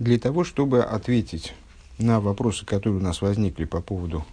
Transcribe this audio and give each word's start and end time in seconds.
для 0.00 0.18
того, 0.18 0.42
чтобы 0.44 0.82
ответить 0.82 1.54
на 1.98 2.20
вопросы, 2.20 2.64
которые 2.64 2.98
у 2.98 3.02
нас 3.02 3.20
возникли 3.20 3.66
по 3.66 3.80
поводу 3.80 4.24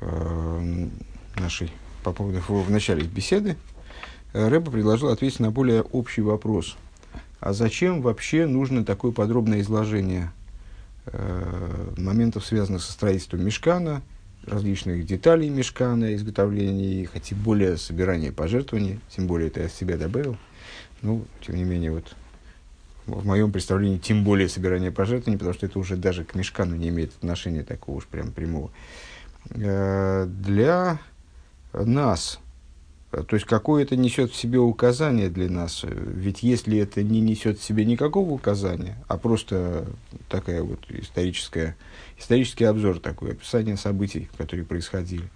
э, 0.00 0.88
нашей, 1.36 1.70
по 2.02 2.12
поводу 2.12 2.40
в 2.40 2.70
начале 2.70 3.04
беседы, 3.04 3.56
Рэба 4.32 4.70
предложил 4.72 5.10
ответить 5.10 5.40
на 5.40 5.50
более 5.50 5.82
общий 5.82 6.22
вопрос. 6.22 6.76
А 7.38 7.52
зачем 7.52 8.00
вообще 8.00 8.46
нужно 8.46 8.84
такое 8.84 9.12
подробное 9.12 9.60
изложение 9.60 10.32
э, 11.06 11.92
моментов, 11.98 12.46
связанных 12.46 12.82
со 12.82 12.92
строительством 12.92 13.44
мешкана, 13.44 14.02
различных 14.46 15.04
деталей 15.04 15.50
мешкана, 15.50 16.14
изготовления 16.14 17.02
их, 17.02 17.10
а 17.14 17.20
тем 17.20 17.38
более 17.38 17.76
собирания 17.76 18.32
пожертвований, 18.32 19.00
тем 19.14 19.26
более 19.26 19.48
это 19.48 19.60
я 19.60 19.68
себя 19.68 19.98
добавил. 19.98 20.38
Ну, 21.02 21.26
тем 21.46 21.56
не 21.56 21.64
менее, 21.64 21.92
вот 21.92 22.16
в 23.06 23.26
моем 23.26 23.52
представлении, 23.52 23.98
тем 23.98 24.24
более 24.24 24.48
собирание 24.48 24.90
пожертвований, 24.90 25.38
потому 25.38 25.54
что 25.54 25.66
это 25.66 25.78
уже 25.78 25.96
даже 25.96 26.24
к 26.24 26.34
мешкану 26.34 26.74
не 26.76 26.88
имеет 26.88 27.14
отношения 27.16 27.62
такого 27.62 27.96
уж 27.96 28.06
прям 28.06 28.32
прямого. 28.32 28.70
Э, 29.50 30.26
для 30.26 30.98
нас, 31.72 32.40
то 33.10 33.26
есть 33.36 33.46
какое 33.46 33.82
это 33.82 33.96
несет 33.96 34.30
в 34.30 34.36
себе 34.36 34.58
указание 34.58 35.28
для 35.28 35.50
нас, 35.50 35.84
ведь 35.84 36.42
если 36.42 36.78
это 36.78 37.02
не 37.02 37.20
несет 37.20 37.58
в 37.58 37.64
себе 37.64 37.84
никакого 37.84 38.30
указания, 38.30 38.96
а 39.08 39.18
просто 39.18 39.86
такая 40.28 40.62
вот 40.62 40.80
историческая, 40.88 41.76
исторический 42.18 42.64
обзор 42.64 43.00
такой, 43.00 43.32
описание 43.32 43.76
событий, 43.76 44.28
которые 44.38 44.64
происходили, 44.64 45.28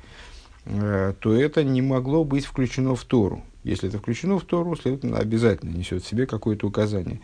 э, 0.64 1.14
то 1.20 1.34
это 1.34 1.64
не 1.64 1.82
могло 1.82 2.24
быть 2.24 2.46
включено 2.46 2.94
в 2.94 3.04
Тору. 3.04 3.42
Если 3.64 3.88
это 3.88 3.98
включено 3.98 4.38
в 4.38 4.44
Тору, 4.44 4.76
следовательно, 4.76 5.18
обязательно 5.18 5.76
несет 5.76 6.02
в 6.02 6.08
себе 6.08 6.26
какое-то 6.26 6.66
указание. 6.66 7.20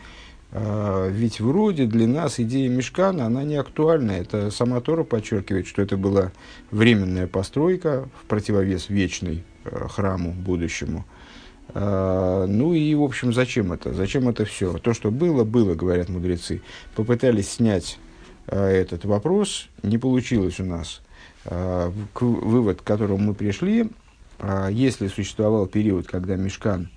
А, 0.57 1.09
ведь 1.09 1.41
вроде 1.41 1.87
для 1.87 2.07
нас 2.07 2.39
идея 2.39 2.69
мешкана, 2.69 3.27
она 3.27 3.43
не 3.43 3.57
актуальна. 3.57 4.13
Это 4.13 4.53
сама 4.53 4.81
Тора 4.81 5.03
подчеркивает, 5.03 5.67
что 5.67 5.83
это 5.83 5.97
была 5.97 6.31
временная 6.71 7.27
постройка 7.27 8.09
в 8.23 8.27
противовес 8.27 8.89
вечной 8.89 9.43
э, 9.65 9.89
храму 9.89 10.31
будущему. 10.31 11.05
А, 11.71 12.47
ну 12.47 12.73
и, 12.73 12.95
в 12.95 13.03
общем, 13.03 13.33
зачем 13.33 13.73
это? 13.73 13.93
Зачем 13.93 14.29
это 14.29 14.45
все? 14.45 14.79
То, 14.79 14.95
что 14.95 15.11
было, 15.11 15.43
было, 15.43 15.75
говорят 15.75 16.09
мудрецы. 16.09 16.63
Попытались 16.95 17.51
снять 17.51 17.99
а, 18.47 18.71
этот 18.71 19.05
вопрос, 19.05 19.69
не 19.83 19.99
получилось 19.99 20.61
у 20.61 20.65
нас. 20.65 21.03
К 21.45 22.23
вывод, 22.23 22.81
к 22.81 22.85
которому 22.85 23.19
мы 23.19 23.35
пришли, 23.35 23.91
если 24.71 25.09
существовал 25.09 25.67
период, 25.67 26.07
когда 26.07 26.37
мешкан 26.37 26.89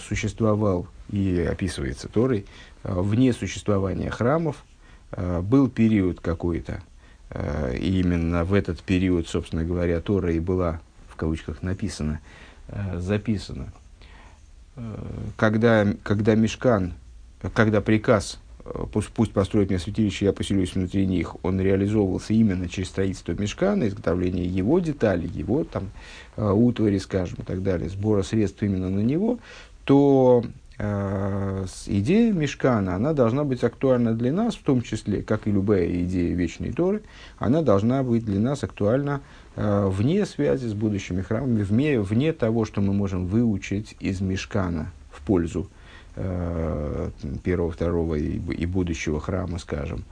существовал 0.00 0.88
и 1.10 1.40
описывается 1.40 2.08
Торой, 2.08 2.46
Э, 2.84 3.00
вне 3.00 3.32
существования 3.32 4.10
храмов 4.10 4.64
э, 5.12 5.40
был 5.40 5.68
период 5.68 6.20
какой-то, 6.20 6.82
э, 7.30 7.76
и 7.76 8.00
именно 8.00 8.44
в 8.44 8.54
этот 8.54 8.82
период, 8.82 9.28
собственно 9.28 9.64
говоря, 9.64 10.00
Тора 10.00 10.32
и 10.32 10.40
была, 10.40 10.80
в 11.08 11.16
кавычках 11.16 11.62
написана, 11.62 12.20
записана. 12.94 13.72
Когда, 15.36 15.86
когда 16.02 16.34
мешкан, 16.34 16.94
когда 17.52 17.82
приказ 17.82 18.40
пусть, 18.92 19.08
пусть 19.08 19.32
построят 19.32 19.70
мне 19.70 19.78
святилище, 19.78 20.26
я 20.26 20.32
поселюсь 20.32 20.74
внутри 20.74 21.06
них, 21.06 21.36
он 21.42 21.60
реализовывался 21.60 22.32
именно 22.32 22.68
через 22.68 22.88
строительство 22.88 23.32
мешкана, 23.32 23.88
изготовление 23.88 24.46
его 24.46 24.78
деталей, 24.80 25.28
его 25.28 25.64
там 25.64 25.90
утвари, 26.36 26.98
скажем, 26.98 27.38
и 27.40 27.42
так 27.42 27.62
далее, 27.62 27.88
сбора 27.88 28.22
средств 28.22 28.62
именно 28.62 28.90
на 28.90 29.00
него, 29.00 29.38
то 29.84 30.44
Э, 30.84 31.64
идея 31.86 32.32
Мешкана, 32.32 32.96
она 32.96 33.12
должна 33.12 33.44
быть 33.44 33.62
актуальна 33.62 34.14
для 34.14 34.32
нас, 34.32 34.56
в 34.56 34.62
том 34.62 34.82
числе, 34.82 35.22
как 35.22 35.46
и 35.46 35.52
любая 35.52 35.86
идея 36.02 36.34
вечной 36.34 36.72
Торы, 36.72 37.02
она 37.38 37.62
должна 37.62 38.02
быть 38.02 38.24
для 38.24 38.40
нас 38.40 38.64
актуальна 38.64 39.20
э, 39.54 39.86
вне 39.86 40.26
связи 40.26 40.66
с 40.66 40.74
будущими 40.74 41.22
храмами, 41.22 41.62
вне, 41.62 42.00
вне 42.00 42.32
того, 42.32 42.64
что 42.64 42.80
мы 42.80 42.94
можем 42.94 43.26
выучить 43.26 43.96
из 44.00 44.20
Мешкана 44.20 44.90
в 45.12 45.20
пользу 45.20 45.68
э, 45.70 45.81
первого, 46.14 47.70
второго 47.70 48.16
и, 48.16 48.38
и 48.38 48.66
будущего 48.66 49.20
храма, 49.20 49.58
скажем, 49.58 50.04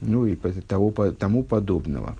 ну 0.00 0.26
и 0.26 0.36
того, 0.36 0.90
тому 1.12 1.42
подобного. 1.42 2.16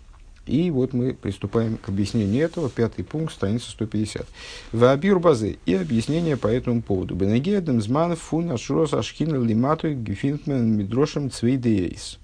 И 0.46 0.70
вот 0.70 0.92
мы 0.92 1.14
приступаем 1.14 1.76
к 1.76 1.88
объяснению 1.88 2.44
этого. 2.44 2.68
Пятый 2.68 3.04
пункт, 3.04 3.32
страница 3.32 3.70
150. 3.70 4.26
Вабир 4.72 5.18
базы 5.20 5.58
и 5.64 5.74
объяснение 5.74 6.36
по 6.36 6.48
этому 6.48 6.82
поводу. 6.82 7.14
Бенегедем 7.14 7.80
зман 7.80 8.16
фун 8.16 8.50
ашрос 8.50 8.92
ашхин 8.92 9.44
лимату 9.44 9.94
гефинтмен 9.94 10.76
мидрошем 10.76 11.30
цвейдеейс. 11.30 12.18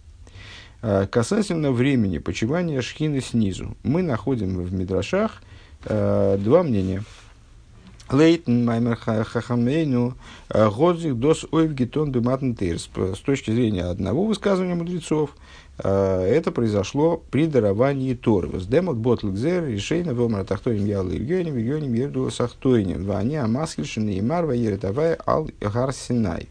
А, 0.82 1.06
касательно 1.06 1.72
времени 1.72 2.18
почивания 2.18 2.80
шхины 2.80 3.20
снизу, 3.20 3.76
мы 3.82 4.02
находим 4.02 4.58
в 4.58 4.72
Мидрашах 4.72 5.42
э, 5.84 6.38
два 6.38 6.62
мнения. 6.62 7.04
Лейтен 8.10 8.64
Маймер 8.64 8.96
Хахамейну 8.96 10.14
а, 10.48 10.70
Годзик 10.70 11.14
Дос 11.14 11.44
Ойвгитон 11.50 12.12
Бематн 12.12 12.52
С 12.54 13.18
точки 13.20 13.50
зрения 13.50 13.84
одного 13.84 14.24
высказывания 14.24 14.74
мудрецов– 14.74 15.30
Э, 15.78 16.22
это 16.22 16.52
произошло 16.52 17.22
при 17.30 17.46
даровании 17.46 18.14
Торы. 18.14 18.48
Демот 18.60 18.96
ботл 18.96 19.28
гзер 19.28 19.66
решейна 19.66 20.14
вомар 20.14 20.44
тахтоим 20.44 20.84
ял 20.86 21.08
иргионим 21.08 21.58
иргионим 21.58 21.92
ерду 21.92 22.30
сахтойним 22.30 23.04
вани 23.04 23.36
амаскельшин 23.36 24.08
и 24.08 24.20
марва 24.20 24.52
еретавая 24.52 25.18
ал 25.26 25.48
гар 25.60 25.92
синай. 25.92 26.48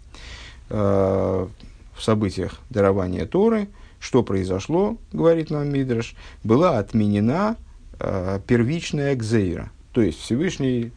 Э, 0.70 1.48
в 1.96 2.04
событиях 2.04 2.60
дарования 2.70 3.26
Торы, 3.26 3.70
что 4.00 4.22
произошло, 4.22 4.98
говорит 5.12 5.50
нам 5.50 5.70
Мидраш, 5.70 6.16
была 6.44 6.78
отменена 6.78 7.56
э, 8.00 8.40
первичная 8.46 9.16
гзейра. 9.16 9.72
То 9.94 10.02
есть 10.02 10.20
Всевышний 10.20 10.92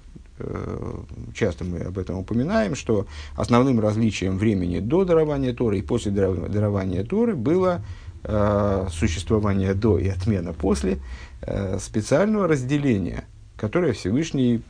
часто 1.34 1.65
мы 1.65 1.81
об 1.81 1.99
этом 1.99 2.19
упоминаем, 2.19 2.75
что 2.75 3.06
основным 3.34 3.81
различием 3.81 4.38
времени 4.38 4.81
до 4.81 5.04
дарования 5.04 5.53
Торы 5.53 5.78
и 5.78 5.82
после 5.82 6.12
дарования 6.12 7.04
Торы 7.04 7.34
было 7.34 7.82
э, 8.25 8.87
существования 8.91 9.75
до 9.75 9.99
и 9.99 10.09
отмена 10.09 10.53
после 10.53 10.99
э, 11.43 11.78
специального 11.81 12.49
разделения, 12.49 13.25
которое 13.56 13.93
Всевышний 13.93 14.62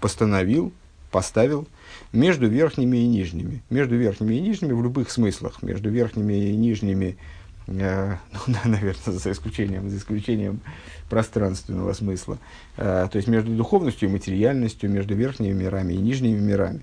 постановил, 0.00 0.72
поставил 1.10 1.66
между 2.12 2.48
верхними 2.48 2.98
и 2.98 3.06
нижними. 3.06 3.62
Между 3.70 3.96
верхними 3.96 4.34
и 4.34 4.40
нижними 4.40 4.72
в 4.72 4.82
любых 4.82 5.10
смыслах. 5.10 5.62
Между 5.62 5.90
верхними 5.90 6.50
и 6.50 6.56
нижними, 6.56 7.16
э, 7.16 7.41
ну, 7.66 8.16
наверное, 8.64 9.18
за 9.18 9.32
исключением, 9.32 9.88
за 9.88 9.96
исключением 9.96 10.60
пространственного 11.08 11.92
смысла. 11.92 12.38
Э, 12.76 13.08
то 13.10 13.16
есть 13.16 13.28
между 13.28 13.52
духовностью 13.52 14.08
и 14.08 14.12
материальностью, 14.12 14.90
между 14.90 15.14
верхними 15.14 15.52
мирами 15.52 15.94
и 15.94 15.98
нижними 15.98 16.40
мирами. 16.40 16.80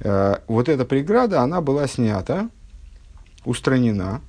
Э, 0.00 0.36
вот 0.46 0.68
эта 0.68 0.84
преграда, 0.84 1.42
она 1.42 1.60
была 1.60 1.86
снята, 1.86 2.48
устранена, 3.44 4.22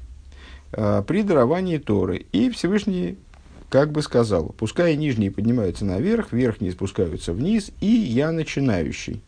э, 0.74 1.04
при 1.08 1.24
даровании 1.24 1.78
Торы. 1.78 2.26
И 2.32 2.50
Всевышний 2.50 3.18
как 3.70 3.92
бы 3.94 4.02
сказал, 4.02 4.54
пускай 4.58 4.98
нижние 4.98 5.32
поднимаются 5.32 5.86
наверх, 5.86 6.34
верхние 6.34 6.74
спускаются 6.74 7.32
вниз, 7.32 7.72
и 7.80 7.88
я 7.88 8.32
начинающий. 8.32 9.22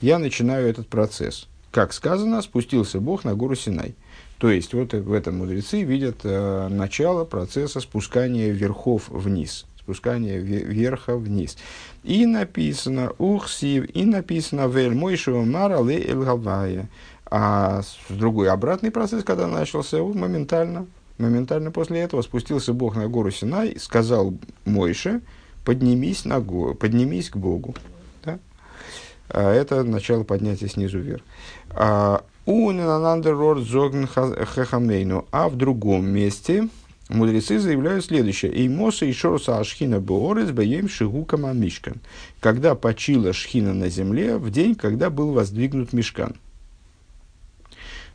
Я 0.00 0.18
начинаю 0.18 0.68
этот 0.68 0.88
процесс. 0.88 1.46
Как 1.70 1.92
сказано, 1.92 2.42
спустился 2.42 2.98
Бог 3.00 3.24
на 3.24 3.34
гору 3.34 3.54
Синай. 3.54 3.94
То 4.44 4.50
есть, 4.50 4.74
вот 4.74 4.92
в 4.92 5.10
этом 5.14 5.38
мудрецы 5.38 5.84
видят 5.84 6.16
э, 6.22 6.68
начало 6.68 7.24
процесса 7.24 7.80
спускания 7.80 8.50
верхов 8.50 9.08
вниз. 9.08 9.64
Спускания 9.78 10.36
верха 10.38 11.16
вниз. 11.16 11.56
И 12.02 12.26
написано, 12.26 13.12
ухсив, 13.16 13.86
и 13.96 14.04
написано, 14.04 14.68
вель 14.68 14.94
мойшева 14.94 15.44
мара 15.44 15.80
ле 15.80 15.98
эль 15.98 16.86
а 17.24 17.80
с 17.80 17.96
другой 18.10 18.50
обратный 18.50 18.90
процесс, 18.90 19.24
когда 19.24 19.46
начался, 19.46 20.02
вот 20.02 20.14
моментально, 20.14 20.88
моментально 21.16 21.70
после 21.70 22.00
этого 22.00 22.20
спустился 22.20 22.74
Бог 22.74 22.96
на 22.96 23.08
гору 23.08 23.30
Синай, 23.30 23.78
сказал 23.78 24.34
Мойше, 24.66 25.22
поднимись, 25.64 26.26
на 26.26 26.40
гору, 26.40 26.74
поднимись 26.74 27.30
к 27.30 27.38
Богу. 27.38 27.74
А 29.28 29.52
это 29.52 29.82
начало 29.84 30.24
поднятия 30.24 30.68
снизу 30.68 30.98
вверх. 30.98 31.22
А, 31.70 32.24
а 35.32 35.48
в 35.48 35.56
другом 35.56 36.06
месте 36.06 36.68
мудрецы 37.08 37.58
заявляют 37.58 38.04
следующее. 38.04 38.52
И 38.52 38.68
Моса 38.68 39.06
и 39.06 39.12
Шороса 39.12 39.58
Ашхина 39.58 40.00
Боорец 40.00 40.50
Баем 40.50 40.88
Шигука 40.88 41.36
Мишкан. 41.36 41.96
Когда 42.40 42.74
почила 42.74 43.32
Шхина 43.32 43.72
на 43.72 43.88
земле 43.88 44.36
в 44.36 44.50
день, 44.50 44.74
когда 44.74 45.10
был 45.10 45.32
воздвигнут 45.32 45.92
Мишкан. 45.92 46.36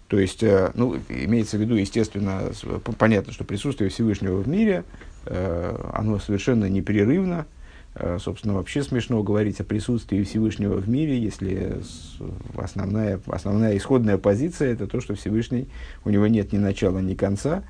То 0.09 0.19
есть, 0.19 0.41
э, 0.41 0.71
ну, 0.73 0.97
имеется 1.07 1.57
в 1.57 1.61
виду, 1.61 1.75
естественно, 1.75 2.51
понятно, 2.97 3.31
что 3.31 3.43
присутствие 3.43 3.91
Всевышнего 3.91 4.41
в 4.41 4.47
мире, 4.47 4.83
э, 5.25 5.91
оно 5.93 6.17
совершенно 6.17 6.65
непрерывно, 6.65 7.45
Собственно, 8.19 8.53
вообще 8.53 8.83
смешно 8.83 9.23
говорить 9.23 9.59
о 9.59 9.63
присутствии 9.63 10.23
Всевышнего 10.23 10.75
в 10.75 10.87
мире, 10.87 11.19
если 11.19 11.81
основная, 12.55 13.19
основная 13.25 13.75
исходная 13.75 14.17
позиция– 14.17 14.71
это 14.73 14.87
то, 14.87 15.01
что 15.01 15.15
Всевышний, 15.15 15.67
у 16.05 16.09
него 16.09 16.27
нет 16.27 16.53
ни 16.53 16.59
начала, 16.59 16.99
ни 16.99 17.15
конца. 17.15 17.63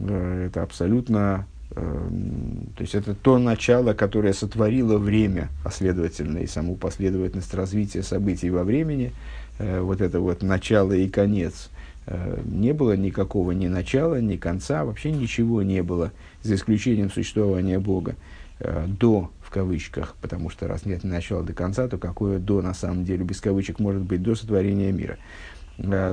Это 0.00 0.62
абсолютно 0.62 1.46
Эм, 1.76 2.66
то 2.76 2.82
есть 2.82 2.96
это 2.96 3.14
то 3.14 3.38
начало, 3.38 3.92
которое 3.92 4.32
сотворило 4.32 4.98
время, 4.98 5.50
а 5.64 5.70
следовательно 5.70 6.38
и 6.38 6.46
саму 6.46 6.74
последовательность 6.74 7.54
развития 7.54 8.02
событий 8.02 8.50
во 8.50 8.64
времени, 8.64 9.12
э, 9.58 9.80
вот 9.80 10.00
это 10.00 10.18
вот 10.20 10.42
начало 10.42 10.92
и 10.92 11.08
конец. 11.08 11.70
Э, 12.06 12.40
не 12.44 12.72
было 12.72 12.96
никакого 12.96 13.52
ни 13.52 13.68
начала, 13.68 14.20
ни 14.20 14.36
конца, 14.36 14.84
вообще 14.84 15.12
ничего 15.12 15.62
не 15.62 15.82
было, 15.82 16.10
за 16.42 16.56
исключением 16.56 17.10
существования 17.10 17.78
Бога 17.78 18.16
э, 18.58 18.86
до, 18.88 19.30
в 19.50 19.52
кавычках, 19.52 20.14
потому 20.20 20.48
что 20.48 20.68
раз 20.68 20.86
нет 20.86 21.02
начала 21.02 21.42
до 21.42 21.52
конца, 21.52 21.88
то 21.88 21.98
какое 21.98 22.38
до 22.38 22.62
на 22.62 22.72
самом 22.72 23.04
деле 23.04 23.24
без 23.24 23.40
кавычек 23.40 23.80
может 23.80 24.02
быть 24.02 24.22
до 24.22 24.36
сотворения 24.36 24.92
мира. 24.92 25.18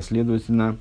Следовательно, 0.02 0.78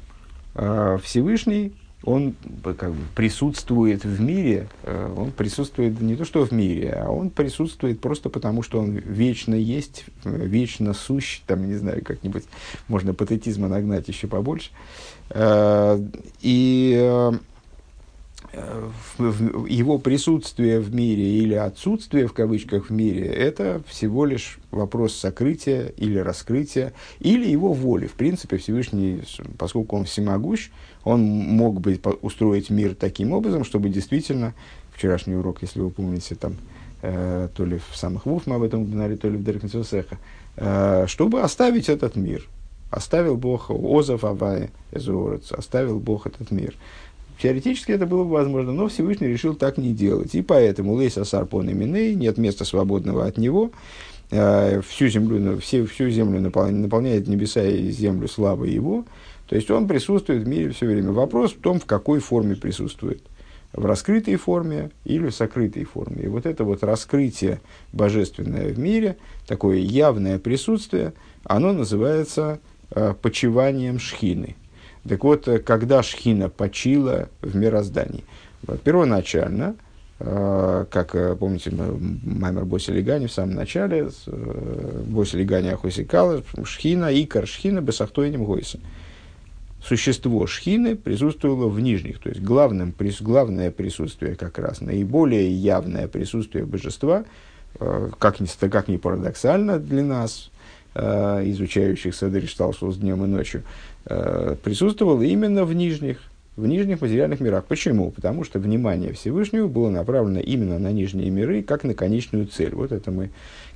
Всевышний 0.55 1.75
он 2.03 2.37
как 2.79 2.93
бы, 2.93 3.03
присутствует 3.15 4.05
в 4.05 4.21
мире, 4.21 4.69
э, 4.85 5.15
он 5.17 5.33
присутствует 5.33 6.01
не 6.01 6.15
то 6.15 6.25
что 6.25 6.47
в 6.47 6.53
мире, 6.53 6.93
а 6.93 7.11
он 7.11 7.31
присутствует 7.31 8.01
просто 8.01 8.29
потому, 8.29 8.63
что 8.63 8.81
он 8.81 8.93
вечно 8.93 9.55
есть, 9.55 10.05
вечно 10.25 10.95
сущ, 10.95 11.41
там, 11.47 11.67
не 11.67 11.75
знаю, 11.75 12.05
как-нибудь 12.05 12.45
можно 12.87 13.13
патетизма 13.13 13.69
нагнать 13.69 14.07
еще 14.09 14.29
побольше. 14.29 14.71
Э, 15.31 15.99
и 16.43 16.97
э, 16.97 17.33
его 18.53 19.99
присутствие 19.99 20.81
в 20.81 20.95
мире 20.95 21.39
или 21.39 21.55
отсутствие 21.55 22.27
в 22.27 22.33
кавычках 22.33 22.87
в 22.87 22.93
мире– 22.93 23.27
это 23.27 23.83
всего 23.87 24.25
лишь 24.25 24.59
вопрос 24.71 25.15
сокрытия 25.15 25.93
или 25.97 26.19
раскрытия, 26.19 26.93
или 27.21 27.49
его 27.49 27.73
воли. 27.73 28.07
В 28.07 28.13
принципе, 28.13 28.57
Всевышний, 28.57 29.23
поскольку 29.59 29.97
он 29.97 30.05
всемогущ, 30.05 30.71
он 31.05 31.23
мог 31.23 31.81
бы 31.81 32.01
устроить 32.23 32.71
мир 32.71 32.95
таким 32.95 33.33
образом, 33.33 33.65
чтобы 33.65 33.89
действительно, 33.89 34.55
вчерашний 34.93 35.35
урок, 35.35 35.63
если 35.63 35.81
вы 35.81 35.91
помните, 35.91 36.35
там, 36.35 36.57
э, 37.03 37.49
то 37.55 37.65
ли 37.65 37.79
в 37.91 37.97
самых 37.97 38.27
вуф 38.27 38.47
мы 38.47 38.57
об 38.57 38.63
этом 38.63 38.83
упоминали, 38.83 39.17
то 39.17 39.29
ли 39.29 39.37
в 39.37 39.45
Деркнцесеха, 39.45 40.19
э, 40.57 41.05
чтобы 41.07 41.43
оставить 41.43 41.89
этот 41.89 42.17
мир. 42.17 42.49
Оставил 42.91 43.37
Бог 43.37 43.71
Озов 43.71 44.25
Авая, 44.25 44.71
оставил 44.93 45.99
Бог 45.99 46.27
этот 46.27 46.51
мир. 46.51 46.75
Теоретически 47.41 47.93
это 47.93 48.07
было 48.07 48.25
бы 48.25 48.31
возможно, 48.31 48.73
но 48.73 48.89
Всевышний 48.89 49.29
решил 49.29 49.55
так 49.55 49.77
не 49.77 49.93
делать. 49.93 50.35
И 50.35 50.43
поэтому 50.43 50.95
Лейса 50.95 51.25
Сарпон 51.25 51.67
Миней, 51.67 52.15
нет 52.15 52.39
места 52.39 52.65
свободного 52.65 53.27
от 53.27 53.37
него. 53.37 53.73
Э, 54.31 54.81
всю 54.81 55.09
землю, 55.09 55.59
все, 55.59 55.85
всю 55.87 56.09
землю 56.09 56.41
наполняет 56.41 57.29
небеса 57.29 57.63
и 57.63 57.91
землю 57.91 58.27
слава 58.27 58.65
его. 58.65 59.05
То 59.49 59.55
есть 59.55 59.71
он 59.71 59.87
присутствует 59.87 60.43
в 60.43 60.49
мире 60.49 60.71
все 60.71 60.87
время. 60.87 61.13
Вопрос 61.13 61.53
в 61.53 61.61
том, 61.61 61.79
в 61.79 61.85
какой 61.85 62.21
форме 62.21 62.57
присутствует. 62.57 63.23
В 63.73 63.85
раскрытой 63.85 64.37
форме 64.37 64.91
или 65.05 65.29
в 65.29 65.35
сокрытой 65.35 65.85
форме. 65.85 66.25
И 66.25 66.29
вот 66.29 66.47
это 66.47 66.65
вот 66.65 66.83
раскрытие 66.83 67.61
божественное 67.93 68.73
в 68.73 68.79
мире, 68.79 69.17
такое 69.47 69.77
явное 69.77 70.39
присутствие, 70.39 71.13
оно 71.45 71.73
называется 71.73 72.61
э, 72.91 73.15
почиванием 73.21 73.99
шхины. 73.99 74.57
Так 75.09 75.25
вот, 75.25 75.49
э, 75.49 75.59
когда 75.59 76.03
шхина 76.03 76.49
почила 76.49 77.29
в 77.43 77.57
мироздании? 77.57 78.25
Первоначально, 78.85 79.77
э, 80.19 80.87
как 80.91 81.15
э, 81.15 81.37
помните, 81.37 81.71
Маймер 81.73 82.65
Боси 82.65 82.91
Лигани 82.91 83.27
в 83.27 83.33
самом 83.33 83.55
начале, 83.55 84.11
Боси 84.27 85.37
Лигани 85.37 85.69
Ахосикала, 85.69 86.43
шхина, 86.65 87.09
икар 87.13 87.47
шхина, 87.47 87.81
бесахтойним 87.81 88.45
гойса. 88.45 88.79
Существо 89.83 90.47
шхины 90.47 90.97
присутствовало 90.97 91.69
в 91.69 91.79
нижних, 91.79 92.19
то 92.19 92.29
есть 92.29 92.41
главным, 92.41 92.93
главное 93.21 93.71
присутствие 93.71 94.35
как 94.35 94.59
раз, 94.59 94.81
наиболее 94.81 95.49
явное 95.49 96.09
присутствие 96.09 96.65
божества, 96.65 97.25
как 98.19 98.41
ни, 98.41 98.69
как 98.69 98.89
ни 98.89 98.97
парадоксально 98.97 99.79
для 99.79 100.03
нас, 100.03 100.51
изучающих 100.97 102.15
Садришталшус 102.15 102.97
днем 102.97 103.25
и 103.25 103.27
ночью, 103.27 103.63
Э, 104.09 104.55
присутствовал 104.63 105.21
именно 105.21 105.65
в 105.65 105.75
нижних, 105.75 106.19
в 106.57 106.65
нижних 106.65 107.01
материальных 107.01 107.41
мирах. 107.41 107.65
Почему? 107.65 108.13
Потому 108.13 108.45
что 108.45 108.61
внимание 108.61 109.13
Всевышнего 109.13 109.67
было 109.67 109.91
направлено 109.91 110.39
именно 110.39 110.79
на 110.79 110.93
нижние 110.93 111.29
миры, 111.29 111.63
как 111.63 111.83
на 111.83 111.93
конечную 111.93 112.47
цель. 112.47 112.73
Вот 112.73 112.93
это 112.93 113.11
мы 113.11 113.31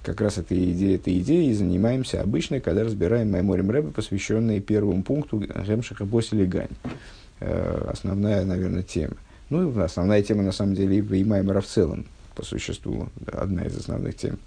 как 0.04 0.20
раз 0.20 0.38
этой 0.38 0.70
идеей, 0.70 0.94
этой 0.94 1.18
идеей 1.18 1.52
занимаемся 1.52 2.20
обычно, 2.20 2.60
когда 2.60 2.84
разбираем 2.84 3.32
Майморим 3.32 3.70
Рэбе, 3.72 3.88
посвященные 3.88 4.60
первому 4.60 5.02
пункту 5.02 5.42
Ремшиха 5.42 6.04
Босили 6.04 6.46
Гань. 6.46 6.68
Э, 7.40 7.88
основная, 7.92 8.44
наверное, 8.44 8.84
тема. 8.84 9.16
Ну, 9.48 9.80
основная 9.82 10.22
тема, 10.22 10.44
на 10.44 10.52
самом 10.52 10.76
деле, 10.76 10.98
и 10.98 11.24
Маймера 11.24 11.60
в 11.60 11.66
целом, 11.66 12.06
по 12.36 12.44
существу, 12.44 13.08
одна 13.32 13.64
из 13.64 13.76
основных 13.76 14.16
тем. 14.16 14.38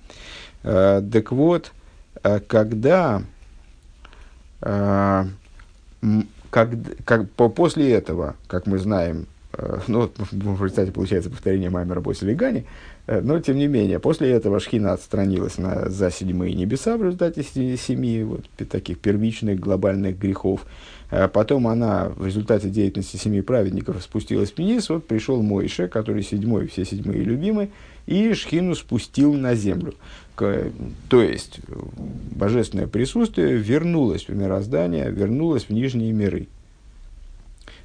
Э, 0.64 1.02
так 1.12 1.34
вот, 1.34 1.74
когда 2.48 3.24
как, 6.54 6.70
как, 7.04 7.32
по, 7.32 7.50
после 7.50 7.92
этого, 7.92 8.36
как 8.46 8.68
мы 8.68 8.78
знаем, 8.78 9.26
э, 9.54 9.80
ну, 9.88 10.12
в 10.32 10.64
результате 10.64 10.92
получается 10.92 11.32
повторение 11.32 11.72
Маймера 11.72 12.00
после 12.00 12.30
Легани, 12.30 12.66
э, 13.08 13.22
но, 13.22 13.40
тем 13.40 13.58
не 13.58 13.66
менее, 13.66 14.00
после 14.00 14.30
этого 14.30 14.60
Шхина 14.60 14.94
отстранилась 14.94 15.58
на, 15.58 15.90
за 15.90 16.12
седьмые 16.12 16.54
небеса 16.54 16.96
в 16.96 17.04
результате 17.04 17.42
семи 17.44 18.24
вот, 18.24 18.46
таких 18.70 19.00
первичных 19.00 19.60
глобальных 19.60 20.20
грехов. 20.20 20.62
Э, 21.10 21.28
потом 21.28 21.68
она 21.68 22.10
в 22.16 22.24
результате 22.24 22.70
деятельности 22.70 23.18
семи 23.18 23.42
праведников 23.42 24.04
спустилась 24.04 24.54
вниз. 24.56 24.90
Вот 24.90 25.08
пришел 25.08 25.42
Мойше, 25.42 25.88
который 25.88 26.22
седьмой, 26.22 26.68
все 26.68 26.86
седьмые 26.86 27.24
любимые, 27.24 27.70
и 28.06 28.32
Шхину 28.34 28.76
спустил 28.76 29.34
на 29.34 29.56
землю. 29.56 29.96
То 30.36 31.22
есть, 31.22 31.60
божественное 32.32 32.88
присутствие 32.88 33.56
вернулось 33.56 34.28
в 34.28 34.36
мироздание, 34.36 35.12
вернулось 35.12 35.66
в 35.66 35.70
нижние 35.70 36.12
миры. 36.12 36.48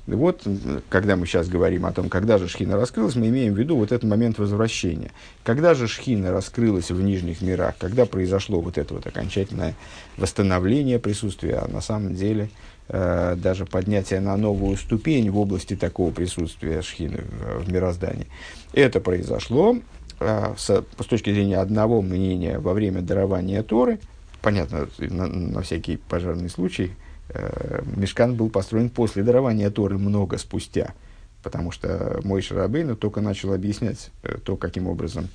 Вот, 0.06 0.42
когда 0.88 1.16
мы 1.16 1.26
сейчас 1.26 1.48
говорим 1.48 1.84
о 1.84 1.92
том, 1.92 2.08
когда 2.08 2.38
же 2.38 2.48
Шхина 2.48 2.76
раскрылась, 2.76 3.14
мы 3.14 3.28
имеем 3.28 3.52
в 3.52 3.58
виду 3.58 3.76
вот 3.76 3.92
этот 3.92 4.08
момент 4.08 4.38
возвращения. 4.38 5.10
Когда 5.44 5.74
же 5.74 5.86
Шхина 5.86 6.32
раскрылась 6.32 6.90
в 6.90 7.02
нижних 7.02 7.42
мирах, 7.42 7.74
когда 7.78 8.06
произошло 8.06 8.62
вот 8.62 8.78
это 8.78 8.94
вот 8.94 9.06
окончательное 9.06 9.74
восстановление 10.16 10.98
присутствия, 10.98 11.56
а 11.56 11.68
на 11.68 11.82
самом 11.82 12.14
деле 12.14 12.48
э, 12.88 13.36
даже 13.36 13.66
поднятие 13.66 14.20
на 14.20 14.34
новую 14.38 14.78
ступень 14.78 15.30
в 15.30 15.38
области 15.38 15.76
такого 15.76 16.10
присутствия 16.10 16.80
Шхины 16.80 17.24
в 17.58 17.70
мироздании. 17.70 18.28
Это 18.72 19.00
произошло 19.00 19.76
с, 20.18 20.56
с 20.58 21.06
точки 21.06 21.32
зрения 21.32 21.58
одного 21.58 22.02
мнения 22.02 22.58
во 22.58 22.72
время 22.72 23.02
дарования 23.02 23.62
Торы, 23.62 24.00
понятно, 24.42 24.88
на, 24.98 25.26
на 25.26 25.62
всякий 25.62 25.96
пожарный 25.96 26.48
случай, 26.48 26.92
э, 27.28 27.82
Мешкан 27.96 28.34
был 28.34 28.50
построен 28.50 28.90
после 28.90 29.22
дарования 29.22 29.70
Торы 29.70 29.98
много 29.98 30.38
спустя, 30.38 30.94
потому 31.42 31.70
что 31.70 32.20
мой 32.24 32.42
Шарабейну 32.42 32.96
только 32.96 33.20
начал 33.20 33.52
объяснять 33.52 34.10
э, 34.22 34.38
то, 34.42 34.56
каким 34.56 34.86
образом, 34.86 35.28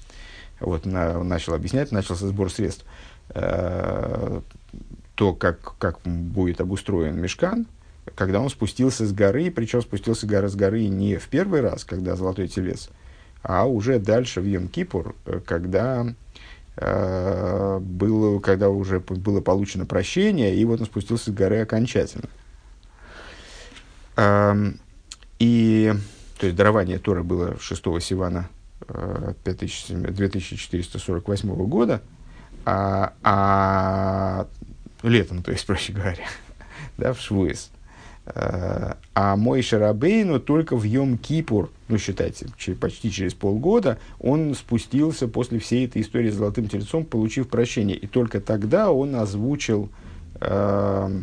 вот, 0.59 0.85
на, 0.85 1.23
начал 1.23 1.53
объяснять, 1.53 1.91
начался 1.91 2.27
сбор 2.27 2.51
средств, 2.51 2.85
э, 3.29 4.41
то, 5.15 5.33
как, 5.33 5.75
как 5.77 5.99
будет 6.01 6.59
обустроен 6.61 7.19
Мешкан, 7.19 7.67
когда 8.15 8.39
он 8.39 8.49
спустился 8.49 9.05
с 9.05 9.13
горы, 9.13 9.51
причем 9.51 9.81
спустился 9.81 10.25
с 10.25 10.55
горы 10.55 10.87
не 10.87 11.17
в 11.17 11.27
первый 11.27 11.61
раз, 11.61 11.83
когда 11.83 12.15
Золотой 12.15 12.47
Телец, 12.47 12.89
а 13.43 13.65
уже 13.65 13.99
дальше 13.99 14.41
в 14.41 14.45
Йом-Кипур, 14.45 15.13
э, 15.25 15.41
когда, 15.45 16.07
э, 16.77 17.79
было, 17.79 18.39
когда 18.39 18.69
уже 18.69 19.01
было 19.01 19.41
получено 19.41 19.85
прощение, 19.85 20.55
и 20.55 20.65
вот 20.65 20.79
он 20.79 20.85
спустился 20.85 21.29
с 21.29 21.33
горы 21.33 21.61
окончательно. 21.61 22.29
Э, 24.15 24.71
и, 25.39 25.93
то 26.39 26.45
есть, 26.45 26.57
дарование 26.57 26.99
Тора 26.99 27.23
было 27.23 27.59
6 27.59 27.83
Сивана 28.01 28.47
э, 28.87 29.33
2448 29.43 31.67
года, 31.67 32.01
а, 32.65 33.11
а 33.23 34.47
летом, 35.03 35.43
то 35.43 35.51
есть, 35.51 35.65
проще 35.67 35.91
говоря, 35.91 36.25
да, 36.97 37.11
в 37.11 37.19
Швуэс. 37.19 37.72
Э, 38.25 38.93
а 39.13 39.35
мой 39.35 39.61
Шарабейну 39.61 40.39
только 40.39 40.75
в 40.77 40.83
Йом-Кипур, 40.83 41.69
ну, 41.87 41.97
считайте, 41.97 42.47
почти 42.79 43.11
через 43.11 43.33
полгода, 43.33 43.99
он 44.19 44.55
спустился 44.55 45.27
после 45.27 45.59
всей 45.59 45.85
этой 45.85 46.01
истории 46.01 46.29
с 46.29 46.35
Золотым 46.35 46.69
Тельцом, 46.69 47.03
получив 47.05 47.49
прощение. 47.49 47.97
И 47.97 48.07
только 48.07 48.39
тогда 48.39 48.91
он 48.91 49.15
озвучил, 49.15 49.89
э, 50.39 51.21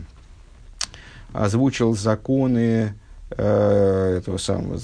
озвучил 1.33 1.95
законы 1.97 2.95
этого 3.31 4.39
самого, 4.39 4.77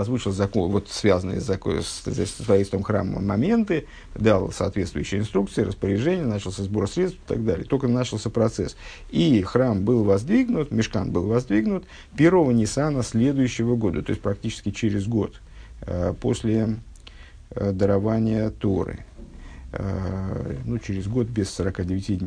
озвучил 0.00 0.30
закон, 0.30 0.70
вот 0.70 0.88
связанные 0.88 1.40
с, 1.40 1.44
закон, 1.44 1.82
с, 1.82 2.04
с 2.04 2.30
строительством 2.30 2.84
храма 2.84 3.20
моменты, 3.20 3.86
дал 4.14 4.52
соответствующие 4.52 5.20
инструкции, 5.20 5.62
распоряжения, 5.62 6.24
начался 6.24 6.62
сбор 6.62 6.88
средств 6.88 7.18
и 7.24 7.28
так 7.28 7.44
далее. 7.44 7.64
Только 7.66 7.88
начался 7.88 8.30
процесс. 8.30 8.76
И 9.10 9.42
храм 9.42 9.84
был 9.84 10.04
воздвигнут, 10.04 10.70
мешкан 10.70 11.10
был 11.10 11.26
воздвигнут 11.26 11.84
1 12.14 12.56
Ниссана 12.56 13.02
следующего 13.02 13.74
года, 13.74 14.02
то 14.02 14.10
есть 14.10 14.22
практически 14.22 14.70
через 14.70 15.06
год 15.06 15.40
э, 15.82 16.14
после 16.20 16.76
э, 17.50 17.72
дарования 17.72 18.50
Торы. 18.50 19.04
Э, 19.72 20.54
ну, 20.64 20.78
через 20.78 21.08
год 21.08 21.26
без 21.26 21.50
49, 21.50 22.22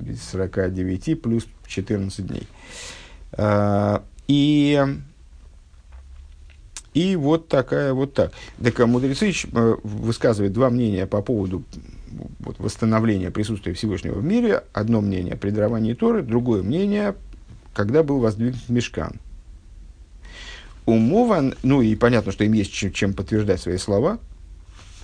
без 0.00 0.22
49 0.30 1.22
плюс 1.22 1.46
14 1.66 2.26
дней. 2.26 2.46
Э, 3.40 4.00
и, 4.28 4.78
и 6.92 7.16
вот 7.16 7.48
такая 7.48 7.94
вот 7.94 8.12
так. 8.12 8.32
Так 8.62 8.78
а 8.80 8.86
мудрецы 8.86 9.32
э, 9.32 9.76
высказывают 9.82 10.52
два 10.52 10.68
мнения 10.68 11.06
по 11.06 11.22
поводу 11.22 11.64
вот, 12.40 12.58
восстановления 12.58 13.30
присутствия 13.30 13.72
Всевышнего 13.72 14.18
в 14.18 14.24
мире. 14.24 14.64
Одно 14.74 15.00
мнение 15.00 15.36
при 15.36 15.50
даровании 15.50 15.94
Торы, 15.94 16.22
другое 16.22 16.62
мнение, 16.62 17.14
когда 17.74 18.02
был 18.02 18.18
воздвигнут 18.18 18.68
мешкан. 18.68 19.14
Умован, 20.84 21.54
ну 21.62 21.80
и 21.80 21.94
понятно, 21.94 22.32
что 22.32 22.44
им 22.44 22.52
есть 22.52 22.72
чем, 22.72 22.92
чем 22.92 23.14
подтверждать 23.14 23.60
свои 23.60 23.78
слова– 23.78 24.18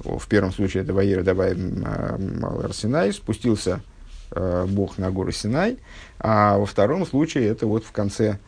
в 0.05 0.27
первом 0.29 0.53
случае 0.53 0.83
это 0.83 0.93
Ваира 0.93 1.23
Давай 1.23 1.55
Малар 1.55 2.73
Синай, 2.73 3.13
спустился 3.13 3.81
э, 3.81 3.81
Бог 4.31 4.99
на 4.99 5.11
гору 5.11 5.33
Синай, 5.33 5.79
а 6.19 6.59
во 6.59 6.67
втором 6.67 7.07
случае 7.07 7.47
это 7.47 7.67
вот 7.67 7.85
в 7.85 7.93
конце, 7.93 8.39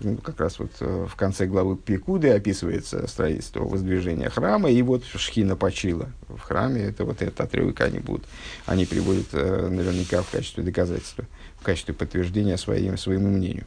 ну, 0.00 0.16
как 0.16 0.40
раз 0.40 0.58
вот 0.58 0.70
э, 0.80 1.06
в 1.08 1.14
конце 1.16 1.46
главы 1.46 1.76
Пикуды 1.76 2.30
описывается 2.30 3.06
строительство 3.06 3.64
воздвижения 3.64 4.30
храма, 4.30 4.70
и 4.70 4.82
вот 4.82 5.04
Шхина 5.04 5.56
почила 5.56 6.08
в 6.28 6.40
храме, 6.40 6.82
это 6.82 7.04
вот 7.04 7.22
этот 7.22 7.40
отрывок 7.40 7.80
они 7.80 7.98
будут, 7.98 8.26
они 8.66 8.86
приводят 8.86 9.28
э, 9.32 9.68
наверняка 9.68 10.22
в 10.22 10.30
качестве 10.30 10.64
доказательства, 10.64 11.24
в 11.60 11.64
качестве 11.64 11.94
подтверждения 11.94 12.56
своим, 12.56 12.98
своему 12.98 13.28
мнению. 13.28 13.64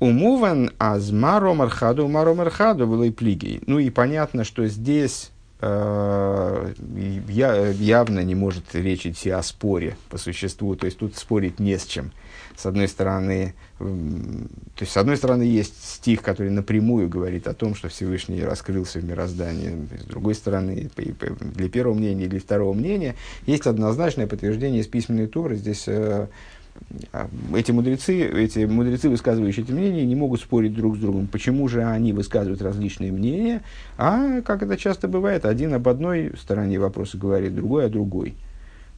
Умуван 0.00 0.70
азмаро 0.78 1.54
мархаду 1.54 2.08
маро 2.08 2.34
мархаду 2.34 3.02
и 3.04 3.10
плигей. 3.10 3.62
Ну 3.66 3.78
и 3.78 3.90
понятно, 3.90 4.44
что 4.44 4.66
здесь 4.66 5.30
Э, 5.60 6.72
явно 7.28 8.20
не 8.20 8.34
может 8.34 8.74
речь 8.74 9.06
идти 9.06 9.30
о 9.30 9.42
споре 9.42 9.96
по 10.10 10.18
существу. 10.18 10.74
То 10.74 10.86
есть 10.86 10.98
тут 10.98 11.16
спорить 11.16 11.60
не 11.60 11.78
с 11.78 11.86
чем. 11.86 12.12
С 12.56 12.66
одной 12.66 12.86
стороны, 12.86 13.54
то 13.78 13.86
есть, 14.80 14.92
с 14.92 14.96
одной 14.96 15.16
стороны, 15.16 15.42
есть 15.42 15.82
стих, 15.82 16.22
который 16.22 16.50
напрямую 16.50 17.08
говорит 17.08 17.48
о 17.48 17.54
том, 17.54 17.74
что 17.74 17.88
Всевышний 17.88 18.44
раскрылся 18.44 19.00
в 19.00 19.04
мироздании. 19.04 19.88
С 20.00 20.04
другой 20.04 20.34
стороны, 20.34 20.88
для 20.96 21.68
первого 21.68 21.94
мнения 21.94 22.24
или 22.24 22.38
второго 22.38 22.72
мнения 22.72 23.16
есть 23.46 23.66
однозначное 23.66 24.28
подтверждение 24.28 24.82
из 24.82 24.86
письменной 24.86 25.26
туры. 25.26 25.56
Здесь 25.56 25.84
э, 25.88 26.28
эти 27.54 27.72
мудрецы, 27.72 28.26
эти 28.28 28.64
мудрецы, 28.64 29.08
высказывающие 29.08 29.64
эти 29.64 29.72
мнения, 29.72 30.04
не 30.04 30.16
могут 30.16 30.40
спорить 30.40 30.74
друг 30.74 30.96
с 30.96 31.00
другом. 31.00 31.26
Почему 31.26 31.68
же 31.68 31.82
они 31.82 32.12
высказывают 32.12 32.62
различные 32.62 33.12
мнения? 33.12 33.62
А, 33.96 34.40
как 34.42 34.62
это 34.62 34.76
часто 34.76 35.08
бывает, 35.08 35.44
один 35.44 35.74
об 35.74 35.88
одной 35.88 36.32
стороне 36.38 36.78
вопроса 36.78 37.18
говорит, 37.18 37.54
другой 37.54 37.86
о 37.86 37.88
другой. 37.88 38.34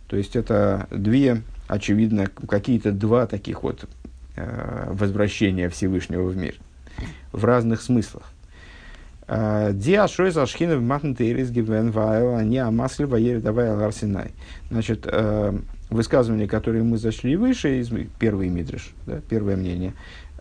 То 0.09 0.17
есть 0.17 0.37
это 0.37 0.87
две, 0.91 1.43
очевидно, 1.69 2.29
какие-то 2.49 2.93
два 2.93 3.27
таких 3.27 3.63
вот 3.63 3.89
э, 4.37 4.93
возвращения 4.93 5.69
Всевышнего 5.69 6.29
в 6.29 6.37
мир 6.37 6.55
в 7.33 7.45
разных 7.45 7.83
смыслах. 7.83 8.25
А, 9.29 9.73
Диашой 9.73 10.31
зашхинов 10.31 10.81
махнтейрис 10.83 11.51
гивен 11.51 11.91
вайл, 11.91 12.37
они 12.37 12.59
амасли 12.59 13.05
ваери 13.05 13.41
давай 13.41 13.71
аларсинай. 13.71 14.31
Значит, 14.71 15.01
э, 15.05 15.59
высказывания, 15.91 16.47
которые 16.47 16.83
мы 16.83 16.99
зашли 16.99 17.37
выше, 17.37 17.81
из 17.81 17.91
первый 18.19 18.49
мидриш, 18.49 18.93
да, 19.07 19.21
первое 19.29 19.57
мнение, 19.57 19.95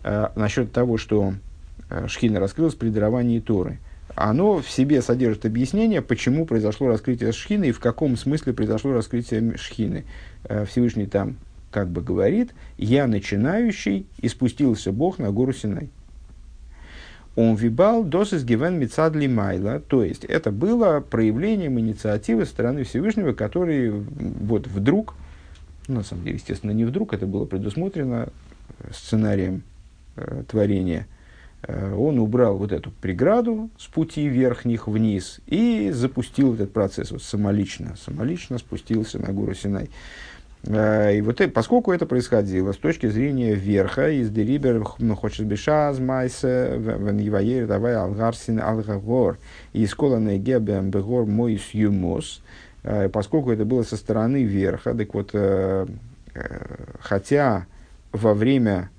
э, 0.03 0.29
насчет 0.35 0.71
того, 0.71 0.97
что 0.97 1.33
э, 1.89 2.07
Шхина 2.07 2.39
раскрылась 2.39 2.75
при 2.75 2.89
даровании 2.89 3.39
Торы, 3.39 3.79
оно 4.15 4.61
в 4.61 4.69
себе 4.69 5.01
содержит 5.01 5.45
объяснение, 5.45 6.01
почему 6.01 6.45
произошло 6.45 6.87
раскрытие 6.87 7.31
Шхины 7.31 7.65
и 7.65 7.71
в 7.71 7.79
каком 7.79 8.15
смысле 8.17 8.53
произошло 8.53 8.93
раскрытие 8.93 9.57
Шхины. 9.57 10.05
Э, 10.45 10.65
Всевышний 10.65 11.05
там 11.05 11.37
как 11.71 11.89
бы 11.89 12.01
говорит, 12.01 12.53
я 12.77 13.05
начинающий, 13.05 14.07
и 14.19 14.29
спустился 14.29 14.93
Бог 14.93 15.19
на 15.19 15.31
гору 15.31 15.51
Синай. 15.51 15.89
Он 17.35 17.55
вибал 17.55 18.05
досыс 18.05 18.45
гивен 18.45 18.79
мицадли 18.79 19.27
майла, 19.27 19.81
то 19.81 20.01
есть 20.01 20.23
это 20.23 20.51
было 20.51 21.01
проявлением 21.01 21.77
инициативы 21.77 22.45
стороны 22.45 22.85
Всевышнего, 22.85 23.33
который 23.33 23.91
вот 23.91 24.67
вдруг 24.67 25.15
ну, 25.87 25.95
на 25.95 26.03
самом 26.03 26.23
деле, 26.23 26.35
естественно, 26.35 26.71
не 26.71 26.85
вдруг 26.85 27.13
это 27.13 27.25
было 27.27 27.45
предусмотрено 27.45 28.29
э, 28.79 28.91
сценарием 28.93 29.63
э, 30.15 30.43
творения. 30.47 31.07
Э, 31.63 31.93
он 31.93 32.19
убрал 32.19 32.57
вот 32.57 32.71
эту 32.71 32.91
преграду 32.91 33.69
с 33.77 33.87
пути 33.87 34.27
верхних 34.27 34.87
вниз 34.87 35.39
и 35.47 35.91
запустил 35.91 36.53
этот 36.53 36.73
процесс 36.73 37.11
вот, 37.11 37.21
самолично. 37.21 37.95
Самолично 38.03 38.57
спустился 38.57 39.19
на 39.19 39.31
гору 39.31 39.53
Синай. 39.53 39.89
Э, 40.63 41.15
и 41.15 41.21
вот 41.21 41.39
э, 41.41 41.47
поскольку 41.47 41.91
это 41.91 42.05
происходило 42.05 42.71
с 42.71 42.77
точки 42.77 43.07
зрения 43.07 43.53
верха, 43.53 44.09
из 44.09 44.31
Дерибер 44.31 44.83
хочет 44.83 45.45
бешаз 45.45 45.99
майсе 45.99 46.77
вен 46.77 47.19
еваер 47.19 47.67
давай 47.67 47.95
алгарсин 47.95 48.59
алгагор 48.59 49.37
и 49.73 49.83
из 49.83 49.93
колона 49.93 50.37
гебем 50.37 50.89
бегор 50.89 51.25
мой 51.25 51.61
юмос, 51.73 52.41
Э, 52.41 52.55
поскольку 53.11 53.51
это 53.51 53.65
было 53.65 53.83
со 53.83 53.97
стороны 53.97 54.43
верха, 54.43 54.93
так 54.93 55.13
вот, 55.13 55.31
э, 55.33 55.87
э, 56.35 56.75
хотя 56.99 57.65
во 58.11 58.33
время 58.33 58.89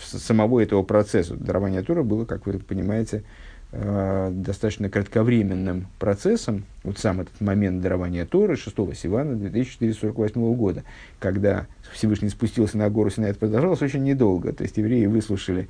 самого 0.00 0.60
этого 0.60 0.82
процесса 0.82 1.34
дарования 1.34 1.82
Тура 1.82 2.02
было, 2.02 2.24
как 2.24 2.46
вы 2.46 2.58
понимаете, 2.58 3.24
достаточно 3.70 4.88
кратковременным 4.88 5.88
процессом, 5.98 6.64
вот 6.82 6.98
сам 6.98 7.20
этот 7.20 7.38
момент 7.42 7.82
дарования 7.82 8.24
Торы 8.24 8.56
6 8.56 8.74
Сивана 8.94 9.36
2448 9.36 10.54
года, 10.54 10.82
когда 11.18 11.66
Всевышний 11.92 12.30
спустился 12.30 12.78
на 12.78 12.88
гору 12.88 13.10
Синай, 13.10 13.32
это 13.32 13.40
продолжалось 13.40 13.82
очень 13.82 14.02
недолго, 14.02 14.54
то 14.54 14.62
есть 14.62 14.78
евреи 14.78 15.04
выслушали, 15.04 15.68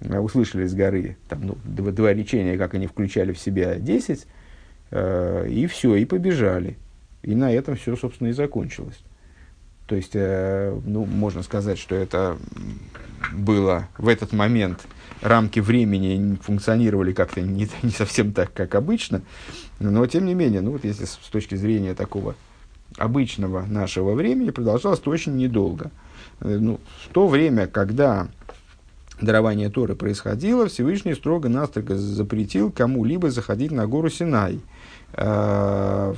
услышали 0.00 0.66
с 0.66 0.74
горы 0.74 1.16
там, 1.28 1.46
ну, 1.46 1.58
два, 1.62 1.92
два 1.92 2.12
речения, 2.12 2.58
как 2.58 2.74
они 2.74 2.88
включали 2.88 3.32
в 3.32 3.38
себя 3.38 3.76
10, 3.76 4.26
Э, 4.26 4.43
и 5.48 5.66
все, 5.66 5.96
и 5.96 6.04
побежали. 6.04 6.76
И 7.22 7.34
на 7.34 7.52
этом 7.52 7.76
все, 7.76 7.96
собственно, 7.96 8.28
и 8.28 8.32
закончилось. 8.32 9.00
То 9.86 9.96
есть, 9.96 10.12
э, 10.14 10.78
ну, 10.84 11.04
можно 11.04 11.42
сказать, 11.42 11.78
что 11.78 11.94
это 11.94 12.38
было 13.32 13.88
в 13.98 14.08
этот 14.08 14.32
момент, 14.32 14.86
рамки 15.20 15.60
времени 15.60 16.36
функционировали 16.42 17.12
как-то 17.12 17.40
не, 17.40 17.68
не 17.82 17.90
совсем 17.90 18.32
так, 18.32 18.52
как 18.52 18.74
обычно, 18.74 19.22
но 19.80 20.06
тем 20.06 20.26
не 20.26 20.34
менее, 20.34 20.60
ну 20.60 20.72
вот 20.72 20.84
если 20.84 21.04
с, 21.04 21.12
с 21.12 21.28
точки 21.30 21.54
зрения 21.54 21.94
такого 21.94 22.34
обычного 22.96 23.64
нашего 23.66 24.12
времени, 24.12 24.50
продолжалось 24.50 25.00
это 25.00 25.10
очень 25.10 25.36
недолго. 25.36 25.90
Э, 26.40 26.58
ну, 26.58 26.80
в 27.04 27.12
то 27.12 27.28
время, 27.28 27.66
когда 27.66 28.28
дарование 29.20 29.70
Торы 29.70 29.96
происходило, 29.96 30.66
Всевышний 30.66 31.14
строго-настрого 31.14 31.96
запретил 31.96 32.70
кому-либо 32.70 33.30
заходить 33.30 33.70
на 33.70 33.86
гору 33.86 34.08
Синай– 34.08 34.60
э, 35.16 36.14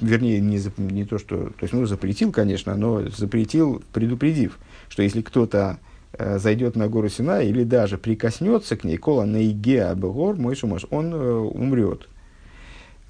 вернее, 0.00 0.40
не, 0.40 0.60
не 0.78 1.04
то, 1.04 1.18
что, 1.18 1.46
то 1.46 1.62
есть, 1.62 1.72
ну, 1.72 1.86
запретил, 1.86 2.32
конечно, 2.32 2.74
но 2.74 3.08
запретил, 3.08 3.82
предупредив, 3.92 4.58
что 4.88 5.02
если 5.02 5.22
кто-то 5.22 5.78
э, 6.12 6.38
зайдет 6.38 6.76
на 6.76 6.88
гору 6.88 7.08
Сина 7.08 7.42
или 7.42 7.64
даже 7.64 7.98
прикоснется 7.98 8.76
к 8.76 8.84
ней, 8.84 8.96
кола 8.96 9.24
на 9.24 9.44
иге 9.44 9.84
абегор, 9.84 10.36
мой 10.36 10.56
шумаш, 10.56 10.86
он 10.90 11.14
э, 11.14 11.32
умрет. 11.32 12.08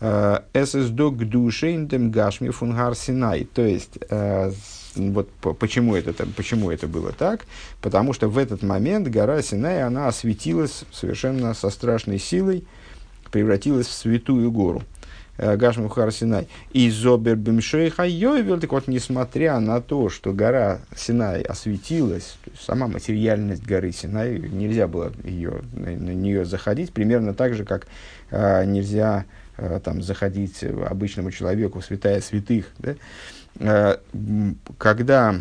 Э, 0.00 0.41
Эсэсдо 0.52 1.11
к 1.11 1.29
душе 1.29 1.73
индем 1.75 2.11
гашми 2.11 2.50
фунгар 2.50 2.97
Синай. 2.97 3.45
То 3.45 3.62
есть, 3.62 3.99
э, 4.11 4.52
вот 4.97 5.29
почему 5.59 5.95
это, 5.95 6.12
почему 6.37 6.71
это 6.71 6.88
было 6.88 7.12
так? 7.12 7.47
Потому 7.81 8.12
что 8.12 8.29
в 8.29 8.37
этот 8.37 8.62
момент 8.62 9.09
гора 9.09 9.41
Синай, 9.43 9.83
она 9.85 10.09
осветилась 10.09 10.85
совершенно 10.93 11.55
со 11.55 11.71
страшной 11.71 12.19
силой, 12.19 12.64
превратилась 13.33 13.89
в 13.89 13.93
святую 13.93 14.53
гору. 14.53 14.83
Э, 15.39 15.57
Гашму 15.57 15.91
Синай. 16.11 16.47
И 16.73 16.91
Зобер 16.91 17.37
Бимшой 17.37 17.91
Хайойвел, 17.91 18.61
так 18.61 18.71
вот, 18.71 18.87
несмотря 18.87 19.59
на 19.61 19.81
то, 19.81 20.09
что 20.09 20.33
гора 20.33 20.81
Синай 20.95 21.43
осветилась, 21.43 22.37
сама 22.61 22.87
материальность 22.87 23.65
горы 23.65 23.93
Синай, 23.93 24.39
нельзя 24.39 24.87
было 24.87 25.12
ее, 25.25 25.62
на, 25.73 25.89
нее 25.89 26.45
заходить, 26.45 26.93
примерно 26.93 27.35
так 27.35 27.55
же, 27.55 27.65
как 27.65 27.87
э, 28.31 28.65
нельзя 28.67 29.25
э, 29.57 29.81
там, 29.83 30.03
заходить 30.03 30.62
обычному 30.62 31.31
человеку 31.31 31.81
святая 31.81 32.21
святых. 32.21 32.67
Да? 32.79 32.95
Э, 33.59 33.97
когда 34.77 35.41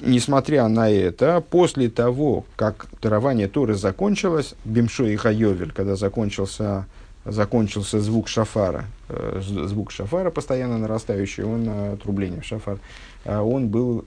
несмотря 0.00 0.68
на 0.68 0.90
это, 0.90 1.40
после 1.40 1.90
того, 1.90 2.44
как 2.56 2.86
дарование 3.02 3.48
Торы 3.48 3.74
закончилось, 3.74 4.54
Бимшо 4.64 5.04
и 5.04 5.16
Хайовель, 5.16 5.72
когда 5.72 5.96
закончился, 5.96 6.86
закончился 7.24 8.00
звук 8.00 8.28
шафара, 8.28 8.86
э, 9.08 9.40
звук 9.42 9.90
шафара 9.90 10.30
постоянно 10.30 10.78
нарастающий, 10.78 11.44
он, 11.44 11.68
э, 11.68 11.92
отрубление 11.94 12.40
в 12.40 12.44
шафар, 12.44 12.78
он 13.24 13.68
был 13.68 14.04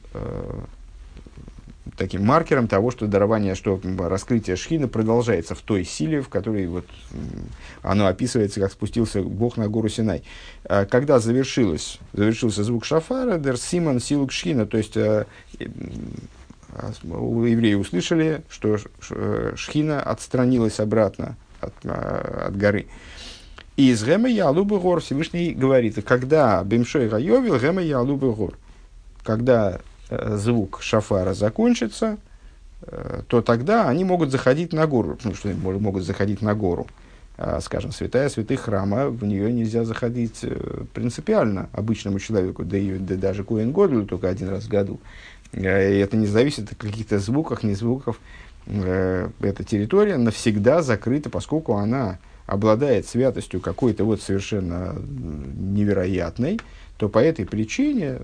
таким 1.98 2.26
маркером 2.26 2.68
того, 2.68 2.92
что 2.92 3.08
дарование, 3.08 3.56
что 3.56 3.80
раскрытие 3.98 4.56
шхина 4.56 4.88
продолжается 4.88 5.56
в 5.56 5.62
той 5.62 5.84
силе, 5.84 6.22
в 6.22 6.30
которой 6.30 6.68
вот, 6.68 6.86
оно 7.82 8.08
описывается, 8.08 8.60
как 8.60 8.72
спустился 8.72 9.22
Бог 9.22 9.58
на 9.58 9.68
гору 9.68 9.90
Синай. 9.90 10.24
А 10.66 10.86
когда 10.86 11.20
завершилось, 11.20 12.00
завершился 12.14 12.64
звук 12.64 12.86
шафара, 12.86 13.38
дер 13.38 13.58
симон 13.58 14.00
силук 14.00 14.32
шхина, 14.32 14.66
то 14.66 14.78
есть 14.78 14.98
э, 14.98 15.26
а, 16.74 16.92
евреи 17.04 17.76
услышали, 17.76 18.42
что 18.50 18.78
э, 19.12 19.54
шхина 19.56 20.02
отстранилась 20.02 20.80
обратно 20.80 21.38
от, 21.62 21.74
от 21.86 22.58
горы. 22.58 22.88
И 23.78 23.92
из 23.92 24.06
Гема 24.06 24.30
Ялубы 24.30 24.80
Гор 24.80 25.02
Всевышний 25.02 25.54
говорит, 25.54 26.02
когда 26.06 26.64
Бимшой 26.64 27.10
Гайовил 27.10 27.60
Гема 27.60 27.82
Ялубы 27.82 28.34
Гор, 28.34 28.58
когда 29.24 29.80
Э, 29.80 29.95
звук 30.10 30.80
шафара 30.82 31.34
закончится, 31.34 32.18
э, 32.82 33.22
то 33.28 33.42
тогда 33.42 33.90
они 33.90 34.04
могут 34.04 34.32
заходить 34.32 34.74
на 34.74 34.88
гору. 34.88 35.18
Ну, 35.24 35.34
что 35.34 35.50
могут 35.50 36.04
заходить 36.04 36.42
на 36.42 36.54
гору? 36.54 36.88
А, 37.38 37.60
скажем, 37.60 37.92
святая 37.92 38.30
святых 38.30 38.62
храма, 38.62 39.10
в 39.10 39.26
нее 39.26 39.52
нельзя 39.52 39.84
заходить 39.84 40.40
э, 40.44 40.84
принципиально 40.94 41.70
обычному 41.74 42.20
человеку, 42.20 42.64
да 42.64 42.78
и 42.78 42.98
да 42.98 43.16
даже 43.16 43.44
Коэн 43.44 43.72
Годлю 43.72 44.06
только 44.06 44.30
один 44.30 44.50
раз 44.50 44.66
в 44.66 44.70
году. 44.70 45.00
И 45.52 45.62
это 45.62 46.18
не 46.18 46.28
зависит 46.28 46.72
от 46.72 46.78
каких-то 46.78 47.20
звуков, 47.20 47.64
не 47.64 47.76
звуков. 47.76 48.20
Эта 48.68 49.64
территория 49.64 50.18
навсегда 50.18 50.82
закрыта, 50.82 51.30
поскольку 51.30 51.76
она 51.76 52.18
обладает 52.46 53.08
святостью 53.08 53.62
какой-то 53.62 54.04
вот 54.06 54.22
совершенно 54.22 54.96
невероятной, 54.96 56.60
то 56.98 57.10
по 57.10 57.20
этой 57.20 57.46
причине 57.46 58.22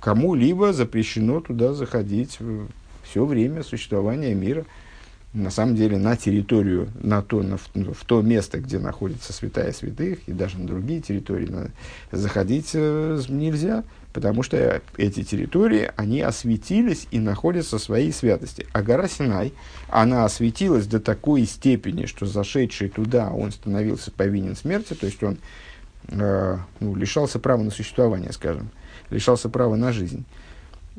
кому-либо 0.00 0.72
запрещено 0.72 1.40
туда 1.40 1.72
заходить 1.72 2.38
все 3.02 3.24
время 3.24 3.62
существования 3.62 4.34
мира. 4.34 4.64
На 5.32 5.50
самом 5.50 5.76
деле 5.76 5.96
на 5.96 6.16
территорию, 6.16 6.88
на 7.00 7.22
то, 7.22 7.40
на, 7.44 7.56
в 7.56 8.04
то 8.04 8.20
место, 8.20 8.58
где 8.58 8.80
находится 8.80 9.32
святая 9.32 9.72
святых, 9.72 10.18
и 10.26 10.32
даже 10.32 10.58
на 10.58 10.66
другие 10.66 11.00
территории 11.00 11.46
на, 11.46 11.70
заходить 12.10 12.70
э, 12.74 13.20
нельзя, 13.28 13.84
потому 14.12 14.42
что 14.42 14.82
эти 14.96 15.22
территории, 15.22 15.92
они 15.94 16.20
осветились 16.20 17.06
и 17.12 17.20
находятся 17.20 17.78
в 17.78 17.82
своей 17.82 18.12
святости. 18.12 18.66
А 18.72 18.82
гора 18.82 19.06
Синай, 19.06 19.52
она 19.88 20.24
осветилась 20.24 20.86
до 20.86 20.98
такой 20.98 21.46
степени, 21.46 22.06
что 22.06 22.26
зашедший 22.26 22.88
туда, 22.88 23.30
он 23.30 23.52
становился 23.52 24.10
повинен 24.10 24.56
смерти, 24.56 24.94
то 24.94 25.06
есть 25.06 25.22
он 25.22 25.38
э, 26.08 26.58
ну, 26.80 26.96
лишался 26.96 27.38
права 27.38 27.62
на 27.62 27.70
существование, 27.70 28.32
скажем 28.32 28.70
лишался 29.10 29.48
права 29.48 29.76
на 29.76 29.92
жизнь. 29.92 30.24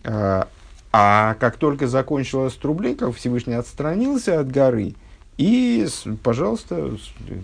А, 0.04 0.48
а 0.94 1.36
как 1.40 1.58
только 1.58 1.88
закончилась 1.88 2.54
трублейка, 2.54 3.12
Всевышний 3.12 3.54
отстранился 3.54 4.40
от 4.40 4.52
горы, 4.52 4.96
и, 5.38 5.88
пожалуйста, 6.24 6.92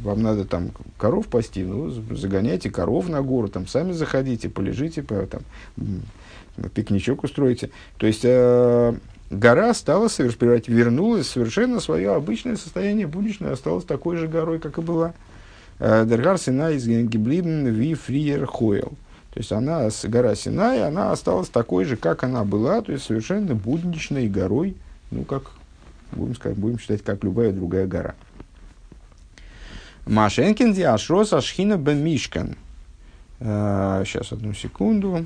вам 0.03 0.21
надо 0.21 0.45
там 0.45 0.71
коров 0.97 1.27
пасти, 1.27 1.63
ну, 1.63 1.89
загоняйте 1.89 2.69
коров 2.69 3.09
на 3.09 3.21
гору, 3.23 3.47
там 3.47 3.65
сами 3.65 3.91
заходите, 3.91 4.49
полежите, 4.49 5.01
там, 5.01 5.41
пикничок 6.75 7.23
устроите. 7.23 7.71
То 7.97 8.05
есть, 8.05 8.21
э, 8.23 8.93
гора 9.31 9.73
стала, 9.73 10.09
вернулась 10.17 11.27
совершенно 11.27 11.79
свое 11.79 12.13
обычное 12.13 12.55
состояние 12.55 13.07
будничное, 13.07 13.53
осталась 13.53 13.85
такой 13.85 14.17
же 14.17 14.27
горой, 14.27 14.59
как 14.59 14.77
и 14.77 14.81
была. 14.81 15.13
Э, 15.79 16.05
Дергар 16.05 16.37
Сина 16.37 16.71
из 16.71 16.85
Гиблибн 16.85 17.67
Ви 17.69 17.95
Фриер 17.95 18.45
Хойл. 18.45 18.93
То 19.37 19.41
есть 19.41 19.51
она, 19.51 19.87
гора 20.05 20.33
Синай, 20.33 20.83
она 20.83 21.11
осталась 21.11 21.47
такой 21.47 21.85
же, 21.85 21.95
как 21.95 22.23
она 22.23 22.43
была, 22.43 22.81
то 22.81 22.91
есть 22.91 23.05
совершенно 23.05 23.53
будничной 23.53 24.27
горой, 24.27 24.75
ну, 25.11 25.25
как, 25.25 25.51
будем, 26.11 26.33
сказать, 26.35 26.57
будем 26.57 26.79
считать, 26.79 27.03
как 27.03 27.23
любая 27.23 27.51
другая 27.51 27.85
гора. 27.85 28.15
Машенкин 30.07 30.73
диашрос 30.73 31.33
ашхина 31.33 31.77
бен 31.77 32.03
мишкан. 32.03 32.55
Сейчас, 33.37 34.31
одну 34.31 34.55
секунду. 34.55 35.23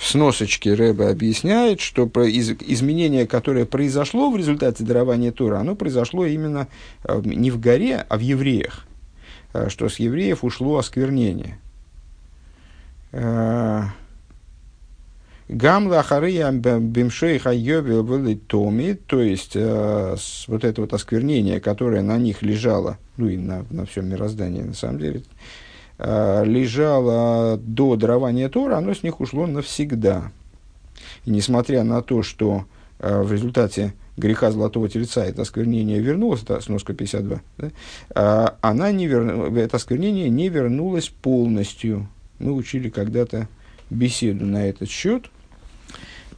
В 0.00 0.06
сносочке 0.06 0.72
Рэбе 0.72 1.08
объясняет, 1.08 1.82
что 1.82 2.06
про 2.06 2.24
из, 2.24 2.52
изменение, 2.52 3.26
которое 3.26 3.66
произошло 3.66 4.30
в 4.30 4.36
результате 4.38 4.82
дарования 4.82 5.30
Тора, 5.30 5.58
оно 5.58 5.76
произошло 5.76 6.24
именно 6.24 6.68
э, 7.04 7.20
не 7.22 7.50
в 7.50 7.60
горе, 7.60 8.06
а 8.08 8.16
в 8.16 8.20
евреях. 8.20 8.86
Э, 9.52 9.68
что 9.68 9.90
с 9.90 9.98
евреев 9.98 10.42
ушло 10.42 10.78
осквернение. 10.78 11.58
Э, 13.12 13.82
Гамла 15.48 16.02
Хария 16.02 16.50
Бимшей 16.50 17.38
Хайоби 17.38 18.00
были 18.00 18.36
Томи, 18.36 18.94
то 18.94 19.20
есть 19.20 19.52
э, 19.54 20.16
с, 20.18 20.48
вот 20.48 20.64
это 20.64 20.80
вот 20.80 20.94
осквернение, 20.94 21.60
которое 21.60 22.00
на 22.00 22.16
них 22.16 22.40
лежало, 22.40 22.96
ну 23.18 23.28
и 23.28 23.36
на, 23.36 23.66
на 23.68 23.84
всем 23.84 24.08
мироздании 24.08 24.62
на 24.62 24.74
самом 24.74 24.98
деле, 24.98 25.24
лежало 26.02 27.58
до 27.58 27.96
дарования 27.96 28.48
Тора, 28.48 28.78
оно 28.78 28.94
с 28.94 29.02
них 29.02 29.20
ушло 29.20 29.46
навсегда. 29.46 30.32
И 31.24 31.30
несмотря 31.30 31.84
на 31.84 32.02
то, 32.02 32.22
что 32.22 32.64
э, 32.98 33.22
в 33.22 33.32
результате 33.32 33.94
греха 34.16 34.50
Золотого 34.50 34.88
Тельца 34.88 35.24
это 35.24 35.42
осквернение 35.42 36.00
вернулось, 36.00 36.42
это 36.42 36.60
сноска 36.60 36.94
52, 36.94 37.40
да, 37.58 37.70
э, 38.14 38.48
она 38.60 38.92
не 38.92 39.06
вер... 39.06 39.54
это 39.56 39.76
осквернение 39.76 40.28
не 40.28 40.48
вернулось 40.48 41.08
полностью. 41.08 42.08
Мы 42.38 42.52
учили 42.52 42.88
когда-то 42.88 43.48
беседу 43.90 44.46
на 44.46 44.66
этот 44.66 44.88
счет– 44.88 45.26
Э, 45.39 45.39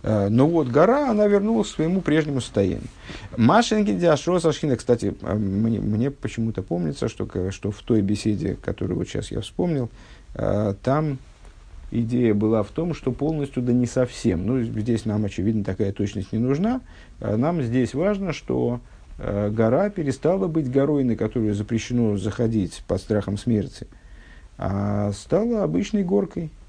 но 0.03 0.49
вот 0.49 0.69
гора, 0.69 1.11
она 1.11 1.27
вернулась 1.29 1.69
к 1.69 1.75
своему 1.75 2.01
прежнему 2.01 2.41
состоянию. 2.41 2.89
Машинги 3.37 3.93
Диашро 3.93 4.41
Сашхина, 4.41 4.77
кстати, 4.77 5.15
э, 5.23 5.35
мне, 5.35 5.79
мне 5.79 6.11
почему-то 6.11 6.63
помнится, 6.63 7.09
что, 7.09 7.29
что 7.53 7.71
в 7.71 7.81
той 7.83 8.01
беседе, 8.01 8.57
которую 8.61 8.99
вот 8.99 9.09
сейчас 9.09 9.31
я 9.31 9.41
вспомнил, 9.41 9.91
э, 10.35 10.75
там 10.83 11.19
идея 11.93 12.35
была 12.35 12.65
в 12.65 12.71
том, 12.71 12.95
что 12.95 13.13
полностью, 13.13 13.63
да 13.63 13.73
не 13.73 13.87
совсем. 13.87 14.45
Ну, 14.45 14.63
здесь 14.63 15.05
нам, 15.05 15.25
очевидно, 15.25 15.63
такая 15.63 15.93
точность 15.93 16.33
не 16.33 16.39
нужна. 16.39 16.81
Нам 17.21 17.63
здесь 17.63 17.95
важно, 17.95 18.33
что 18.33 18.81
гора 19.19 19.91
перестала 19.91 20.49
быть 20.49 20.71
горой, 20.71 21.05
на 21.05 21.17
которую 21.17 21.55
запрещено 21.55 22.17
заходить 22.17 22.83
под 22.89 23.01
страхом 23.03 23.37
смерти, 23.37 23.87
а 24.57 25.13
стала 25.13 25.65
обычной 25.65 26.03
горкой, 26.03 26.51
Э, 26.51 26.62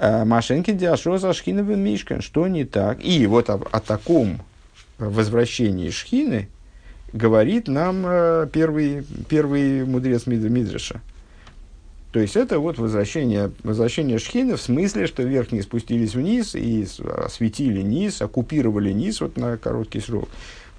Машенки 0.00 0.72
Диашоза 0.72 1.32
Шхиновым 1.32 1.80
Мишкан. 1.80 2.20
Что 2.20 2.46
не 2.46 2.64
так? 2.64 3.04
И 3.04 3.26
вот 3.26 3.50
о, 3.50 3.60
о 3.70 3.80
таком 3.80 4.40
возвращении 4.98 5.90
Шхины 5.90 6.48
говорит 7.12 7.68
нам 7.68 8.04
э, 8.06 8.48
первый, 8.52 9.04
первый 9.28 9.84
мудрец 9.84 10.26
Мидраша. 10.26 11.00
То 12.12 12.20
есть 12.20 12.36
это 12.36 12.58
вот 12.58 12.78
возвращение, 12.78 13.50
возвращение 13.62 14.18
Шхины 14.18 14.56
в 14.56 14.60
смысле, 14.60 15.06
что 15.06 15.22
верхние 15.22 15.62
спустились 15.62 16.14
вниз 16.14 16.54
и 16.54 16.86
осветили 17.24 17.82
низ, 17.82 18.22
оккупировали 18.22 18.92
низ 18.92 19.20
вот 19.20 19.36
на 19.36 19.56
короткий 19.56 20.00
срок. 20.00 20.28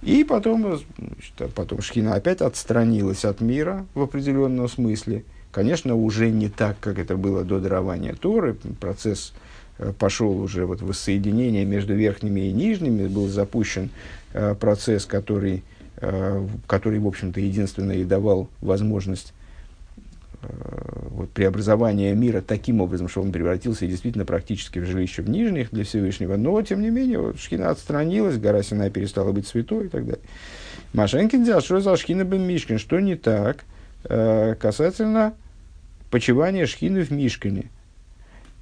И 0.01 0.23
потом, 0.23 0.79
значит, 0.97 1.53
потом 1.53 1.81
Шхина 1.81 2.15
опять 2.15 2.41
отстранилась 2.41 3.25
от 3.25 3.41
мира 3.41 3.85
в 3.93 4.01
определенном 4.01 4.69
смысле– 4.69 5.23
Конечно, 5.51 5.95
уже 5.95 6.29
не 6.29 6.47
так, 6.47 6.79
как 6.79 6.99
это 6.99 7.17
было 7.17 7.43
до 7.43 7.59
дарования 7.59 8.13
Торы. 8.13 8.55
Процесс 8.79 9.33
э, 9.79 9.93
пошел 9.97 10.39
уже 10.39 10.65
вот 10.65 10.81
воссоединение 10.81 11.65
между 11.65 11.95
верхними 11.95 12.41
и 12.41 12.51
нижними. 12.51 13.07
Был 13.07 13.27
запущен 13.27 13.89
э, 14.33 14.53
процесс, 14.53 15.05
который, 15.05 15.63
э, 15.97 16.47
который 16.67 16.99
в 16.99 17.07
общем-то, 17.07 17.39
единственно 17.39 17.93
и 17.93 18.03
давал 18.03 18.47
возможность 18.61 19.33
вот, 21.09 21.31
преобразования 21.31 22.15
мира 22.15 22.39
таким 22.39 22.79
образом, 22.79 23.09
что 23.09 23.21
он 23.21 23.33
превратился 23.33 23.85
действительно 23.85 24.23
практически 24.23 24.79
в 24.79 24.85
жилище 24.85 25.21
в 25.21 25.29
нижних 25.29 25.69
для 25.71 25.83
Всевышнего. 25.83 26.37
Но, 26.37 26.61
тем 26.61 26.81
не 26.81 26.89
менее, 26.89 27.19
вот, 27.19 27.39
Шхина 27.41 27.71
отстранилась, 27.71 28.37
гора 28.37 28.63
Синай 28.63 28.89
перестала 28.89 29.33
быть 29.33 29.47
святой 29.47 29.87
и 29.87 29.89
так 29.89 30.05
далее. 30.05 30.23
Машенкин 30.93 31.43
делал, 31.43 31.59
что 31.59 31.81
за 31.81 31.97
Шхина 31.97 32.23
бен 32.23 32.43
Мишкин, 32.43 32.77
что 32.77 33.01
не 33.01 33.15
так– 33.15 33.65
касательно 34.03 35.33
почивания 36.09 36.65
шхины 36.65 37.03
в 37.03 37.11
Мишкане. 37.11 37.69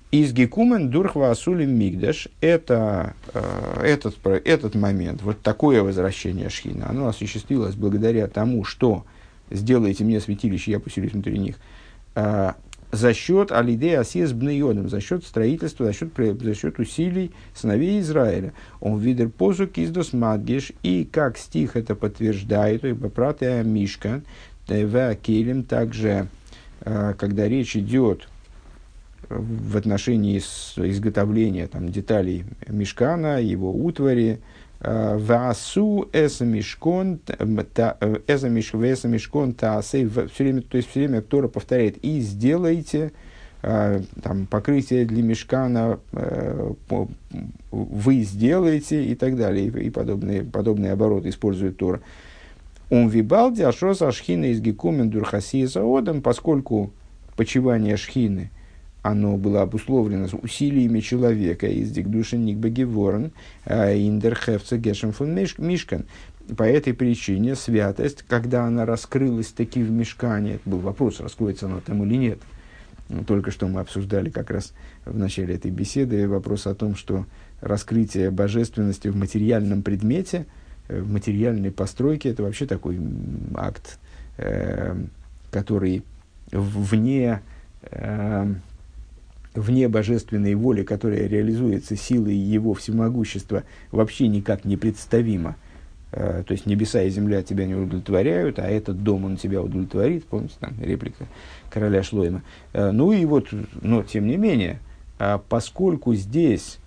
Из 0.09 0.31
Гекумен 0.31 0.89
Дурхва 0.89 1.31
Асулим 1.31 1.77
Мигдаш 1.77 2.29
это, 2.39 3.13
э, 3.33 3.81
этот, 3.83 4.15
этот 4.25 4.73
момент, 4.73 5.21
вот 5.21 5.41
такое 5.41 5.83
возвращение 5.83 6.49
Шхина, 6.49 6.89
оно 6.89 7.09
осуществилось 7.09 7.75
благодаря 7.75 8.27
тому, 8.27 8.63
что 8.63 9.05
сделайте 9.51 10.05
мне 10.05 10.21
святилище, 10.21 10.71
я 10.71 10.79
поселюсь 10.79 11.11
внутри 11.11 11.37
них, 11.37 11.57
э, 12.15 12.53
за 12.89 13.13
счет 13.13 13.51
алидея 13.51 13.99
асиес 13.99 14.31
бнейодом, 14.31 14.87
за 14.87 15.01
счет 15.01 15.25
строительства, 15.25 15.87
за 15.87 15.91
счет, 15.91 16.11
за 16.15 16.55
счет 16.55 16.79
усилий 16.79 17.33
сыновей 17.53 17.99
Израиля. 17.99 18.53
Он 18.79 18.97
видер 18.99 19.27
позу 19.27 19.67
киздос 19.67 20.13
мадгеш, 20.13 20.71
и 20.83 21.03
как 21.03 21.37
стих 21.37 21.75
это 21.75 21.95
подтверждает, 21.95 22.85
и 22.85 22.93
попратая 22.93 23.61
мишка, 23.63 24.21
э, 24.67 24.85
в 24.85 25.15
келем 25.15 25.63
также, 25.63 26.27
э, 26.81 27.13
когда 27.17 27.47
речь 27.47 27.75
идет 27.75 28.27
в 29.29 29.75
отношении 29.75 30.37
изготовления 30.39 31.67
там, 31.67 31.89
деталей 31.89 32.45
мешкана, 32.67 33.41
его 33.41 33.71
утвари, 33.73 34.39
Васу 34.79 36.07
эса 36.13 36.45
мешкон 36.45 37.19
эса 38.27 39.07
мешкон 39.07 39.53
таасей. 39.53 40.07
Все 40.07 40.43
время, 40.43 40.61
то 40.61 40.77
есть 40.77 40.89
все 40.89 40.99
время 40.99 41.23
Тора 41.23 41.47
повторяет 41.47 41.97
и 42.05 42.19
сделайте 42.21 43.11
там, 43.61 44.45
покрытие 44.45 45.05
для 45.05 45.23
мешкана, 45.23 45.99
вы 47.71 48.21
сделаете 48.21 49.03
и 49.03 49.15
так 49.15 49.35
далее, 49.35 49.65
и 49.65 49.89
подобные, 49.89 50.43
подобные 50.43 50.91
обороты 50.91 51.29
использует 51.29 51.77
Тора. 51.77 52.01
Он 52.89 53.09
вибалди 53.09 53.61
ашрос 53.61 54.01
ашхина 54.01 54.45
из 54.45 54.61
гекумен 54.61 55.09
дурхасия 55.09 55.67
заодом, 55.67 56.21
поскольку 56.21 56.91
почивание 57.35 57.97
шхины– 57.97 58.51
оно 59.07 59.37
было 59.37 59.61
обусловлено 59.61 60.27
усилиями 60.41 60.99
человека 60.99 61.67
из 61.67 61.91
Дикдушин 61.91 62.43
Никбагеворн, 62.45 63.31
э, 63.65 63.97
Индерхевца 63.99 64.77
Гешем 64.77 65.13
фон 65.13 65.33
Мишкан. 65.33 66.05
По 66.57 66.63
этой 66.63 66.93
причине 66.93 67.55
святость, 67.55 68.23
когда 68.27 68.65
она 68.65 68.85
раскрылась 68.85 69.47
таки 69.47 69.81
в 69.81 69.91
мешкане, 69.91 70.55
это 70.55 70.69
был 70.69 70.79
вопрос, 70.79 71.19
раскроется 71.19 71.67
она 71.67 71.79
там 71.79 72.03
или 72.03 72.15
нет. 72.15 72.39
Ну, 73.09 73.23
только 73.23 73.51
что 73.51 73.67
мы 73.67 73.79
обсуждали 73.79 74.29
как 74.29 74.49
раз 74.49 74.73
в 75.05 75.17
начале 75.17 75.55
этой 75.55 75.71
беседы 75.71 76.27
вопрос 76.27 76.67
о 76.67 76.75
том, 76.75 76.95
что 76.95 77.25
раскрытие 77.61 78.31
божественности 78.31 79.07
в 79.07 79.15
материальном 79.15 79.83
предмете, 79.83 80.45
материальной 80.89 81.71
постройке, 81.71 82.29
это 82.29 82.43
вообще 82.43 82.65
такой 82.65 82.99
акт, 83.55 83.99
э, 84.37 84.95
который 85.51 86.03
вне 86.51 87.41
вне 89.57 89.87
божественной 89.87 90.55
воли, 90.55 90.83
которая 90.83 91.27
реализуется 91.27 91.95
силой 91.95 92.35
его 92.35 92.73
всемогущества, 92.73 93.63
вообще 93.91 94.27
никак 94.27 94.65
не 94.65 94.77
представимо. 94.77 95.55
Э, 96.11 96.43
то 96.45 96.53
есть 96.53 96.65
небеса 96.65 97.01
и 97.01 97.09
земля 97.09 97.43
тебя 97.43 97.65
не 97.65 97.75
удовлетворяют, 97.75 98.59
а 98.59 98.67
этот 98.67 99.03
дом 99.03 99.25
он 99.25 99.37
тебя 99.37 99.61
удовлетворит. 99.61 100.25
Помните, 100.25 100.55
там 100.59 100.73
реплика 100.81 101.25
короля 101.69 102.03
Шлойма. 102.03 102.43
Э, 102.73 102.91
ну 102.91 103.11
и 103.11 103.25
вот, 103.25 103.47
но 103.81 104.03
тем 104.03 104.27
не 104.27 104.37
менее, 104.37 104.79
а 105.19 105.37
поскольку 105.37 106.13
здесь 106.15 106.77
э, 106.77 106.86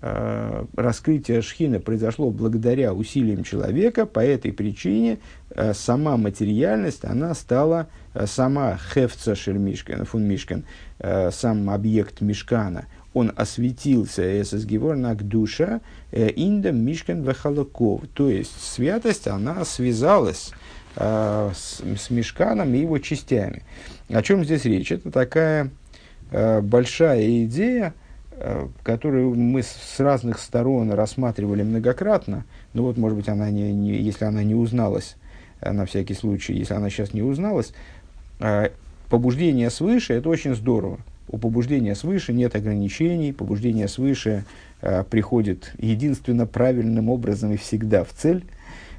раскрытие 0.00 1.40
Шхина 1.40 1.80
произошло 1.80 2.30
благодаря 2.30 2.92
усилиям 2.92 3.44
человека, 3.44 4.06
по 4.06 4.20
этой 4.20 4.52
причине 4.52 5.18
сама 5.72 6.16
материальность, 6.16 7.04
она 7.04 7.34
стала 7.34 7.88
сама 8.26 8.78
хефца 8.92 9.34
шельмишкан, 9.34 10.04
фун 10.04 10.24
мишкан, 10.24 10.64
э, 10.98 11.30
сам 11.30 11.70
объект 11.70 12.20
мишкана, 12.20 12.86
он 13.14 13.32
осветился 13.36 14.42
эсэс 14.42 14.64
геворнак 14.64 15.26
душа 15.26 15.80
э, 16.10 16.30
инда 16.34 16.72
мишкан 16.72 17.22
вехалаков. 17.22 18.02
То 18.12 18.28
есть 18.28 18.60
святость, 18.60 19.28
она 19.28 19.64
связалась 19.64 20.50
э, 20.96 21.50
с, 21.54 21.80
с 21.80 22.10
мишканом 22.10 22.74
и 22.74 22.80
его 22.80 22.98
частями. 22.98 23.62
О 24.08 24.20
чем 24.22 24.44
здесь 24.44 24.64
речь? 24.64 24.92
Это 24.92 25.10
такая 25.10 25.70
э, 26.30 26.60
большая 26.60 27.44
идея, 27.44 27.94
э, 27.94 28.03
которую 28.82 29.34
мы 29.34 29.62
с 29.62 30.00
разных 30.00 30.38
сторон 30.38 30.90
рассматривали 30.92 31.62
многократно. 31.62 32.44
Ну 32.72 32.82
вот, 32.82 32.96
может 32.96 33.16
быть, 33.16 33.28
она 33.28 33.50
не, 33.50 33.72
не, 33.72 33.96
если 33.96 34.24
она 34.24 34.42
не 34.42 34.54
узналась, 34.54 35.16
э, 35.60 35.72
на 35.72 35.86
всякий 35.86 36.14
случай, 36.14 36.54
если 36.54 36.74
она 36.74 36.90
сейчас 36.90 37.14
не 37.14 37.22
узналась, 37.22 37.72
э, 38.40 38.70
побуждение 39.08 39.70
свыше– 39.70 40.12
это 40.14 40.28
очень 40.28 40.54
здорово. 40.54 40.98
У 41.28 41.38
побуждения 41.38 41.94
свыше 41.94 42.32
нет 42.32 42.54
ограничений, 42.54 43.32
побуждение 43.32 43.88
свыше 43.88 44.44
э, 44.82 45.04
приходит 45.04 45.72
единственно 45.78 46.46
правильным 46.46 47.08
образом 47.08 47.52
и 47.52 47.56
всегда 47.56 48.04
в 48.04 48.12
цель. 48.12 48.44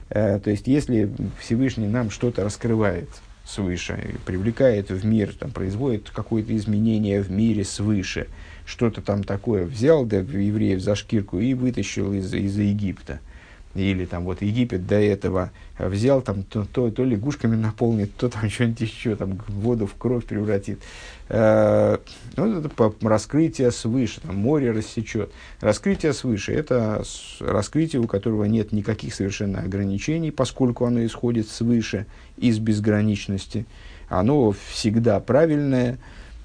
Э, 0.10 0.40
то 0.40 0.50
есть, 0.50 0.68
если 0.68 1.12
Всевышний 1.40 1.88
нам 1.88 2.10
что-то 2.10 2.44
раскрывает 2.44 3.10
свыше, 3.46 4.16
привлекает 4.26 4.90
в 4.90 5.06
мир, 5.06 5.34
там, 5.34 5.52
производит 5.52 6.10
какое-то 6.10 6.56
изменение 6.56 7.22
в 7.22 7.30
мире 7.30 7.64
свыше, 7.64 8.28
что-то 8.66 9.02
там 9.02 9.24
такое 9.24 9.66
взял 9.66 10.06
да, 10.06 10.18
евреев 10.18 10.82
за 10.82 10.96
шкирку 10.96 11.40
и 11.40 11.54
вытащил 11.54 12.14
из, 12.14 12.34
из 12.34 12.58
Египта– 12.58 13.20
или 13.76 14.06
там 14.06 14.24
вот 14.24 14.42
Египет 14.42 14.88
до 14.88 14.96
этого 14.96 15.52
взял, 15.78 16.22
там 16.22 16.44
то, 16.44 16.66
то, 16.66 16.90
то 16.90 17.04
лягушками 17.04 17.58
наполнит, 17.58 18.16
то 18.16 18.30
там 18.30 18.50
что-нибудь 18.50 18.82
еще, 18.82 19.16
там 19.16 19.40
воду 19.48 19.86
в 19.86 19.96
кровь 19.96 20.26
превратит. 20.26 20.80
Э, 21.28 21.98
ну, 22.38 22.60
это 22.60 22.70
по, 22.70 22.96
раскрытие 23.02 23.72
свыше, 23.72 24.22
там 24.22 24.38
море 24.38 24.72
рассечет. 24.72 25.30
Раскрытие 25.60 26.14
свыше– 26.14 26.54
это 26.54 27.04
раскрытие, 27.40 28.02
у 28.02 28.08
которого 28.08 28.46
нет 28.46 28.72
никаких 28.72 29.14
совершенно 29.14 29.60
ограничений, 29.60 30.32
поскольку 30.32 30.86
оно 30.86 31.06
исходит 31.06 31.50
свыше, 31.50 32.06
из 32.38 32.60
безграничности. 32.60 33.66
Оно 34.08 34.56
всегда 34.70 35.20
правильное 35.20 35.98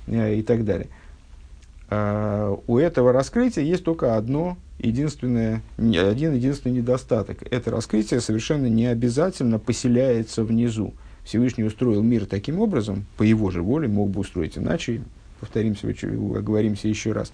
э, 0.08 0.34
и 0.34 0.42
так 0.42 0.64
далее. 0.64 0.88
Э, 1.90 2.56
у 2.66 2.78
этого 2.78 3.12
раскрытия 3.12 3.64
есть 3.64 3.84
только 3.84 4.16
одно 4.16 4.56
единственное, 4.78 5.62
один 5.76 6.34
единственный 6.34 6.78
недостаток. 6.78 7.38
Это 7.50 7.70
раскрытие 7.70 8.20
совершенно 8.20 8.66
не 8.66 8.86
обязательно 8.86 9.58
поселяется 9.58 10.44
внизу. 10.44 10.94
Всевышний 11.24 11.64
устроил 11.64 12.02
мир 12.02 12.26
таким 12.26 12.60
образом, 12.60 13.04
по 13.16 13.22
его 13.22 13.50
же 13.50 13.62
воле, 13.62 13.88
мог 13.88 14.10
бы 14.10 14.20
устроить 14.20 14.56
иначе, 14.56 15.02
повторимся, 15.38 15.88
оговоримся 15.88 16.88
еще 16.88 17.12
раз. 17.12 17.32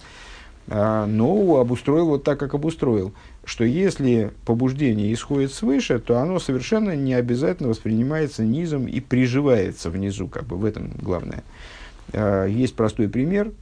А, 0.69 1.05
но 1.05 1.57
обустроил 1.57 2.07
вот 2.07 2.23
так, 2.23 2.39
как 2.39 2.53
обустроил, 2.53 3.13
что 3.45 3.63
если 3.63 4.31
побуждение 4.45 5.13
исходит 5.13 5.53
свыше, 5.53 5.99
то 5.99 6.19
оно 6.19 6.39
совершенно 6.39 6.95
не 6.95 7.13
обязательно 7.13 7.69
воспринимается 7.69 8.43
низом 8.43 8.85
и 8.87 8.99
приживается 8.99 9.89
внизу, 9.89 10.27
как 10.27 10.43
бы 10.43 10.57
в 10.57 10.65
этом 10.65 10.91
главное. 11.01 11.43
А, 12.11 12.45
есть 12.45 12.75
простой 12.75 13.07
пример, 13.07 13.53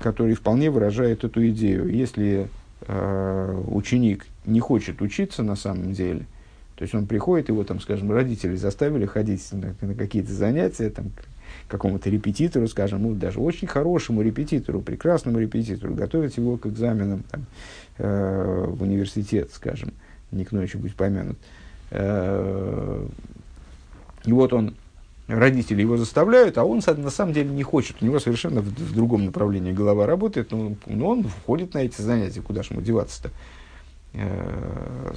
который 0.00 0.34
вполне 0.34 0.70
выражает 0.70 1.24
эту 1.24 1.46
идею. 1.48 1.88
Если 1.88 2.48
э, 2.82 3.62
ученик 3.68 4.26
не 4.44 4.60
хочет 4.60 5.00
учиться 5.00 5.42
на 5.42 5.56
самом 5.56 5.92
деле, 5.92 6.26
то 6.76 6.82
есть 6.82 6.94
он 6.94 7.06
приходит, 7.06 7.48
его 7.48 7.64
там, 7.64 7.80
скажем, 7.80 8.12
родители 8.12 8.54
заставили 8.54 9.06
ходить 9.06 9.42
на, 9.52 9.74
на 9.80 9.94
какие-то 9.94 10.32
занятия, 10.32 10.90
там, 10.90 11.10
к 11.10 11.70
какому-то 11.70 12.10
репетитору, 12.10 12.68
скажем, 12.68 13.02
ну, 13.02 13.14
даже 13.14 13.40
очень 13.40 13.66
хорошему 13.66 14.22
репетитору, 14.22 14.82
прекрасному 14.82 15.38
репетитору, 15.38 15.94
готовить 15.94 16.36
его 16.36 16.58
к 16.58 16.66
экзаменам 16.66 17.24
там, 17.30 17.46
э, 17.98 18.64
в 18.68 18.82
университет, 18.82 19.50
скажем, 19.52 19.92
не 20.30 20.44
к 20.44 20.52
будь 20.52 20.94
помянут. 20.94 21.38
Э, 21.90 23.06
и 24.24 24.32
вот 24.32 24.52
он 24.52 24.74
родители 25.28 25.80
его 25.80 25.96
заставляют, 25.96 26.58
а 26.58 26.64
он 26.64 26.80
на 26.86 27.10
самом 27.10 27.32
деле 27.32 27.50
не 27.50 27.62
хочет. 27.62 27.96
У 28.00 28.04
него 28.04 28.20
совершенно 28.20 28.60
в, 28.60 28.66
в 28.66 28.94
другом 28.94 29.24
направлении 29.24 29.72
голова 29.72 30.06
работает, 30.06 30.52
но, 30.52 30.74
но 30.86 31.08
он 31.08 31.24
входит 31.24 31.74
на 31.74 31.78
эти 31.78 32.00
занятия, 32.00 32.42
куда 32.42 32.62
же 32.62 32.70
ему 32.72 32.82
деваться-то, 32.82 33.30
э, 34.14 35.12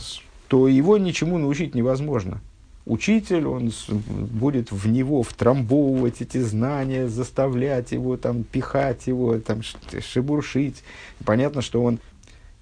то 0.47 0.67
его 0.67 0.97
ничему 0.97 1.37
научить 1.37 1.75
невозможно. 1.75 2.41
Учитель, 2.85 3.45
он 3.45 3.71
будет 3.87 4.71
в 4.71 4.87
него 4.87 5.21
втрамбовывать 5.21 6.21
эти 6.21 6.39
знания, 6.39 7.07
заставлять 7.07 7.91
его, 7.91 8.17
там, 8.17 8.43
пихать 8.43 9.05
его, 9.05 9.37
там, 9.37 9.61
шебуршить. 9.61 10.83
Понятно, 11.23 11.61
что 11.61 11.83
он, 11.83 11.99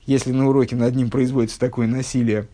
если 0.06 0.34
на 0.34 0.50
уроке 0.50 0.76
над 0.76 0.94
ним 0.98 1.10
производится 1.10 1.58
такое 1.58 1.88
насилие, 1.88 2.48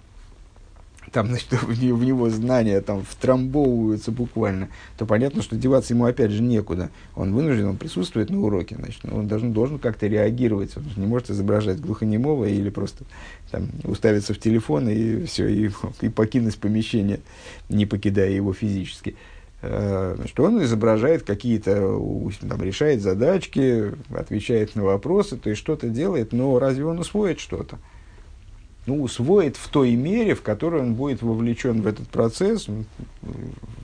там, 1.14 1.28
значит, 1.30 1.52
в, 1.52 2.04
него 2.04 2.30
знания 2.30 2.82
там 2.82 3.04
втрамбовываются 3.04 4.12
буквально, 4.12 4.70
то 4.98 5.06
понятно, 5.06 5.42
что 5.42 5.56
деваться 5.56 5.94
ему 5.94 6.06
опять 6.06 6.32
же 6.32 6.42
некуда. 6.42 6.90
Он 7.16 7.34
вынужден, 7.34 7.68
он 7.68 7.78
присутствует 7.78 8.30
на 8.30 8.42
уроке, 8.42 8.76
значит, 8.76 9.06
он 9.10 9.28
должен, 9.28 9.54
должен 9.54 9.80
как-то 9.80 10.08
реагировать. 10.08 10.76
Он 10.76 10.84
не 10.98 11.06
может 11.06 11.30
изображать 11.30 11.80
глухонемого 11.80 12.46
или 12.46 12.70
просто 12.70 13.06
там, 13.52 13.70
уставиться 13.84 14.34
в 14.34 14.40
телефон 14.40 14.90
и 14.90 15.26
все, 15.26 15.48
и, 15.48 15.70
и 16.02 16.10
покинуть 16.10 16.58
помещение, 16.58 17.20
не 17.70 17.86
покидая 17.86 18.32
его 18.32 18.52
физически. 18.52 19.16
Э, 19.62 20.18
что 20.26 20.44
он 20.44 20.62
изображает 20.64 21.24
какие-то, 21.24 21.98
там, 22.42 22.62
решает 22.62 23.02
задачки, 23.02 23.94
отвечает 24.14 24.76
на 24.76 24.84
вопросы, 24.84 25.38
то 25.38 25.50
есть 25.50 25.62
что-то 25.62 25.88
делает, 25.88 26.34
но 26.34 26.60
разве 26.60 26.86
он 26.86 27.00
усвоит 27.00 27.40
что-то? 27.40 27.78
Ну, 28.86 29.02
усвоит 29.02 29.56
в 29.56 29.70
той 29.70 29.96
мере, 29.96 30.36
в 30.36 30.42
которой 30.42 30.82
он 30.82 30.96
будет 30.96 31.22
вовлечен 31.22 31.82
в 31.82 31.88
этот 31.88 32.08
процесс, 32.10 32.68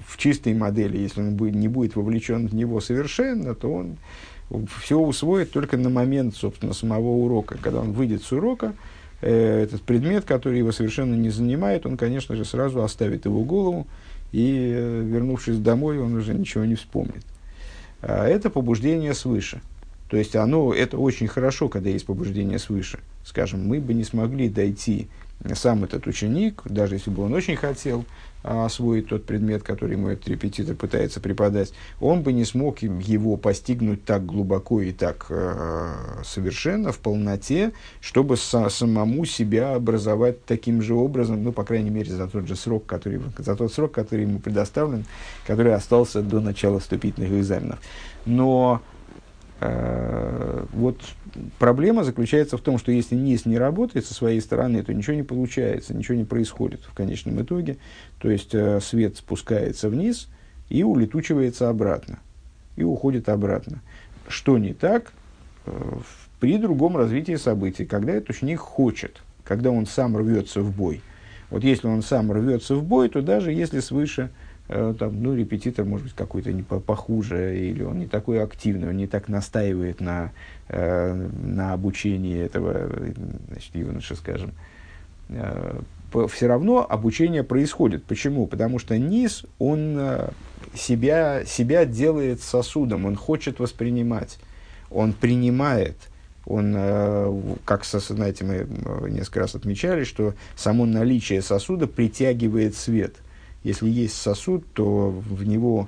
в 0.07 0.17
чистой 0.17 0.53
модели, 0.53 0.97
если 0.97 1.21
он 1.21 1.35
будет, 1.35 1.55
не 1.55 1.67
будет 1.67 1.95
вовлечен 1.95 2.47
в 2.47 2.55
него 2.55 2.81
совершенно, 2.81 3.55
то 3.55 3.71
он 3.71 3.97
все 4.81 4.97
усвоит 4.97 5.51
только 5.51 5.77
на 5.77 5.89
момент, 5.89 6.35
собственно, 6.35 6.73
самого 6.73 7.09
урока. 7.09 7.57
Когда 7.61 7.79
он 7.81 7.91
выйдет 7.91 8.23
с 8.23 8.31
урока, 8.31 8.73
э, 9.21 9.61
этот 9.63 9.83
предмет, 9.83 10.25
который 10.25 10.57
его 10.57 10.71
совершенно 10.71 11.15
не 11.15 11.29
занимает, 11.29 11.85
он, 11.85 11.97
конечно 11.97 12.35
же, 12.35 12.45
сразу 12.45 12.83
оставит 12.83 13.25
его 13.25 13.43
голову, 13.43 13.87
и, 14.31 14.73
э, 14.75 15.03
вернувшись 15.03 15.59
домой, 15.59 15.99
он 15.99 16.15
уже 16.15 16.33
ничего 16.33 16.65
не 16.65 16.75
вспомнит. 16.75 17.23
А 18.01 18.27
это 18.27 18.49
побуждение 18.49 19.13
свыше. 19.13 19.61
То 20.09 20.17
есть 20.17 20.35
оно, 20.35 20.73
это 20.73 20.97
очень 20.97 21.27
хорошо, 21.27 21.69
когда 21.69 21.89
есть 21.89 22.05
побуждение 22.05 22.59
свыше. 22.59 22.99
Скажем, 23.23 23.67
мы 23.67 23.79
бы 23.79 23.93
не 23.93 24.03
смогли 24.03 24.49
дойти, 24.49 25.07
сам 25.53 25.83
этот 25.85 26.05
ученик, 26.07 26.61
даже 26.65 26.95
если 26.95 27.11
бы 27.11 27.23
он 27.23 27.33
очень 27.33 27.55
хотел 27.55 28.03
а, 28.43 28.65
освоить 28.65 29.07
тот 29.07 29.25
предмет, 29.25 29.63
который 29.63 29.93
ему 29.93 30.09
этот 30.09 30.27
репетитор 30.27 30.75
пытается 30.75 31.21
преподать, 31.21 31.71
он 32.01 32.23
бы 32.23 32.33
не 32.33 32.43
смог 32.43 32.79
его 32.79 33.37
постигнуть 33.37 34.03
так 34.03 34.25
глубоко 34.25 34.81
и 34.81 34.91
так 34.91 35.27
э, 35.29 35.93
совершенно, 36.25 36.91
в 36.91 36.99
полноте, 36.99 37.71
чтобы 38.01 38.35
со, 38.35 38.67
самому 38.67 39.23
себя 39.23 39.75
образовать 39.75 40.43
таким 40.43 40.81
же 40.81 40.93
образом, 40.93 41.41
ну, 41.43 41.53
по 41.53 41.63
крайней 41.63 41.89
мере, 41.89 42.11
за 42.11 42.27
тот 42.27 42.47
же 42.47 42.57
срок, 42.57 42.85
который, 42.85 43.21
за 43.37 43.55
тот 43.55 43.71
срок, 43.71 43.93
который 43.93 44.23
ему 44.25 44.39
предоставлен, 44.39 45.05
который 45.47 45.73
остался 45.73 46.21
до 46.21 46.41
начала 46.41 46.79
вступительных 46.79 47.31
экзаменов. 47.31 47.79
Но 48.25 48.81
Э, 48.81 48.98
вот 49.61 51.01
проблема 51.57 52.03
заключается 52.03 52.57
в 52.57 52.61
том, 52.61 52.77
что 52.77 52.91
если 52.91 53.15
низ 53.15 53.45
не 53.45 53.57
работает 53.57 54.05
со 54.05 54.13
своей 54.13 54.39
стороны, 54.39 54.81
то 54.83 54.93
ничего 54.93 55.15
не 55.15 55.23
получается, 55.23 55.93
ничего 55.93 56.17
не 56.17 56.23
происходит 56.23 56.81
в 56.81 56.93
конечном 56.93 57.41
итоге. 57.41 57.77
То 58.19 58.29
есть 58.29 58.55
э, 58.55 58.79
свет 58.79 59.17
спускается 59.17 59.89
вниз 59.89 60.29
и 60.69 60.83
улетучивается 60.83 61.69
обратно, 61.69 62.19
и 62.77 62.83
уходит 62.83 63.27
обратно. 63.27 63.81
Что 64.27 64.57
не 64.57 64.73
так 64.73 65.11
э, 65.65 65.71
при 66.39 66.57
другом 66.57 66.95
развитии 66.95 67.35
событий, 67.35 67.85
когда 67.85 68.13
этот 68.13 68.29
ученик 68.29 68.59
хочет, 68.59 69.21
когда 69.43 69.71
он 69.71 69.85
сам 69.85 70.15
рвется 70.15 70.61
в 70.61 70.75
бой. 70.75 71.01
Вот 71.49 71.63
если 71.63 71.87
он 71.87 72.01
сам 72.01 72.31
рвется 72.31 72.75
в 72.75 72.83
бой, 72.83 73.09
то 73.09 73.21
даже 73.21 73.51
если 73.51 73.79
свыше 73.79 74.29
Э, 74.29 74.48
там, 74.69 75.23
ну, 75.23 75.35
репетитор, 75.35 75.83
может 75.83 76.05
быть, 76.05 76.15
какой-то 76.15 76.53
не 76.53 76.61
похуже, 76.61 77.57
или 77.57 77.81
он 77.81 77.97
не 77.97 78.05
такой 78.05 78.43
активный, 78.43 78.89
он 78.89 78.97
не 78.97 79.07
так 79.07 79.27
настаивает 79.27 79.99
на, 79.99 80.31
э, 80.67 81.29
на 81.43 81.73
обучении 81.73 82.39
этого 82.39 82.87
значит, 83.47 83.73
юноша, 83.73 84.15
скажем. 84.15 84.51
Э, 85.29 85.79
все 86.27 86.47
равно 86.47 86.85
обучение 86.87 87.43
происходит. 87.43 88.03
Почему? 88.03 88.45
Потому 88.45 88.77
что 88.77 88.95
низ, 88.95 89.43
он 89.57 89.97
э, 89.97 90.29
себя, 90.75 91.45
себя 91.45 91.85
делает 91.85 92.39
сосудом, 92.39 93.05
он 93.05 93.15
хочет 93.15 93.57
воспринимать, 93.59 94.37
он 94.91 95.13
принимает, 95.13 95.97
он, 96.45 96.75
э, 96.77 97.41
как, 97.65 97.85
знаете, 97.85 98.45
мы 98.45 98.53
э, 98.53 99.09
несколько 99.09 99.39
раз 99.39 99.55
отмечали, 99.55 100.03
что 100.03 100.35
само 100.55 100.85
наличие 100.85 101.41
сосуда 101.41 101.87
притягивает 101.87 102.75
свет– 102.75 103.15
если 103.63 103.89
есть 103.89 104.15
сосуд, 104.15 104.65
то 104.73 105.09
в 105.09 105.43
него, 105.45 105.87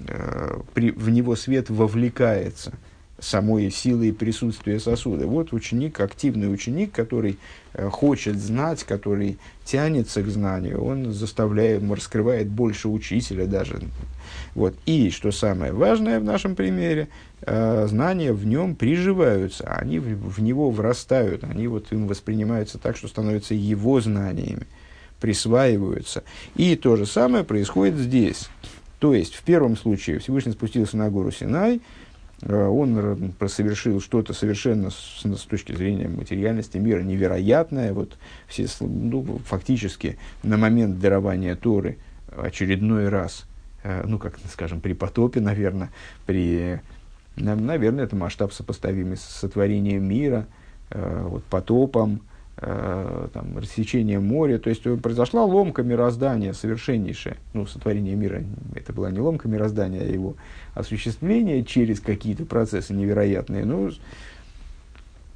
э, 0.00 0.60
при, 0.74 0.90
в 0.90 1.10
него 1.10 1.36
свет 1.36 1.70
вовлекается 1.70 2.72
самой 3.18 3.70
силой 3.70 4.12
присутствия 4.12 4.78
сосуда. 4.78 5.26
Вот 5.26 5.52
ученик, 5.52 5.98
активный 6.00 6.52
ученик, 6.52 6.92
который 6.92 7.38
э, 7.74 7.88
хочет 7.88 8.36
знать, 8.36 8.84
который 8.84 9.38
тянется 9.64 10.22
к 10.22 10.28
знанию, 10.28 10.82
он 10.82 11.12
заставляет, 11.12 11.82
раскрывает 11.90 12.48
больше 12.48 12.88
учителя 12.88 13.46
даже. 13.46 13.80
Вот. 14.54 14.76
И, 14.86 15.10
что 15.10 15.32
самое 15.32 15.72
важное 15.72 16.20
в 16.20 16.24
нашем 16.24 16.54
примере, 16.54 17.08
э, 17.42 17.86
знания 17.88 18.32
в 18.32 18.46
нем 18.46 18.76
приживаются, 18.76 19.64
они 19.64 19.98
в, 19.98 20.34
в 20.34 20.40
него 20.40 20.70
врастают, 20.70 21.42
они 21.42 21.66
вот 21.66 21.92
им 21.92 22.06
воспринимаются 22.06 22.78
так, 22.78 22.96
что 22.96 23.08
становятся 23.08 23.54
его 23.54 24.00
знаниями 24.00 24.66
присваиваются. 25.20 26.24
И 26.56 26.76
то 26.76 26.96
же 26.96 27.06
самое 27.06 27.44
происходит 27.44 27.96
здесь. 27.96 28.48
То 28.98 29.14
есть, 29.14 29.34
в 29.34 29.42
первом 29.42 29.76
случае 29.76 30.18
Всевышний 30.18 30.52
спустился 30.52 30.96
на 30.96 31.08
гору 31.10 31.30
Синай, 31.30 31.80
э, 32.42 32.66
он 32.66 33.34
совершил 33.48 34.00
что-то 34.00 34.32
совершенно 34.32 34.90
с, 34.90 35.22
с 35.22 35.42
точки 35.42 35.72
зрения 35.72 36.08
материальности 36.08 36.78
мира 36.78 37.02
невероятное. 37.02 37.92
Вот 37.92 38.18
все, 38.48 38.66
ну, 38.80 39.40
фактически 39.46 40.18
на 40.42 40.56
момент 40.56 40.98
дарования 40.98 41.54
Торы 41.54 41.98
очередной 42.36 43.08
раз, 43.08 43.46
э, 43.84 44.02
ну, 44.04 44.18
как 44.18 44.38
скажем, 44.52 44.80
при 44.80 44.94
потопе, 44.94 45.40
наверное, 45.40 45.90
при, 46.26 46.80
наверное, 47.36 48.04
это 48.04 48.16
масштаб 48.16 48.52
сопоставимый 48.52 49.16
с 49.16 49.22
сотворением 49.22 50.04
мира, 50.04 50.46
э, 50.90 51.24
вот, 51.28 51.44
потопом, 51.44 52.22
там, 52.60 53.56
рассечение 53.56 54.18
моря. 54.18 54.58
То 54.58 54.70
есть 54.70 54.82
произошла 55.00 55.44
ломка 55.44 55.82
мироздания 55.82 56.52
совершеннейшая. 56.52 57.36
Ну, 57.54 57.66
сотворение 57.66 58.16
мира, 58.16 58.42
это 58.74 58.92
была 58.92 59.10
не 59.10 59.20
ломка 59.20 59.48
мироздания, 59.48 60.00
а 60.00 60.04
его 60.04 60.34
осуществление 60.74 61.64
через 61.64 62.00
какие-то 62.00 62.44
процессы 62.44 62.94
невероятные. 62.94 63.64
Ну, 63.64 63.90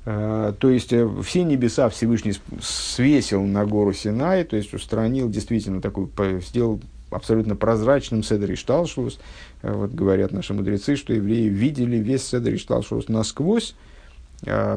э, 0.04 0.52
то 0.58 0.70
есть 0.70 0.92
э, 0.92 1.08
все 1.24 1.44
небеса 1.44 1.88
Всевышний 1.88 2.34
свесил 2.60 3.44
на 3.44 3.66
гору 3.66 3.92
Синай, 3.92 4.44
то 4.44 4.56
есть 4.56 4.72
устранил 4.74 5.28
действительно 5.28 5.80
такой, 5.80 6.08
сделал 6.40 6.80
абсолютно 7.10 7.56
прозрачным 7.56 8.22
Седер 8.22 8.52
и 8.52 8.56
Шталшус. 8.56 9.20
Э, 9.62 9.72
вот 9.72 9.92
говорят 9.92 10.32
наши 10.32 10.54
мудрецы, 10.54 10.96
что 10.96 11.12
евреи 11.12 11.48
видели 11.48 11.96
весь 11.96 12.24
Седер 12.24 12.54
и 12.54 12.58
Шталшус 12.58 13.08
насквозь, 13.08 13.74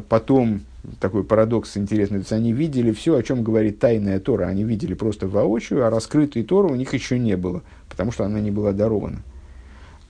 потом 0.09 0.61
такой 0.99 1.23
парадокс 1.23 1.77
интересный. 1.77 2.17
То 2.17 2.21
есть 2.21 2.31
они 2.33 2.53
видели 2.53 2.91
все, 2.91 3.15
о 3.15 3.23
чем 3.23 3.43
говорит 3.43 3.79
тайная 3.79 4.19
Тора. 4.19 4.45
Они 4.45 4.63
видели 4.63 4.93
просто 4.93 5.27
воочию, 5.27 5.85
а 5.85 5.89
раскрытой 5.89 6.43
Торы 6.43 6.69
у 6.69 6.75
них 6.75 6.93
еще 6.93 7.19
не 7.19 7.35
было, 7.37 7.63
потому 7.89 8.11
что 8.11 8.25
она 8.25 8.39
не 8.39 8.51
была 8.51 8.71
дарована. 8.71 9.21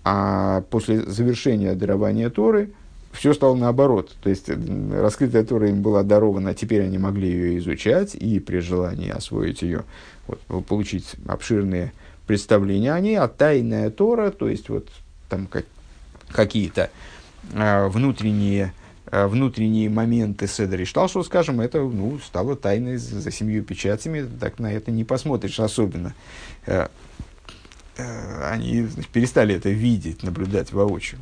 А 0.04 0.62
после 0.70 1.02
завершения 1.02 1.74
дарования 1.74 2.30
Торы 2.30 2.72
все 3.12 3.34
стало 3.34 3.56
наоборот. 3.56 4.16
То 4.22 4.30
есть 4.30 4.50
раскрытая 4.50 5.44
Тора 5.44 5.70
им 5.70 5.82
была 5.82 6.04
дарована, 6.04 6.52
а 6.52 6.54
теперь 6.54 6.84
они 6.84 6.98
могли 6.98 7.30
ее 7.30 7.58
изучать 7.60 8.14
и 8.16 8.40
при 8.40 8.60
желании 8.60 9.10
освоить 9.10 9.62
ее, 9.62 9.84
вот, 10.28 10.66
получить 10.66 11.16
обширные 11.28 11.94
представления 12.28 12.94
о 12.94 13.00
ней. 13.00 13.18
А 13.18 13.28
тайная 13.28 13.90
Тора, 13.90 14.32
то 14.32 14.48
есть 14.48 14.70
вот 14.70 14.90
там 15.30 15.48
как, 15.48 15.66
какие-то 16.32 16.90
э, 17.54 17.88
внутренние 17.88 18.74
внутренние 19.12 19.90
моменты 19.90 20.48
Седер 20.48 20.82
и 20.82 20.86
Шталшо, 20.86 21.24
скажем, 21.24 21.62
это 21.62 21.80
ну, 21.80 22.20
стало 22.20 22.56
тайной 22.56 22.98
за 22.98 23.32
семью 23.32 23.64
печатями, 23.64 24.28
так 24.40 24.60
на 24.60 24.72
это 24.72 24.92
не 24.92 25.04
посмотришь 25.04 25.60
особенно. 25.60 26.14
Э, 26.66 26.88
э, 27.98 28.50
они 28.50 28.84
значит, 28.84 29.12
перестали 29.12 29.56
это 29.56 29.70
видеть, 29.70 30.24
наблюдать 30.24 30.74
воочию. 30.74 31.20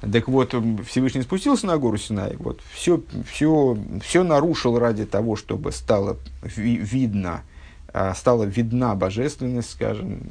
Так 0.00 0.26
вот, 0.26 0.54
Всевышний 0.88 1.22
спустился 1.22 1.66
на 1.66 1.78
гору 1.78 1.96
Синай, 1.96 2.34
вот, 2.36 2.60
все, 2.72 3.02
все, 3.30 3.78
все 4.02 4.24
нарушил 4.24 4.78
ради 4.78 5.06
того, 5.06 5.36
чтобы 5.36 5.70
стало 5.70 6.16
ви- 6.42 6.78
видно, 6.78 7.42
стала 8.16 8.42
видна 8.42 8.96
божественность, 8.96 9.70
скажем, 9.70 10.22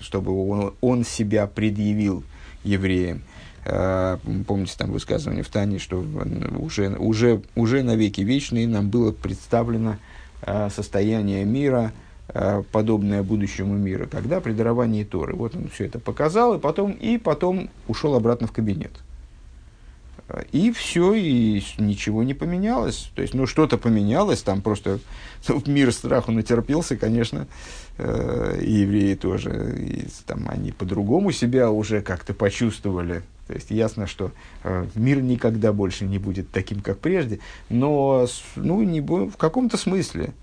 чтобы 0.00 0.32
он, 0.32 0.74
он 0.82 1.04
себя 1.04 1.46
предъявил 1.46 2.24
евреям. 2.62 3.22
Э, 3.68 4.18
помните 4.46 4.74
там 4.78 4.92
высказывание 4.92 5.42
в 5.42 5.48
Тане, 5.48 5.80
что 5.80 6.04
уже, 6.58 6.90
уже, 6.96 7.42
уже 7.56 7.82
на 7.82 7.96
веки 7.96 8.20
вечные 8.20 8.68
нам 8.68 8.90
было 8.90 9.10
представлено 9.10 9.96
э, 10.42 10.70
состояние 10.70 11.44
мира, 11.44 11.92
э, 12.28 12.62
подобное 12.70 13.24
будущему 13.24 13.74
миру, 13.74 14.06
когда 14.08 14.40
при 14.40 14.52
даровании 14.52 15.02
Торы. 15.02 15.34
Вот 15.34 15.56
он 15.56 15.68
все 15.68 15.86
это 15.86 15.98
показал, 15.98 16.54
и 16.54 16.60
потом, 16.60 16.92
и 16.92 17.18
потом 17.18 17.68
ушел 17.88 18.14
обратно 18.14 18.46
в 18.46 18.52
кабинет. 18.52 18.92
И 20.50 20.72
все, 20.72 21.14
и 21.14 21.62
ничего 21.78 22.24
не 22.24 22.34
поменялось. 22.34 23.10
То 23.14 23.22
есть, 23.22 23.34
ну, 23.34 23.46
что-то 23.46 23.78
поменялось, 23.78 24.42
там 24.42 24.60
просто 24.60 24.98
мир 25.66 25.92
страху 25.92 26.32
натерпелся, 26.32 26.96
конечно, 26.96 27.46
э, 27.98 28.60
и 28.60 28.72
евреи 28.72 29.14
тоже. 29.14 29.76
И, 29.78 30.06
там, 30.26 30.46
они 30.48 30.72
по-другому 30.72 31.30
себя 31.30 31.70
уже 31.70 32.02
как-то 32.02 32.34
почувствовали. 32.34 33.22
То 33.46 33.54
есть, 33.54 33.70
ясно, 33.70 34.08
что 34.08 34.32
э, 34.64 34.86
мир 34.96 35.22
никогда 35.22 35.72
больше 35.72 36.04
не 36.04 36.18
будет 36.18 36.50
таким, 36.50 36.80
как 36.80 36.98
прежде. 36.98 37.38
Но, 37.68 38.26
ну, 38.56 38.82
не, 38.82 39.00
в 39.00 39.36
каком-то 39.36 39.76
смысле 39.76 40.34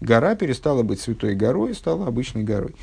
гора 0.00 0.36
перестала 0.36 0.82
быть 0.82 1.00
святой 1.00 1.34
горой, 1.34 1.74
стала 1.74 2.06
обычной 2.06 2.44
горой. 2.44 2.74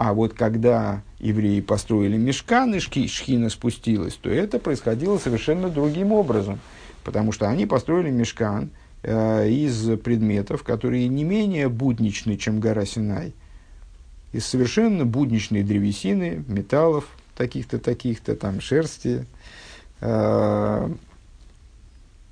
А 0.00 0.14
вот 0.14 0.32
когда 0.32 1.02
евреи 1.18 1.60
построили 1.60 2.16
мешкан, 2.16 2.80
шхина 2.80 3.50
спустилась, 3.50 4.14
то 4.14 4.30
это 4.30 4.58
происходило 4.58 5.18
совершенно 5.18 5.68
другим 5.68 6.12
образом. 6.12 6.58
Потому 7.04 7.32
что 7.32 7.50
они 7.50 7.66
построили 7.66 8.08
мешкан, 8.10 8.70
из 9.04 9.98
предметов, 9.98 10.62
которые 10.62 11.06
не 11.08 11.22
менее 11.22 11.68
будничны, 11.68 12.38
чем 12.38 12.60
гора 12.60 12.86
Синай, 12.86 13.34
из 14.32 14.46
совершенно 14.46 15.04
будничной 15.04 15.62
древесины, 15.62 16.44
металлов, 16.48 17.06
таких-то, 17.36 17.78
таких-то, 17.78 18.36
там, 18.36 18.62
шерсти, 18.62 19.26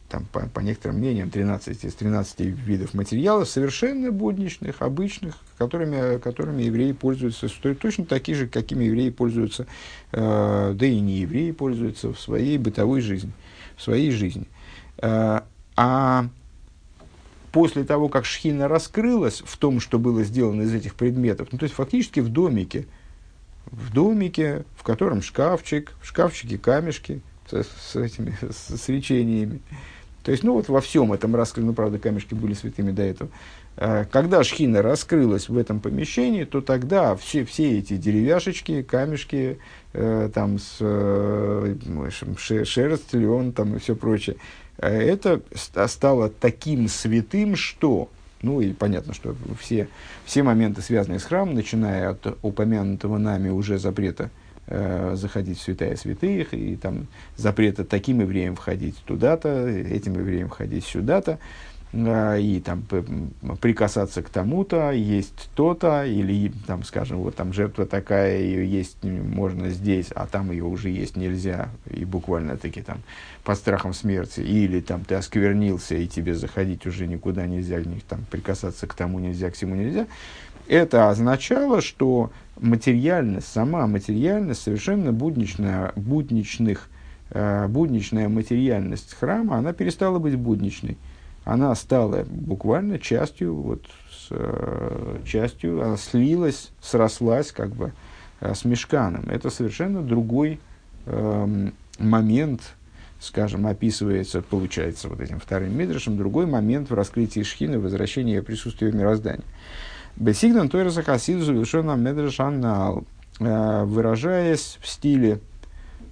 там, 0.08 0.24
по, 0.32 0.40
по 0.48 0.60
некоторым 0.60 0.98
мнениям, 0.98 1.30
13 1.30 1.84
из 1.84 1.94
13 1.94 2.40
видов 2.40 2.94
материалов, 2.94 3.48
совершенно 3.48 4.10
будничных, 4.10 4.80
обычных, 4.80 5.36
которыми, 5.58 6.18
которыми 6.18 6.62
евреи 6.62 6.92
пользуются, 6.92 7.48
точно 7.74 8.06
такие 8.06 8.36
же, 8.36 8.46
какими 8.46 8.84
евреи 8.84 9.10
пользуются, 9.10 9.66
э, 10.12 10.72
да 10.74 10.86
и 10.86 10.98
не 11.00 11.18
евреи 11.18 11.50
пользуются 11.50 12.12
в 12.12 12.20
своей 12.20 12.58
бытовой 12.58 13.00
жизни. 13.00 13.32
В 13.76 13.82
своей 13.82 14.10
жизни. 14.10 14.46
Э, 14.98 15.42
а 15.76 16.28
после 17.52 17.84
того, 17.84 18.08
как 18.08 18.24
шхина 18.24 18.66
раскрылась 18.66 19.42
в 19.44 19.56
том, 19.58 19.80
что 19.80 19.98
было 19.98 20.24
сделано 20.24 20.62
из 20.62 20.74
этих 20.74 20.94
предметов, 20.94 21.48
ну, 21.52 21.58
то 21.58 21.64
есть 21.64 21.74
фактически 21.74 22.20
в 22.20 22.28
домике, 22.30 22.86
в 23.66 23.92
домике, 23.92 24.64
в 24.76 24.82
котором 24.82 25.20
шкафчик, 25.20 25.92
в 26.00 26.06
шкафчике 26.06 26.56
камешки 26.56 27.20
с, 27.50 27.64
с 27.64 27.96
этими 27.96 28.36
с, 28.40 28.78
с 28.78 28.88
то 30.22 30.32
есть, 30.32 30.44
ну 30.44 30.54
вот 30.54 30.68
во 30.68 30.80
всем 30.80 31.12
этом 31.12 31.34
раскрыли, 31.34 31.66
ну, 31.66 31.72
правда, 31.72 31.98
камешки 31.98 32.34
были 32.34 32.54
святыми 32.54 32.90
до 32.90 33.02
этого. 33.02 33.30
А, 33.76 34.04
когда 34.04 34.42
шхина 34.42 34.82
раскрылась 34.82 35.48
в 35.48 35.56
этом 35.56 35.80
помещении, 35.80 36.44
то 36.44 36.60
тогда 36.60 37.14
все, 37.14 37.44
все 37.44 37.78
эти 37.78 37.96
деревяшечки, 37.96 38.82
камешки, 38.82 39.58
э, 39.92 40.30
там, 40.34 40.58
с, 40.58 40.78
э, 40.80 41.76
шерсть, 42.64 43.14
лен, 43.14 43.52
там, 43.52 43.76
и 43.76 43.78
все 43.78 43.94
прочее, 43.94 44.36
э, 44.78 44.88
это 44.88 45.40
стало 45.86 46.28
таким 46.28 46.88
святым, 46.88 47.54
что, 47.54 48.08
ну 48.42 48.60
и 48.60 48.72
понятно, 48.72 49.14
что 49.14 49.36
все, 49.60 49.88
все 50.24 50.42
моменты, 50.42 50.82
связанные 50.82 51.20
с 51.20 51.24
храмом, 51.24 51.54
начиная 51.54 52.10
от 52.10 52.36
упомянутого 52.42 53.18
нами 53.18 53.48
уже 53.48 53.78
запрета 53.78 54.30
заходить 55.14 55.58
в 55.58 55.62
святая 55.62 55.96
святых, 55.96 56.52
и 56.52 56.76
там 56.76 57.06
запрета 57.36 57.84
таким 57.84 58.20
евреям 58.20 58.56
входить 58.56 58.96
туда-то, 59.04 59.68
этим 59.68 60.14
евреям 60.14 60.48
входить 60.48 60.84
сюда-то, 60.84 61.38
э, 61.92 62.40
и 62.40 62.60
там 62.60 62.84
прикасаться 63.60 64.22
к 64.22 64.28
тому-то, 64.28 64.90
есть 64.90 65.50
то-то, 65.54 66.04
или 66.04 66.52
там, 66.66 66.82
скажем, 66.84 67.18
вот 67.18 67.34
там 67.36 67.52
жертва 67.52 67.86
такая, 67.86 68.38
ее 68.38 68.70
есть 68.70 69.02
можно 69.02 69.70
здесь, 69.70 70.08
а 70.14 70.26
там 70.26 70.50
ее 70.50 70.64
уже 70.64 70.90
есть 70.90 71.16
нельзя, 71.16 71.70
и 71.90 72.04
буквально 72.04 72.56
таки 72.56 72.82
там 72.82 72.98
под 73.44 73.56
страхом 73.56 73.94
смерти, 73.94 74.40
или 74.40 74.80
там 74.80 75.04
ты 75.04 75.14
осквернился, 75.14 75.94
и 75.94 76.06
тебе 76.06 76.34
заходить 76.34 76.86
уже 76.86 77.06
никуда 77.06 77.46
нельзя, 77.46 77.82
там 78.08 78.26
прикасаться 78.30 78.86
к 78.86 78.94
тому 78.94 79.18
нельзя, 79.18 79.50
к 79.50 79.54
всему 79.54 79.74
нельзя. 79.74 80.06
Это 80.68 81.08
означало, 81.08 81.80
что 81.80 82.30
материальность, 82.60 83.48
сама 83.48 83.86
материальность, 83.86 84.62
совершенно 84.62 85.12
будничная, 85.12 85.92
будничных, 85.96 86.90
э, 87.30 87.66
будничная 87.68 88.28
материальность 88.28 89.14
храма, 89.14 89.56
она 89.56 89.72
перестала 89.72 90.18
быть 90.18 90.36
будничной. 90.36 90.98
Она 91.44 91.74
стала 91.74 92.26
буквально 92.28 92.98
частью, 92.98 93.54
вот, 93.54 93.86
с, 94.10 94.26
э, 94.28 95.20
частью, 95.24 95.82
она 95.82 95.96
слилась, 95.96 96.70
срослась 96.82 97.50
как 97.50 97.70
бы 97.70 97.92
э, 98.40 98.54
с 98.54 98.66
мешканом. 98.66 99.24
Это 99.30 99.48
совершенно 99.48 100.02
другой 100.02 100.60
э, 101.06 101.70
момент, 101.98 102.74
скажем, 103.20 103.66
описывается, 103.66 104.42
получается, 104.42 105.08
вот 105.08 105.22
этим 105.22 105.40
вторым 105.40 105.74
мидрашем, 105.74 106.18
другой 106.18 106.44
момент 106.44 106.90
в 106.90 106.94
раскрытии 106.94 107.42
шхины, 107.42 107.78
возвращения 107.78 108.42
присутствия 108.42 108.90
в 108.90 108.94
мироздании. 108.94 109.46
Бесигдан 110.18 110.68
Тойраса 110.68 111.04
Хасиду 111.04 111.44
завершенно 111.44 111.92
Медрашаннал, 111.92 113.04
э, 113.38 113.84
выражаясь 113.84 114.78
в 114.80 114.88
стиле 114.88 115.38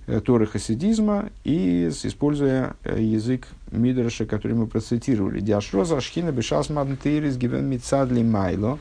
э, 0.06 0.20
Торы 0.20 0.46
хасидизма 0.46 1.30
и 1.42 1.88
используя 1.88 2.76
э, 2.84 3.02
язык 3.02 3.48
Мидраша, 3.72 4.24
который 4.24 4.52
мы 4.52 4.68
процитировали. 4.68 5.40
Диашроза 5.40 6.00
Шхина 6.00 6.30
Бешас 6.30 6.70
Маднтейрис 6.70 7.36
Гивен 7.36 7.68
Мицадли 7.68 8.22
Майло. 8.22 8.78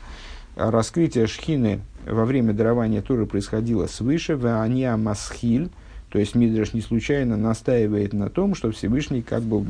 Раскрытие 0.56 1.26
Шхины 1.26 1.80
во 2.06 2.24
время 2.26 2.54
дарования 2.54 3.02
Торы 3.02 3.26
происходило 3.26 3.88
свыше, 3.88 4.36
в 4.36 4.46
Ания 4.46 4.96
Масхиль, 4.96 5.72
то 6.10 6.20
есть 6.20 6.36
Мидраш 6.36 6.74
не 6.74 6.82
случайно 6.82 7.36
настаивает 7.36 8.14
на 8.14 8.30
том, 8.30 8.54
что 8.54 8.72
Всевышний 8.72 9.24
как 9.24 9.42
бы 9.42 9.66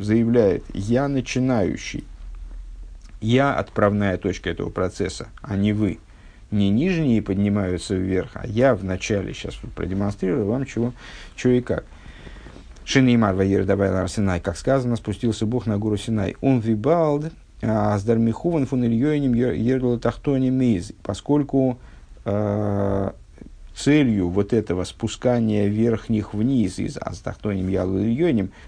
заявляет 0.00 0.64
«я 0.72 1.08
начинающий». 1.08 2.04
Я 3.24 3.54
отправная 3.54 4.18
точка 4.18 4.50
этого 4.50 4.68
процесса, 4.68 5.28
а 5.40 5.56
не 5.56 5.72
вы. 5.72 5.98
Не 6.50 6.68
нижние 6.68 7.22
поднимаются 7.22 7.94
вверх, 7.94 8.32
а 8.34 8.46
я 8.46 8.74
в 8.74 8.84
начале 8.84 9.32
сейчас 9.32 9.54
продемонстрирую 9.74 10.44
вам, 10.44 10.66
чего, 10.66 10.92
чего 11.34 11.54
и 11.54 11.62
как. 11.62 11.86
Шинеймар 12.84 13.34
Ваир 13.34 13.64
добавил 13.64 14.06
Синай, 14.08 14.40
как 14.40 14.58
сказано, 14.58 14.96
спустился 14.96 15.46
Бог 15.46 15.64
на 15.64 15.78
гору 15.78 15.96
Синай. 15.96 16.36
Он 16.42 16.60
вибалд, 16.60 17.32
а 17.62 17.98
с 17.98 18.02
Дармихуван 18.02 18.66
фун 18.66 18.84
Ильёним 18.84 19.32
Ердула 19.32 19.98
Тахтони 19.98 20.82
поскольку 21.02 21.78
э, 22.26 23.10
целью 23.74 24.28
вот 24.28 24.52
этого 24.52 24.84
спускания 24.84 25.66
верхних 25.68 26.34
вниз 26.34 26.78
из 26.78 26.98
Астахтоним 26.98 27.68
Ялу 27.68 28.00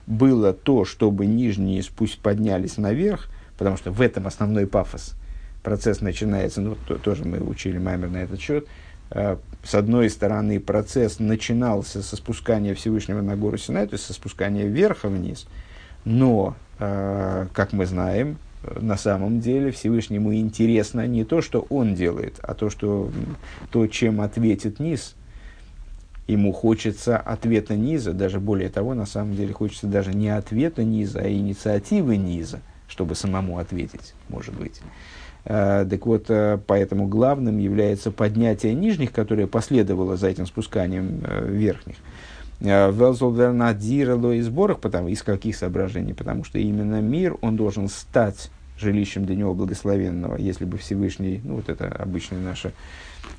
было 0.06 0.54
то, 0.54 0.86
чтобы 0.86 1.26
нижние 1.26 1.82
спусть 1.82 2.20
поднялись 2.20 2.78
наверх, 2.78 3.28
потому 3.56 3.76
что 3.76 3.90
в 3.90 4.00
этом 4.00 4.26
основной 4.26 4.66
пафос. 4.66 5.14
Процесс 5.62 6.00
начинается, 6.00 6.60
ну, 6.60 6.76
то, 6.86 6.96
тоже 6.96 7.24
мы 7.24 7.40
учили 7.40 7.78
Маймер 7.78 8.08
на 8.08 8.18
этот 8.18 8.40
счет. 8.40 8.66
Э, 9.10 9.36
с 9.64 9.74
одной 9.74 10.10
стороны, 10.10 10.60
процесс 10.60 11.18
начинался 11.18 12.02
со 12.02 12.16
спускания 12.16 12.74
Всевышнего 12.74 13.20
на 13.20 13.36
гору 13.36 13.58
Синай, 13.58 13.86
то 13.86 13.94
есть 13.94 14.04
со 14.04 14.12
спускания 14.12 14.66
вверха 14.66 15.08
вниз. 15.08 15.46
Но, 16.04 16.56
э, 16.78 17.46
как 17.52 17.72
мы 17.72 17.86
знаем, 17.86 18.38
на 18.62 18.96
самом 18.96 19.40
деле 19.40 19.70
Всевышнему 19.70 20.34
интересно 20.34 21.06
не 21.06 21.24
то, 21.24 21.40
что 21.40 21.66
он 21.68 21.94
делает, 21.94 22.38
а 22.42 22.54
то, 22.54 22.70
что, 22.70 23.10
то 23.70 23.86
чем 23.86 24.20
ответит 24.20 24.80
низ. 24.80 25.14
Ему 26.26 26.52
хочется 26.52 27.16
ответа 27.16 27.76
низа, 27.76 28.12
даже 28.12 28.40
более 28.40 28.68
того, 28.68 28.94
на 28.94 29.06
самом 29.06 29.36
деле 29.36 29.52
хочется 29.52 29.86
даже 29.86 30.12
не 30.12 30.28
ответа 30.28 30.82
низа, 30.82 31.20
а 31.20 31.28
инициативы 31.28 32.16
низа– 32.16 32.60
чтобы 32.96 33.14
самому 33.14 33.58
ответить, 33.58 34.14
может 34.30 34.54
быть. 34.54 34.80
Э, 35.44 35.86
так 35.88 36.06
вот, 36.06 36.24
э, 36.30 36.58
поэтому 36.66 37.06
главным 37.06 37.58
является 37.58 38.10
поднятие 38.10 38.72
нижних, 38.72 39.12
которое 39.12 39.46
последовало 39.46 40.16
за 40.16 40.28
этим 40.28 40.46
спусканием 40.46 41.20
э, 41.22 41.46
верхних. 41.46 41.96
Велзолвернадирало 42.58 44.32
и 44.32 44.40
сборах, 44.40 44.80
потому, 44.80 45.08
из 45.08 45.22
каких 45.22 45.56
соображений? 45.56 46.14
Потому 46.14 46.42
что 46.42 46.58
именно 46.58 47.02
мир, 47.02 47.36
он 47.42 47.54
должен 47.54 47.88
стать 47.88 48.50
жилищем 48.78 49.26
для 49.26 49.36
него 49.36 49.52
благословенного, 49.52 50.36
если 50.36 50.64
бы 50.64 50.78
Всевышний, 50.78 51.42
ну 51.44 51.56
вот 51.56 51.68
это 51.68 51.88
обычная 51.88 52.40
наша, 52.40 52.72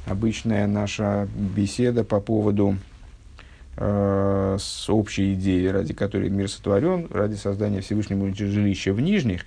обычная 0.06 0.67
наша 0.67 1.28
беседа 1.36 2.04
по 2.04 2.20
поводу 2.20 2.76
э, 3.78 4.58
с 4.60 4.90
общей 4.90 5.34
идеей, 5.34 5.70
ради 5.70 5.94
которой 5.94 6.30
мир 6.30 6.50
сотворен, 6.50 7.08
ради 7.10 7.36
создания 7.36 7.82
Всевышнему 7.82 8.34
жилища 8.34 8.94
в 8.94 9.00
нижних, 9.00 9.46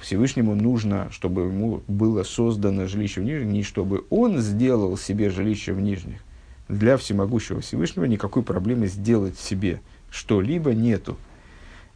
Всевышнему 0.00 0.54
нужно, 0.54 1.08
чтобы 1.10 1.42
ему 1.42 1.82
было 1.86 2.22
создано 2.22 2.86
жилище 2.86 3.20
в 3.20 3.24
нижних, 3.24 3.46
не 3.46 3.62
чтобы 3.62 4.04
он 4.10 4.38
сделал 4.38 4.96
себе 4.96 5.30
жилище 5.30 5.72
в 5.72 5.80
нижних. 5.80 6.20
Для 6.68 6.96
всемогущего 6.96 7.60
Всевышнего 7.60 8.04
никакой 8.04 8.42
проблемы 8.42 8.86
сделать 8.86 9.38
себе 9.38 9.80
что-либо 10.10 10.72
нету. 10.72 11.16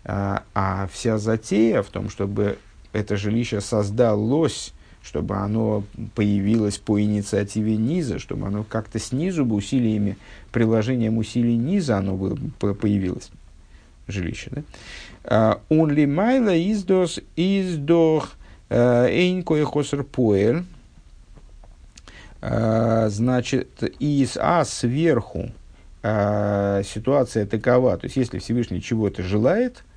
А, 0.04 0.42
а 0.54 0.88
вся 0.92 1.16
затея 1.18 1.82
в 1.82 1.88
том, 1.88 2.10
чтобы 2.10 2.58
это 2.92 3.16
жилище 3.16 3.60
создалось 3.60 4.72
чтобы 5.04 5.36
оно 5.36 5.84
появилось 6.14 6.78
по 6.78 7.00
инициативе 7.00 7.76
низа, 7.76 8.18
чтобы 8.18 8.46
оно 8.46 8.64
как-то 8.64 8.98
снизу 8.98 9.44
бы 9.44 9.54
усилиями, 9.56 10.16
приложением 10.50 11.18
усилий 11.18 11.56
низа 11.56 11.98
оно 11.98 12.16
бы 12.16 12.74
появилось, 12.74 13.30
жилище. 14.08 14.64
Да? 15.22 15.60
Он 15.68 15.90
ли 15.90 16.06
майла 16.06 16.56
издос 16.56 17.20
издох 17.36 18.32
э, 18.70 19.06
эйнкой 19.08 19.64
хосер 19.64 20.06
значит, 23.10 23.82
из 23.98 24.36
А 24.38 24.64
сверху 24.64 25.50
э, 26.02 26.82
ситуация 26.84 27.46
такова, 27.46 27.98
то 27.98 28.06
есть 28.06 28.16
если 28.16 28.38
Всевышний 28.38 28.80
чего-то 28.80 29.22
желает– 29.22 29.84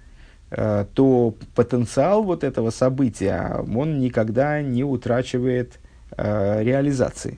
то 0.49 1.35
потенциал 1.55 2.23
вот 2.23 2.43
этого 2.43 2.69
события, 2.69 3.65
он 3.75 3.99
никогда 3.99 4.61
не 4.61 4.83
утрачивает 4.83 5.79
э, 6.15 6.63
реализации. 6.63 7.37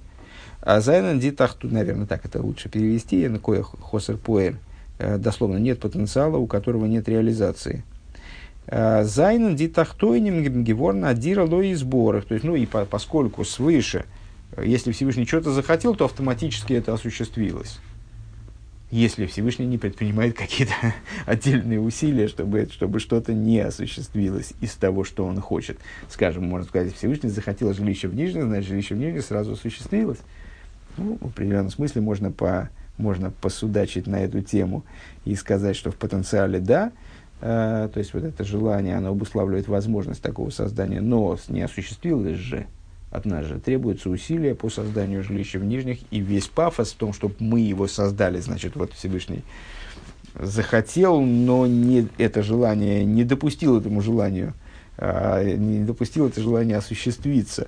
А 0.61 0.79
Зайнан 0.79 1.19
Дитахту, 1.19 1.67
наверное, 1.69 2.05
так 2.05 2.25
это 2.25 2.41
лучше 2.41 2.69
перевести, 2.69 3.27
на 3.27 3.39
кое 3.39 3.63
хосер 3.63 4.17
поэль, 4.17 4.57
э, 4.99 5.17
дословно, 5.17 5.57
нет 5.57 5.79
потенциала, 5.79 6.37
у 6.37 6.45
которого 6.45 6.85
нет 6.85 7.09
реализации. 7.09 7.83
Зайнен 8.71 9.55
дитахтойним 9.55 10.63
геворн 10.63 11.03
адира 11.03 11.43
лои 11.43 11.73
сборах. 11.73 12.25
То 12.25 12.35
есть, 12.35 12.45
ну 12.45 12.55
и 12.55 12.67
по, 12.67 12.85
поскольку 12.85 13.43
свыше, 13.43 14.05
если 14.63 14.91
Всевышний 14.91 15.25
что-то 15.25 15.51
захотел, 15.53 15.95
то 15.95 16.05
автоматически 16.05 16.73
это 16.73 16.93
осуществилось 16.93 17.79
если 18.91 19.27
Всевышний 19.27 19.67
не 19.67 19.77
предпринимает 19.77 20.35
какие-то 20.35 20.73
отдельные 21.25 21.79
усилия, 21.79 22.27
чтобы, 22.27 22.67
чтобы 22.71 22.99
что-то 22.99 23.33
не 23.33 23.59
осуществилось 23.59 24.53
из 24.61 24.73
того, 24.75 25.03
что 25.03 25.25
он 25.25 25.39
хочет. 25.39 25.77
Скажем, 26.09 26.45
можно 26.45 26.67
сказать, 26.67 26.95
Всевышний 26.95 27.29
захотел 27.29 27.73
жилище 27.73 28.07
в 28.07 28.15
Нижнем, 28.15 28.47
значит, 28.47 28.69
жилище 28.69 28.95
в 28.95 28.97
Нижнем 28.97 29.21
сразу 29.21 29.53
осуществилось. 29.53 30.19
Ну, 30.97 31.17
в 31.21 31.27
определенном 31.27 31.69
смысле 31.69 32.01
можно, 32.01 32.31
по, 32.31 32.69
можно 32.97 33.31
посудачить 33.31 34.07
на 34.07 34.21
эту 34.21 34.41
тему 34.41 34.83
и 35.23 35.35
сказать, 35.35 35.75
что 35.75 35.91
в 35.91 35.95
потенциале 35.95 36.59
да, 36.59 36.91
э, 37.41 37.89
то 37.93 37.99
есть 37.99 38.13
вот 38.13 38.23
это 38.23 38.43
желание, 38.43 38.95
оно 38.95 39.09
обуславливает 39.09 39.67
возможность 39.67 40.21
такого 40.21 40.49
создания, 40.49 40.99
но 40.99 41.37
не 41.47 41.61
осуществилось 41.61 42.37
же– 42.37 42.65
от 43.11 43.25
нас 43.25 43.45
же 43.45 43.59
требуется 43.59 44.09
усилия 44.09 44.55
по 44.55 44.69
созданию 44.69 45.23
жилища 45.23 45.59
в 45.59 45.65
нижних, 45.65 45.99
и 46.11 46.19
весь 46.19 46.47
пафос 46.47 46.91
в 46.91 46.95
том, 46.95 47.13
чтобы 47.13 47.35
мы 47.39 47.59
его 47.59 47.87
создали, 47.87 48.39
значит, 48.39 48.75
вот 48.75 48.93
Всевышний 48.93 49.43
захотел, 50.35 51.19
но 51.21 51.65
не, 51.65 52.07
это 52.17 52.43
желание 52.43 53.03
не 53.03 53.23
допустил 53.23 53.79
этому 53.79 54.01
желанию, 54.01 54.53
а, 54.97 55.43
не 55.43 55.83
допустил 55.83 56.27
это 56.27 56.41
желание 56.41 56.77
осуществиться. 56.77 57.67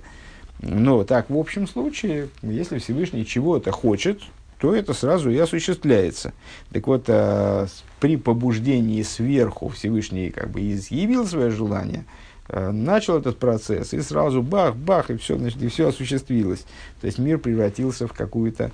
Но 0.62 1.04
так, 1.04 1.32
в 1.32 1.38
общем 1.38 1.68
случае, 1.68 2.30
если 2.44 2.78
Всевышний 2.78 3.26
чего-то 3.26 3.72
хочет, 3.72 4.22
то 4.60 4.76
это 4.76 4.94
сразу 4.94 5.32
и 5.32 5.38
осуществляется. 5.39 6.34
Так 6.72 6.86
вот, 6.86 7.06
а, 7.08 7.66
при 8.00 8.16
побуждении 8.16 9.02
сверху 9.02 9.70
Всевышний 9.70 10.30
как 10.30 10.52
бы 10.52 10.72
изъявил 10.72 11.26
свое 11.26 11.50
желание– 11.50 12.06
начал 12.50 13.18
этот 13.18 13.38
процесс, 13.38 13.94
и 13.94 14.02
сразу 14.02 14.42
бах-бах, 14.42 15.10
и 15.10 15.18
все, 15.18 15.38
значит, 15.38 15.62
и 15.62 15.68
все 15.68 15.88
осуществилось. 15.88 16.66
То 17.00 17.08
есть 17.08 17.18
мир 17.18 17.38
превратился 17.38 18.08
в 18.08 18.14
какую-то, 18.14 18.72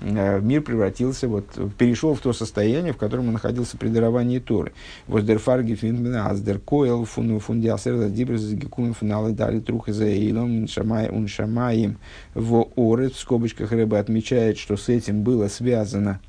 э, 0.00 0.40
мир 0.40 0.62
превратился, 0.62 1.28
вот, 1.28 1.46
перешел 1.76 2.14
в 2.14 2.20
то 2.20 2.32
состояние, 2.32 2.92
в 2.92 2.96
котором 2.96 3.28
он 3.28 3.34
находился 3.34 3.76
при 3.76 3.88
даровании 3.88 4.38
Торы. 4.38 4.72
Воздер 5.06 5.38
фарги 5.38 5.74
финтмена 5.74 6.28
аздер 6.30 6.58
коэл 6.58 7.04
фуну 7.04 7.38
фундиасер 7.38 8.08
дибрез 8.08 8.48
гекумен 8.50 8.94
фуналы 8.94 9.32
дали 9.32 9.60
трух 9.60 9.88
из 9.88 10.00
аилом 10.00 10.66
уншамаем 11.10 11.98
в 12.34 12.68
орет, 12.76 13.14
в 13.14 13.18
скобочках 13.18 13.72
рыба 13.72 13.98
отмечает, 13.98 14.56
что 14.56 14.76
с 14.76 14.88
этим 14.88 15.22
было 15.22 15.48
связано 15.48 16.20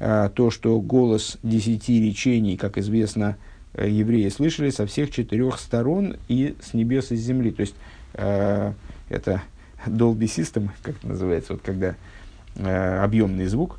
а, 0.00 0.30
то, 0.30 0.50
что 0.50 0.80
голос 0.80 1.38
десяти 1.42 2.04
речений, 2.04 2.56
как 2.56 2.78
известно, 2.78 3.36
Э, 3.36 3.53
евреи 3.76 4.28
слышали 4.28 4.70
со 4.70 4.86
всех 4.86 5.10
четырех 5.10 5.58
сторон 5.58 6.16
и 6.28 6.54
с 6.62 6.74
небес 6.74 7.10
и 7.10 7.16
с 7.16 7.20
земли. 7.20 7.50
То 7.50 7.60
есть 7.60 7.74
э, 8.14 8.72
это 9.08 9.42
Dolby 9.86 10.18
System, 10.24 10.70
как 10.82 10.96
это 10.96 11.08
называется, 11.08 11.54
вот 11.54 11.62
когда 11.62 11.96
э, 12.56 12.98
объемный 13.02 13.46
звук. 13.46 13.78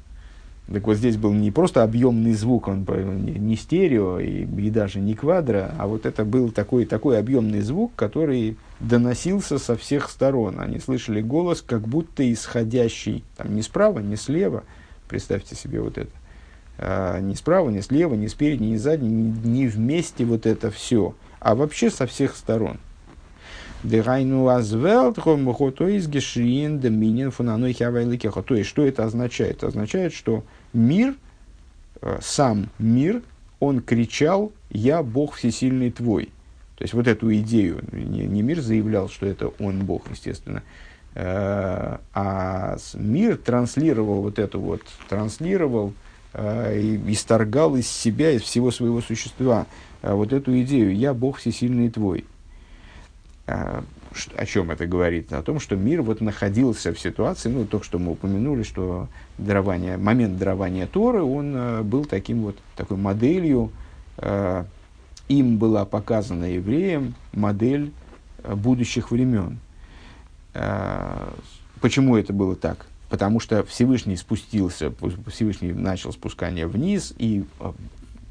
Так 0.71 0.87
вот 0.87 0.95
здесь 0.95 1.15
был 1.15 1.31
не 1.31 1.51
просто 1.51 1.83
объемный 1.83 2.33
звук, 2.33 2.67
он 2.67 2.85
не, 3.23 3.55
стерео 3.55 4.19
и, 4.19 4.45
и 4.45 4.69
даже 4.71 4.99
не 4.99 5.13
квадро, 5.13 5.75
а 5.77 5.85
вот 5.85 6.07
это 6.07 6.25
был 6.25 6.49
такой, 6.49 6.85
такой 6.85 7.19
объемный 7.19 7.61
звук, 7.61 7.91
который 7.95 8.57
доносился 8.79 9.59
со 9.59 9.75
всех 9.75 10.09
сторон. 10.09 10.59
Они 10.59 10.79
слышали 10.79 11.21
голос, 11.21 11.61
как 11.61 11.87
будто 11.87 12.31
исходящий 12.33 13.23
там, 13.37 13.53
не 13.55 13.61
справа, 13.61 13.99
не 13.99 14.15
слева. 14.15 14.63
Представьте 15.07 15.55
себе 15.55 15.81
вот 15.81 15.99
это 15.99 16.09
ни 16.77 17.33
справа, 17.35 17.69
ни 17.69 17.79
слева, 17.79 18.15
ни 18.15 18.27
спереди, 18.27 18.63
ни 18.63 18.75
сзади, 18.75 19.03
ни 19.03 19.65
вместе 19.67 20.25
вот 20.25 20.45
это 20.45 20.71
все, 20.71 21.15
а 21.39 21.55
вообще 21.55 21.89
со 21.89 22.05
всех 22.05 22.35
сторон. 22.35 22.79
Дегайну 23.85 24.47
азвелт 24.47 25.15
то 25.15 25.87
есть 25.87 26.07
гешриен 26.07 26.79
доминин 26.79 27.29
фунаной 27.29 27.73
хявайликеха. 27.73 28.41
То 28.41 28.55
есть, 28.55 28.69
что 28.69 28.85
это 28.85 29.05
означает? 29.05 29.63
Означает, 29.63 30.13
что 30.13 30.43
мир, 30.73 31.15
э, 32.01 32.17
сам 32.21 32.69
мир, 32.79 33.21
он 33.59 33.81
кричал 33.81 34.51
«Я 34.71 35.03
Бог 35.03 35.35
всесильный 35.35 35.91
твой». 35.91 36.25
То 36.77 36.83
есть, 36.83 36.93
вот 36.93 37.07
эту 37.07 37.33
идею, 37.35 37.83
не, 37.91 38.25
не 38.25 38.41
мир 38.41 38.59
заявлял, 38.59 39.07
что 39.07 39.27
это 39.27 39.51
он 39.59 39.85
Бог, 39.85 40.09
естественно, 40.09 40.63
э, 41.13 41.97
а 42.13 42.77
мир 42.95 43.37
транслировал 43.37 44.23
вот 44.23 44.39
эту 44.39 44.59
вот, 44.59 44.81
транслировал 45.07 45.93
исторгал 46.35 47.75
из 47.75 47.87
себя, 47.87 48.31
из 48.31 48.41
всего 48.41 48.71
своего 48.71 49.01
существа 49.01 49.67
э, 50.01 50.13
вот 50.13 50.33
эту 50.33 50.59
идею 50.61 50.95
«я 50.95 51.13
Бог 51.13 51.37
всесильный 51.37 51.89
твой». 51.89 52.25
Э, 53.47 53.81
о 54.35 54.45
чем 54.45 54.71
это 54.71 54.85
говорит? 54.85 55.31
О 55.33 55.41
том, 55.41 55.59
что 55.59 55.75
мир 55.75 56.01
вот 56.01 56.21
находился 56.21 56.93
в 56.93 56.99
ситуации, 56.99 57.49
ну, 57.49 57.65
то, 57.65 57.81
что 57.81 57.99
мы 57.99 58.13
упомянули, 58.13 58.63
что 58.63 59.07
дарование, 59.37 59.97
момент 59.97 60.37
дарования 60.37 60.87
Торы, 60.87 61.21
он 61.21 61.83
был 61.83 62.05
таким 62.05 62.43
вот, 62.43 62.57
такой 62.77 62.95
моделью, 62.95 63.71
им 65.27 65.57
была 65.57 65.83
показана 65.83 66.45
евреям 66.45 67.13
модель 67.33 67.91
будущих 68.41 69.11
времен. 69.11 69.59
Почему 71.81 72.15
это 72.15 72.31
было 72.31 72.55
так? 72.55 72.87
Потому 73.09 73.39
что 73.39 73.63
Всевышний 73.63 74.15
спустился, 74.15 74.91
Всевышний 75.27 75.73
начал 75.73 76.11
спускание 76.11 76.67
вниз, 76.67 77.13
и 77.17 77.45
а, 77.59 77.73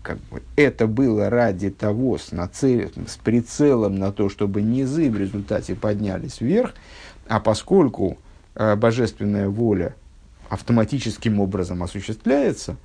как 0.03 0.19
бы, 0.31 0.43
это 0.57 0.87
было 0.87 1.31
ради 1.31 1.71
того, 1.71 2.19
с, 2.19 2.33
нацель, 2.33 2.93
с 3.07 3.17
прицелом 3.17 3.97
на 3.97 4.13
то, 4.13 4.29
чтобы 4.29 4.63
низы 4.63 5.11
в 5.11 5.17
результате 5.17 5.75
поднялись 5.75 6.41
вверх, 6.41 6.75
а 7.29 7.41
поскольку 7.41 8.19
э, 8.55 8.77
божественная 8.77 9.49
воля 9.49 9.95
автоматическим 10.49 11.41
образом 11.41 11.83
осуществляется, 11.83 12.77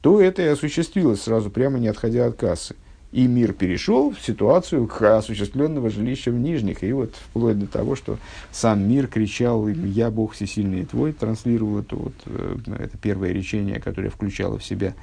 то 0.00 0.20
это 0.20 0.42
и 0.42 0.46
осуществилось 0.46 1.22
сразу, 1.22 1.50
прямо 1.50 1.78
не 1.78 1.88
отходя 1.88 2.26
от 2.26 2.36
кассы 2.36 2.76
и 3.12 3.26
мир 3.26 3.52
перешел 3.52 4.10
в 4.10 4.20
ситуацию 4.20 4.88
осуществленного 5.00 5.90
жилища 5.90 6.30
в 6.30 6.38
Нижних. 6.38 6.82
И 6.82 6.92
вот 6.92 7.14
вплоть 7.14 7.58
до 7.58 7.66
того, 7.66 7.94
что 7.94 8.18
сам 8.50 8.88
мир 8.88 9.06
кричал 9.06 9.68
«Я 9.68 10.10
Бог 10.10 10.32
всесильный 10.32 10.86
твой», 10.86 11.12
транслировал 11.12 11.80
это, 11.80 11.94
вот, 11.94 12.14
э, 12.26 12.56
это 12.78 12.96
первое 12.96 13.32
речение, 13.32 13.80
которое 13.80 14.08
включало 14.08 14.58
в 14.58 14.64
себя 14.64 14.94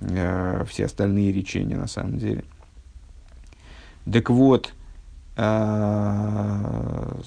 э, 0.00 0.64
все 0.68 0.86
остальные 0.86 1.32
речения 1.32 1.76
на 1.76 1.86
самом 1.86 2.18
деле. 2.18 2.44
Так 4.10 4.30
вот, 4.30 4.72
э, 5.36 7.20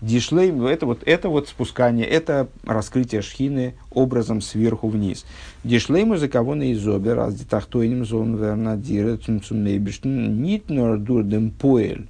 Дишлей, 0.00 0.50
это 0.70 0.86
вот, 0.86 1.02
это 1.06 1.28
вот 1.28 1.48
спускание, 1.48 2.06
это 2.06 2.48
раскрытие 2.64 3.20
шхины 3.20 3.74
образом 3.90 4.40
сверху 4.40 4.88
вниз. 4.88 5.24
Дишлей 5.64 6.04
музыково 6.04 6.54
на 6.54 6.72
изобе, 6.72 7.14
раз 7.14 7.34
детахтойним 7.34 8.04
зон 8.04 8.36
вернадира 8.36 9.16
цумцумейбиштн 9.16 10.08
нит 10.40 10.70
нордурдем 10.70 11.50
поэль. 11.50 12.06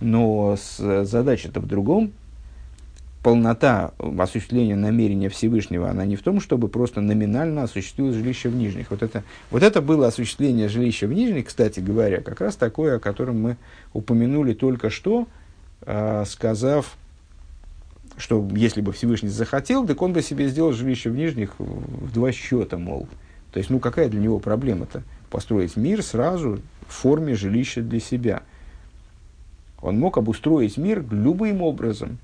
Но 0.00 0.56
задача-то 0.78 1.60
в 1.60 1.66
другом. 1.66 2.12
Полнота 3.22 3.92
осуществления 3.98 4.76
намерения 4.76 5.28
Всевышнего, 5.28 5.90
она 5.90 6.04
не 6.04 6.16
в 6.16 6.22
том, 6.22 6.40
чтобы 6.40 6.68
просто 6.68 7.00
номинально 7.00 7.64
осуществилось 7.64 8.14
жилище 8.14 8.48
в 8.48 8.54
Нижних. 8.54 8.90
Вот 8.90 9.02
это, 9.02 9.24
вот 9.50 9.62
это 9.62 9.82
было 9.82 10.06
осуществление 10.06 10.68
жилища 10.68 11.06
в 11.06 11.12
Нижних, 11.12 11.46
кстати 11.46 11.80
говоря, 11.80 12.20
как 12.20 12.40
раз 12.40 12.54
такое, 12.56 12.96
о 12.96 13.00
котором 13.00 13.40
мы 13.40 13.56
упомянули 13.92 14.54
только 14.54 14.88
что, 14.88 15.26
а, 15.82 16.24
сказав, 16.26 16.96
что 18.18 18.46
если 18.54 18.80
бы 18.80 18.92
Всевышний 18.92 19.28
захотел, 19.28 19.86
так 19.86 20.02
он 20.02 20.12
бы 20.12 20.22
себе 20.22 20.48
сделал 20.48 20.72
жилище 20.72 21.10
в 21.10 21.16
нижних 21.16 21.54
в 21.58 22.12
два 22.12 22.32
счета, 22.32 22.76
мол. 22.76 23.08
То 23.52 23.58
есть, 23.58 23.70
ну 23.70 23.78
какая 23.78 24.08
для 24.08 24.20
него 24.20 24.38
проблема-то? 24.38 25.02
Построить 25.30 25.76
мир 25.76 26.02
сразу 26.02 26.60
в 26.86 26.92
форме 26.92 27.34
жилища 27.34 27.80
для 27.80 28.00
себя. 28.00 28.42
Он 29.80 29.98
мог 29.98 30.18
обустроить 30.18 30.76
мир 30.76 31.04
любым 31.10 31.62
образом, 31.62 32.18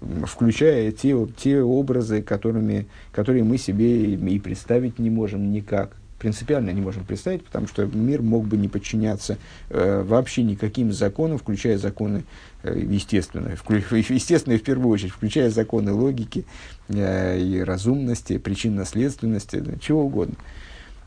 включая 0.00 0.92
те, 0.92 1.16
те 1.36 1.62
образы, 1.62 2.22
которыми, 2.22 2.86
которые 3.12 3.44
мы 3.44 3.58
себе 3.58 4.14
и 4.14 4.38
представить 4.38 4.98
не 4.98 5.10
можем 5.10 5.52
никак 5.52 5.96
принципиально 6.22 6.70
не 6.70 6.80
можем 6.80 7.04
представить, 7.04 7.44
потому 7.44 7.66
что 7.66 7.84
мир 7.84 8.22
мог 8.22 8.46
бы 8.46 8.56
не 8.56 8.68
подчиняться 8.68 9.38
э, 9.70 10.04
вообще 10.06 10.44
никаким 10.44 10.92
законам, 10.92 11.36
включая 11.36 11.78
законы 11.78 12.22
э, 12.62 12.78
естественные, 12.78 13.56
вклю, 13.56 13.78
естественные 13.90 14.60
в 14.60 14.62
первую 14.62 14.88
очередь, 14.88 15.10
включая 15.10 15.50
законы 15.50 15.90
логики 15.92 16.44
э, 16.88 17.40
и 17.40 17.58
разумности, 17.64 18.38
причинно-следственности, 18.38 19.64
чего 19.80 20.04
угодно. 20.04 20.36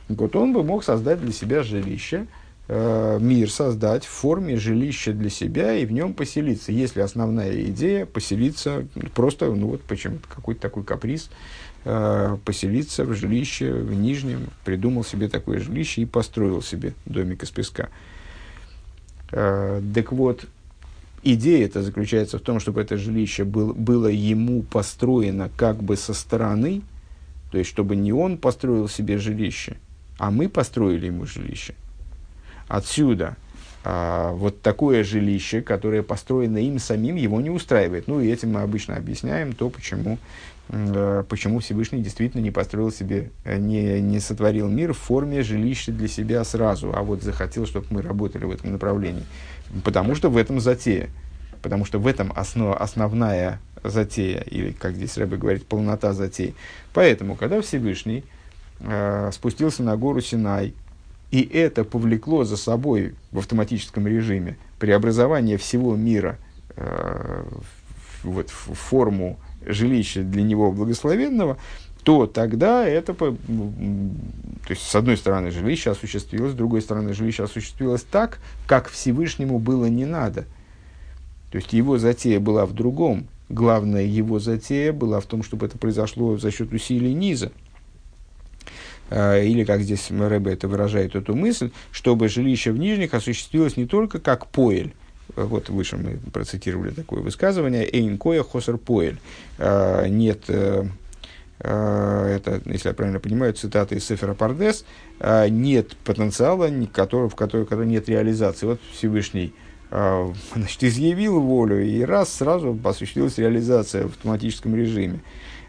Вот 0.10 0.36
он 0.36 0.52
бы 0.52 0.66
мог 0.66 0.84
создать 0.84 1.22
для 1.22 1.32
себя 1.32 1.64
жилище, 1.64 2.28
э, 2.68 3.18
мир 3.20 3.50
создать 3.50 4.06
в 4.06 4.10
форме 4.10 4.58
жилища 4.58 5.14
для 5.14 5.30
себя 5.30 5.74
и 5.76 5.86
в 5.86 5.92
нем 5.92 6.14
поселиться. 6.14 6.72
Если 6.72 7.02
основная 7.02 7.64
идея 7.66 8.06
поселиться 8.06 8.88
просто, 9.14 9.54
ну 9.54 9.68
вот 9.68 9.82
почему-то 9.84 10.28
какой-то 10.28 10.62
такой 10.62 10.84
каприз, 10.84 11.30
Э, 11.88 12.38
поселиться 12.44 13.06
в 13.06 13.14
жилище 13.14 13.72
в 13.72 13.94
Нижнем, 13.94 14.48
придумал 14.64 15.04
себе 15.04 15.30
такое 15.30 15.60
жилище 15.60 16.02
и 16.02 16.06
построил 16.08 16.64
себе 16.64 16.94
домик 17.06 17.44
из 17.44 17.52
песка. 17.52 17.90
Э, 19.32 19.84
так 19.94 20.12
вот, 20.12 20.48
идея 21.22 21.64
это 21.64 21.84
заключается 21.84 22.40
в 22.40 22.42
том, 22.42 22.60
чтобы 22.60 22.82
это 22.82 22.98
жилище 22.98 23.44
был, 23.44 23.76
было 23.76 24.08
ему 24.08 24.64
построено 24.64 25.52
как 25.56 25.84
бы 25.84 25.96
со 25.96 26.16
стороны, 26.16 26.82
то 27.52 27.60
есть 27.60 27.70
чтобы 27.70 27.96
не 27.96 28.12
он 28.12 28.40
построил 28.40 28.90
себе 28.90 29.20
жилище, 29.20 29.78
а 30.18 30.32
мы 30.32 30.50
построили 30.50 31.06
ему 31.06 31.28
жилище. 31.28 31.76
Отсюда 32.68 33.36
а, 33.88 34.32
вот 34.32 34.64
такое 34.64 35.04
жилище, 35.04 35.62
которое 35.62 36.02
построено 36.02 36.58
им 36.58 36.80
самим, 36.80 37.16
его 37.18 37.40
не 37.40 37.52
устраивает. 37.52 38.08
Ну 38.08 38.20
и 38.20 38.28
этим 38.28 38.54
мы 38.54 38.62
обычно 38.62 38.96
объясняем 38.96 39.54
то, 39.54 39.70
почему, 39.70 40.18
э, 40.70 41.24
почему 41.30 41.60
Всевышний 41.60 42.02
действительно 42.02 42.42
не 42.42 42.50
построил 42.50 42.92
себе, 42.92 43.30
э, 43.44 43.58
не, 43.58 44.02
не 44.02 44.20
сотворил 44.20 44.68
мир 44.70 44.94
в 44.94 44.98
форме 44.98 45.44
жилища 45.44 45.92
для 45.92 46.08
себя 46.08 46.44
сразу, 46.44 46.94
а 46.96 47.04
вот 47.04 47.22
захотел, 47.22 47.68
чтобы 47.68 47.86
мы 47.92 48.02
работали 48.02 48.46
в 48.46 48.52
этом 48.52 48.72
направлении. 48.72 49.24
Потому 49.84 50.16
что 50.16 50.32
в 50.32 50.38
этом 50.38 50.60
затея. 50.60 51.10
Потому 51.62 51.86
что 51.86 52.00
в 52.00 52.08
этом 52.08 52.34
основ, 52.36 52.76
основная 52.80 53.60
затея, 53.84 54.42
или, 54.42 54.72
как 54.72 54.96
здесь 54.96 55.16
Рэбе 55.16 55.38
говорит, 55.38 55.68
полнота 55.68 56.14
затеи. 56.14 56.56
Поэтому, 56.92 57.36
когда 57.36 57.62
Всевышний 57.62 58.24
э, 58.80 59.30
спустился 59.32 59.84
на 59.84 59.96
гору 59.96 60.22
Синай, 60.22 60.74
и 61.36 61.58
это 61.58 61.84
повлекло 61.84 62.46
за 62.46 62.56
собой 62.56 63.14
в 63.32 63.40
автоматическом 63.40 64.08
режиме 64.08 64.58
преобразование 64.80 65.58
всего 65.58 65.94
мира 65.94 66.38
э, 66.78 67.44
вот, 68.24 68.50
в 68.50 68.74
форму 68.74 69.38
жилища 69.66 70.24
для 70.24 70.44
него 70.44 70.72
благословенного, 70.72 71.58
то 72.04 72.26
тогда 72.26 72.88
это, 72.88 73.14
то 73.14 73.36
есть, 74.70 74.84
с 74.84 74.96
одной 74.96 75.18
стороны, 75.18 75.52
жилище 75.52 75.92
осуществилось, 75.92 76.54
с 76.54 76.56
другой 76.56 76.82
стороны, 76.82 77.14
жилище 77.14 77.44
осуществилось 77.44 78.04
так, 78.04 78.38
как 78.66 78.88
Всевышнему 78.88 79.60
было 79.60 79.88
не 79.88 80.06
надо. 80.06 80.46
То 81.52 81.58
есть, 81.58 81.74
его 81.74 81.98
затея 81.98 82.40
была 82.40 82.66
в 82.66 82.74
другом. 82.74 83.28
Главная 83.50 84.04
его 84.04 84.40
затея 84.40 84.94
была 84.94 85.20
в 85.20 85.26
том, 85.26 85.44
чтобы 85.44 85.66
это 85.66 85.78
произошло 85.78 86.38
за 86.38 86.50
счет 86.52 86.72
усилий 86.72 87.14
низа. 87.14 87.52
Э, 89.10 89.44
или, 89.44 89.64
как 89.64 89.82
здесь 89.82 90.10
Рэбе 90.10 90.54
это 90.54 90.68
выражает, 90.68 91.16
эту 91.16 91.36
мысль, 91.36 91.72
чтобы 91.92 92.28
жилище 92.28 92.72
в 92.72 92.78
нижних 92.78 93.14
осуществилось 93.14 93.78
не 93.78 93.86
только 93.86 94.20
как 94.20 94.48
поэль, 94.48 94.94
э, 95.36 95.44
вот 95.44 95.70
выше 95.70 95.98
мы 95.98 96.18
процитировали 96.32 96.92
такое 96.92 97.22
высказывание, 97.22 97.88
«Эйн 97.92 98.18
коя 98.18 98.44
хосер 98.44 98.78
поэль». 98.78 99.20
Э, 99.58 100.08
нет, 100.08 100.50
это, 101.58 102.62
если 102.66 102.90
я 102.90 102.94
правильно 102.94 103.22
понимаю, 103.22 103.54
цитата 103.54 103.96
из 103.96 104.06
Сефера 104.06 104.34
Пардес, 104.34 104.86
нет 105.50 105.96
потенциала, 106.04 106.70
который, 106.92 107.30
в 107.30 107.36
котором, 107.36 107.66
который 107.66 107.88
нет 107.88 108.10
реализации. 108.10 108.66
Вот 108.66 108.82
Всевышний 108.92 109.54
значит, 109.90 110.84
изъявил 110.84 111.40
волю, 111.40 111.82
и 111.82 112.02
раз 112.02 112.34
сразу 112.34 112.78
осуществилась 112.84 113.38
реализация 113.38 114.04
в 114.04 114.08
автоматическом 114.08 114.76
режиме. 114.76 115.22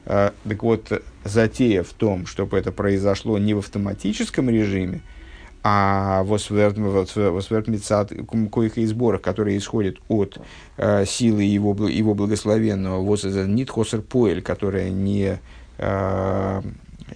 А, 0.07 0.33
так 0.49 0.63
вот, 0.63 1.03
затея 1.25 1.83
в 1.83 1.93
том, 1.93 2.27
чтобы 2.27 2.57
это 2.57 2.71
произошло 2.71 3.39
не 3.39 3.55
в 3.55 3.59
автоматическом 3.59 4.49
режиме, 4.49 5.03
а 5.65 6.23
в 6.23 6.33
освертмицат 6.33 8.13
коих 8.53 8.79
и 8.79 8.87
сборах, 8.87 9.21
которые 9.21 9.59
исходят 9.59 9.97
от 10.07 10.39
э, 10.77 11.05
силы 11.07 11.43
его, 11.43 11.75
его 11.89 12.15
благословенного, 12.15 13.01
вот 13.03 13.25
нит 13.25 13.69
хосер 13.71 14.01
поэль, 14.01 14.43
которая 14.43 14.91
не, 14.91 15.41
э, 15.79 16.63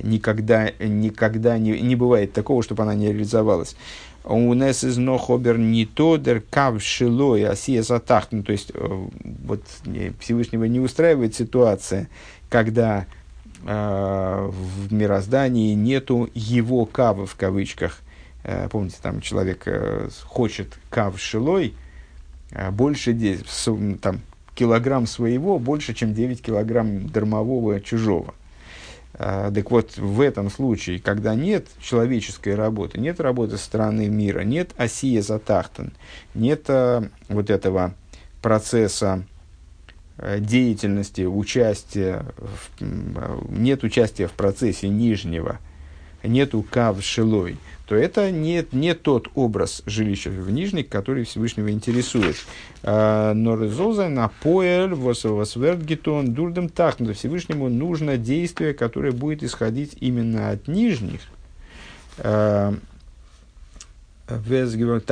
никогда, 0.03 0.73
никогда 0.81 1.59
не, 1.59 1.81
не 1.81 1.95
бывает 1.95 2.33
такого, 2.33 2.65
чтобы 2.65 2.83
она 2.83 2.97
не 2.97 3.13
реализовалась. 3.13 3.77
У 4.25 4.53
нас 4.55 4.85
из 4.85 4.99
нохобер 4.99 5.59
не 5.59 5.87
тодер 5.87 6.43
кав 6.51 6.83
шилой 6.83 7.45
асия 7.45 7.83
затахтен. 7.83 8.43
То 8.43 8.53
есть, 8.53 8.73
вот 8.75 9.63
Всевышнего 10.21 10.65
не 10.65 10.79
устраивает 10.79 11.35
ситуация, 11.35 12.09
когда 12.51 13.07
э, 13.65 14.51
в 14.53 14.93
мироздании 14.93 15.75
нету 15.75 16.29
его 16.35 16.85
кава 16.85 17.27
в 17.27 17.35
кавычках. 17.37 18.01
Э, 18.45 18.69
помните, 18.71 18.97
там 19.01 19.23
человек 19.23 19.63
э, 19.67 20.09
хочет 20.25 20.79
кав 20.91 21.19
шилой, 21.19 21.75
больше 22.73 23.17
с, 23.49 23.71
там, 24.03 24.21
килограмм 24.55 25.07
своего 25.07 25.59
больше, 25.59 25.95
чем 25.95 26.13
9 26.13 26.43
килограмм 26.43 27.09
дармового 27.09 27.81
чужого. 27.81 28.35
Э, 29.21 29.53
так 29.55 29.71
вот, 29.71 29.97
в 29.97 30.21
этом 30.21 30.51
случае, 30.51 30.99
когда 30.99 31.35
нет 31.35 31.69
человеческой 31.81 32.55
работы, 32.55 32.99
нет 32.99 33.21
работы 33.21 33.59
со 33.59 33.65
стороны 33.65 34.09
мира, 34.09 34.41
нет 34.41 34.71
осия 34.77 35.23
затахтан, 35.23 35.93
нет 36.35 36.65
э, 36.69 37.03
вот 37.29 37.51
этого 37.51 37.95
процесса 38.43 39.25
Э, 40.23 40.39
деятельности, 40.39 41.23
участия, 41.23 42.27
нет 43.49 43.83
участия 43.85 44.27
в 44.27 44.33
процессе 44.33 44.87
нижнего, 44.87 45.59
нету 46.23 46.63
кав 46.63 47.03
шилой, 47.03 47.57
то 47.91 47.97
это 47.97 48.31
не, 48.31 48.65
не 48.71 48.95
тот 48.95 49.27
образ 49.35 49.83
жилища 49.85 50.31
в 50.31 50.49
нижних, 50.49 50.89
который 50.89 51.25
Всевышнего 51.25 51.73
интересует. 51.73 52.37
А, 52.85 53.35
но 53.35 53.61
резолза 53.61 54.09
на 54.09 54.29
поэль 54.45 54.95
восвергитон 54.95 56.33
дурдем 56.33 56.69
тахнута. 56.69 57.15
Всевышнему 57.15 57.69
нужно 57.69 58.17
действие, 58.17 58.75
которое 58.75 59.11
будет 59.11 59.43
исходить 59.43 59.97
именно 60.01 60.51
от 60.51 60.69
нижних. 60.69 61.23
А, 62.19 62.75
Везгивер 64.29 65.03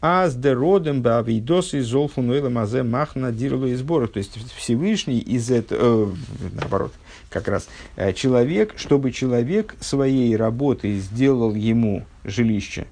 а 0.00 0.28
с 0.28 0.34
деродем 0.34 1.02
бавидос 1.02 1.74
и 1.74 1.80
золфунуэла 1.80 2.48
мазе 2.48 2.84
махна 2.84 3.32
дирлу 3.32 3.66
и 3.66 3.74
сборах. 3.74 4.12
То 4.12 4.18
есть 4.18 4.32
Всевышний 4.56 5.18
из 5.18 5.50
этого, 5.50 6.10
э, 6.10 6.48
наоборот, 6.54 6.94
как 7.30 7.48
раз 7.48 7.68
э, 7.96 8.12
человек, 8.12 8.74
чтобы 8.76 9.12
человек 9.12 9.74
своей 9.80 10.36
работой 10.36 10.96
сделал 10.96 11.54
ему 11.54 12.04
жилище. 12.24 12.86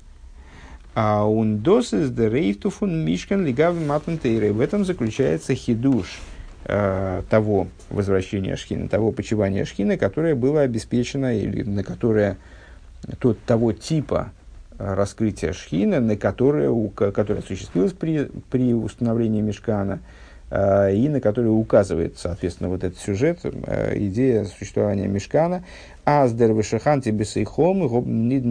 А 0.94 1.28
он 1.28 1.58
дос 1.58 1.92
из 1.92 2.10
дерейфтуфун 2.10 3.04
мишкан 3.04 3.44
лигави 3.44 3.84
матнтейры. 3.84 4.52
В 4.52 4.60
этом 4.60 4.84
заключается 4.84 5.54
хидуш 5.54 6.18
э, 6.64 7.22
того 7.28 7.68
возвращения 7.90 8.56
Шхина, 8.56 8.88
того 8.88 9.12
почивания 9.12 9.64
Шхина, 9.64 9.98
которое 9.98 10.34
было 10.34 10.62
обеспечено 10.62 11.38
или 11.38 11.62
на 11.62 11.84
которое 11.84 12.38
тот, 13.18 13.38
того 13.42 13.72
типа 13.72 14.32
раскрытия 14.78 15.52
шхина, 15.52 16.00
на 16.00 16.16
которое, 16.16 16.70
которое 16.90 17.40
осуществилось 17.40 17.92
при, 17.92 18.28
при 18.50 18.74
установлении 18.74 19.40
мешкана, 19.40 20.00
э, 20.00 20.25
и 20.50 21.08
на 21.08 21.20
которое 21.20 21.50
указывает, 21.50 22.18
соответственно, 22.18 22.68
вот 22.68 22.84
этот 22.84 22.98
сюжет, 22.98 23.40
э, 23.42 23.98
идея 23.98 24.44
существования 24.44 25.08
мешкана. 25.08 25.64
Аздер 26.04 26.52
вешаханти 26.52 27.08
бесейхом, 27.08 27.78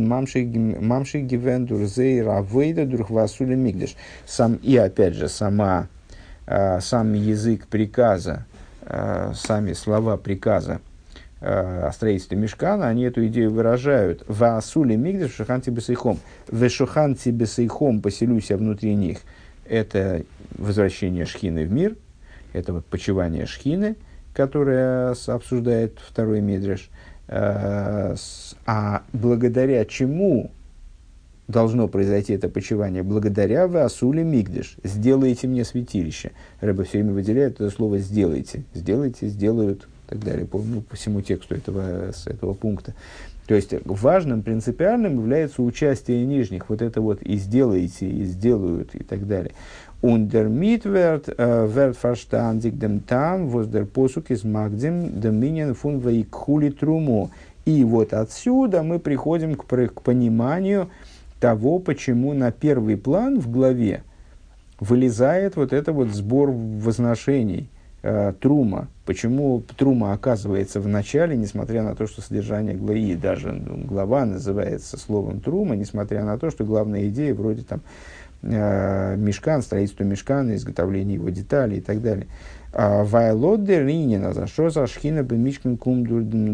мамши 0.08 0.42
гивен 0.42 1.66
дурзей 1.66 2.22
равейда 2.22 2.86
дурхвасули 2.86 3.56
мигдеш. 3.56 3.96
Сам, 4.26 4.56
и 4.56 4.76
опять 4.76 5.14
же, 5.14 5.30
сама, 5.30 5.88
э, 6.48 6.82
сам 6.82 7.14
язык 7.14 7.68
приказа, 7.68 8.46
э, 8.82 9.32
сами 9.34 9.72
слова 9.72 10.18
приказа, 10.18 10.82
о 11.42 11.92
строительстве 11.94 12.38
мешкана, 12.38 12.88
они 12.88 13.04
эту 13.04 13.28
идею 13.28 13.52
выражают. 13.52 14.24
Ваасули 14.28 14.96
мигдеш 14.96 15.36
шуханти 15.36 15.70
бесейхом. 15.70 16.18
Вешуханти 16.50 17.30
бесейхом 17.30 18.02
поселюсь 18.02 18.50
я 18.50 18.58
внутри 18.58 18.96
них. 18.96 19.20
Это 19.68 20.24
возвращение 20.58 21.26
шхины 21.26 21.66
в 21.66 21.72
мир, 21.72 21.96
это 22.54 22.74
вот 22.74 22.86
почивание 22.86 23.46
шхины, 23.46 23.96
которое 24.34 25.16
обсуждает 25.28 26.00
второй 26.00 26.42
Мидриш. 26.42 26.90
А 27.28 28.14
благодаря 29.12 29.86
чему 29.86 30.52
должно 31.48 31.88
произойти 31.88 32.34
это 32.34 32.50
почивание? 32.50 33.04
Благодаря 33.04 33.68
Васуле 33.68 34.24
Мигдеш. 34.24 34.78
Сделайте 34.84 35.48
мне 35.48 35.66
святилище. 35.66 36.32
Рыба 36.62 36.84
все 36.84 37.00
время 37.00 37.14
выделяет 37.14 37.56
это 37.56 37.70
слово 37.70 37.98
«сделайте». 38.00 38.64
Сделайте, 38.74 39.28
сделают, 39.28 39.84
и 39.84 40.10
так 40.10 40.24
далее, 40.24 40.46
по, 40.46 40.60
ну, 40.60 40.82
по 40.82 40.96
всему 40.96 41.22
тексту 41.22 41.56
этого, 41.56 42.12
с 42.12 42.28
этого 42.28 42.54
пункта. 42.54 42.94
То 43.48 43.54
есть 43.54 43.74
важным, 43.86 44.42
принципиальным 44.42 45.20
является 45.20 45.62
участие 45.62 46.26
нижних, 46.26 46.70
вот 46.70 46.82
это 46.82 47.02
вот 47.02 47.22
и 47.22 47.38
сделаете, 47.38 48.10
и 48.10 48.24
сделают, 48.24 48.96
и 48.96 49.04
так 49.04 49.28
далее. 49.28 49.54
Ундер 50.02 50.48
митверт 50.48 51.28
верт 51.28 51.98
фарштандик 51.98 52.78
дем 52.78 53.00
там, 53.00 53.48
воздер 53.48 53.86
посук 53.86 54.32
из 54.32 54.44
магдем 54.44 55.20
доминин 55.20 55.76
фун 55.76 56.00
вейкхули 56.00 56.70
труму. 56.70 57.32
И 57.66 57.84
вот 57.84 58.14
отсюда 58.14 58.84
мы 58.84 59.00
приходим 59.00 59.56
к, 59.56 59.66
к 59.66 60.02
пониманию 60.02 60.90
того, 61.40 61.80
почему 61.80 62.34
на 62.34 62.52
первый 62.52 62.98
план 62.98 63.40
в 63.40 63.52
главе 63.52 64.04
вылезает 64.80 65.56
вот 65.56 65.74
это 65.74 65.94
вот 65.94 66.10
сбор 66.10 66.52
возношений, 66.52 67.70
э, 68.06 68.34
трума, 68.40 68.88
Почему 69.06 69.62
Трума 69.78 70.14
оказывается 70.14 70.80
в 70.80 70.88
начале, 70.88 71.38
несмотря 71.38 71.84
на 71.84 71.96
то, 71.96 72.08
что 72.08 72.22
содержание 72.22 72.76
глаи, 72.76 73.14
даже 73.14 73.52
ну, 73.52 73.78
глава 73.86 74.26
называется 74.26 74.98
словом 74.98 75.42
Трума, 75.42 75.76
несмотря 75.76 76.24
на 76.24 76.40
то, 76.40 76.50
что 76.50 76.66
главная 76.66 77.08
идея 77.10 77.36
вроде 77.36 77.62
там 77.62 77.82
э, 78.42 79.16
мешкан, 79.16 79.62
строительство 79.62 80.04
мешкана, 80.04 80.56
изготовление 80.56 81.16
его 81.16 81.30
деталей 81.30 81.78
и 81.78 81.82
так 81.82 82.02
далее. 82.02 82.26
А, 82.74 83.04
Вайлодер 83.04 83.86
Ринина, 83.86 84.34
за 84.34 84.48
что 84.48 84.72
за 84.72 84.88
шхина 84.88 85.24
бы 85.24 85.38
мишкан 85.38 85.78
кум 85.78 86.04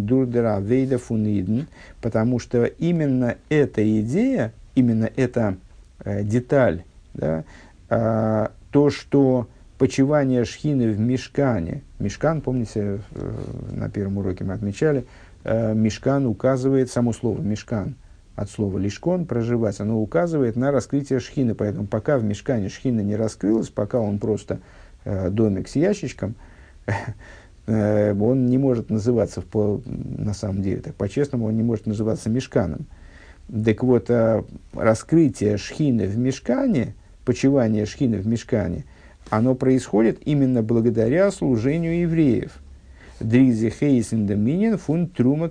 дурдера 0.06 0.60
вейда 0.60 0.98
фуниден, 0.98 1.68
потому 2.02 2.38
что 2.40 2.66
именно 2.66 3.38
эта 3.48 4.02
идея, 4.02 4.52
именно 4.76 5.10
эта 5.16 5.56
э, 6.04 6.24
деталь, 6.24 6.84
да, 7.14 7.46
э, 7.90 8.48
то, 8.72 8.90
что 8.90 9.48
почивание 9.82 10.46
шхины 10.46 10.92
в 10.92 11.00
мешкане, 11.00 11.82
мешкан, 11.98 12.42
помните, 12.42 13.00
э, 13.16 13.32
на 13.72 13.90
первом 13.90 14.20
уроке 14.20 14.44
мы 14.44 14.54
отмечали, 14.54 15.08
э, 15.44 15.74
мешкан 15.74 16.28
указывает, 16.28 16.92
само 16.92 17.14
слово 17.14 17.42
мешкан, 17.42 17.96
от 18.36 18.52
слова 18.52 18.78
лишкон, 18.78 19.26
проживать, 19.26 19.80
оно 19.80 20.00
указывает 20.00 20.56
на 20.56 20.72
раскрытие 20.72 21.20
шхины, 21.20 21.56
поэтому 21.56 21.88
пока 21.88 22.20
в 22.20 22.24
мешкане 22.24 22.70
шхина 22.70 23.02
не 23.02 23.16
раскрылась, 23.16 23.70
пока 23.70 24.00
он 24.00 24.20
просто 24.20 24.60
Э, 25.04 25.32
домик 25.32 25.68
с 25.68 25.76
ящичком, 25.76 26.36
он 27.66 28.46
не 28.46 28.60
может 28.60 28.92
называться, 28.92 29.42
по, 29.42 29.82
на 29.86 30.36
самом 30.36 30.62
деле, 30.62 30.82
так 30.82 30.94
по-честному, 30.94 31.48
он 31.48 31.58
не 31.58 31.64
может 31.64 31.88
называться 31.88 32.30
мешканом. 32.30 32.86
Так 33.66 33.82
вот, 33.84 34.12
раскрытие 34.74 35.58
шхины 35.58 36.06
в 36.06 36.20
мешкане, 36.20 36.94
почивание 37.26 37.88
шхины 37.88 38.18
в 38.18 38.28
мешкане, 38.28 38.86
оно 39.32 39.56
происходит 39.56 40.20
именно 40.26 40.62
благодаря 40.62 41.32
служению 41.32 42.02
евреев. 42.02 42.52
Дризи 43.20 43.70
Хейсен 43.70 44.28
Доминин 44.28 44.78
фун 44.78 45.08
Трума 45.08 45.50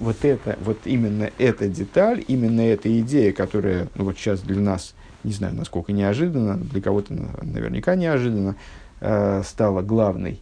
Вот 0.00 0.16
это, 0.22 0.58
вот 0.64 0.78
именно 0.84 1.30
эта 1.38 1.68
деталь, 1.68 2.24
именно 2.28 2.60
эта 2.60 3.00
идея, 3.00 3.32
которая 3.32 3.88
ну, 3.94 4.04
вот 4.04 4.18
сейчас 4.18 4.40
для 4.40 4.60
нас 4.60 4.94
не 5.24 5.32
знаю, 5.32 5.54
насколько 5.54 5.92
неожиданно, 5.92 6.56
для 6.56 6.80
кого-то 6.80 7.14
наверняка 7.42 7.94
неожиданно, 7.94 8.56
э, 9.00 9.42
стала 9.44 9.82
главной. 9.82 10.40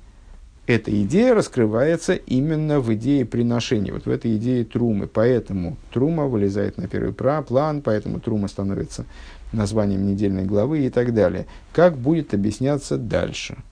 Эта 0.67 0.91
идея 1.03 1.35
раскрывается 1.35 2.15
именно 2.15 2.81
в 2.81 2.93
идее 2.93 3.25
приношения, 3.25 3.93
вот 3.93 4.05
в 4.05 4.11
этой 4.11 4.37
идее 4.37 4.65
трумы. 4.65 5.07
Поэтому 5.07 5.79
трума 5.93 6.27
вылезает 6.27 6.77
на 6.77 6.87
первый 6.89 7.15
план, 7.15 7.81
поэтому 7.81 8.21
трума 8.21 8.49
становится 8.49 9.07
названием 9.53 10.07
недельной 10.07 10.45
главы 10.45 10.87
и 10.87 10.91
так 10.91 11.15
далее. 11.15 11.47
Как 11.73 11.97
будет 11.97 12.35
объясняться 12.35 12.97
дальше– 12.97 13.57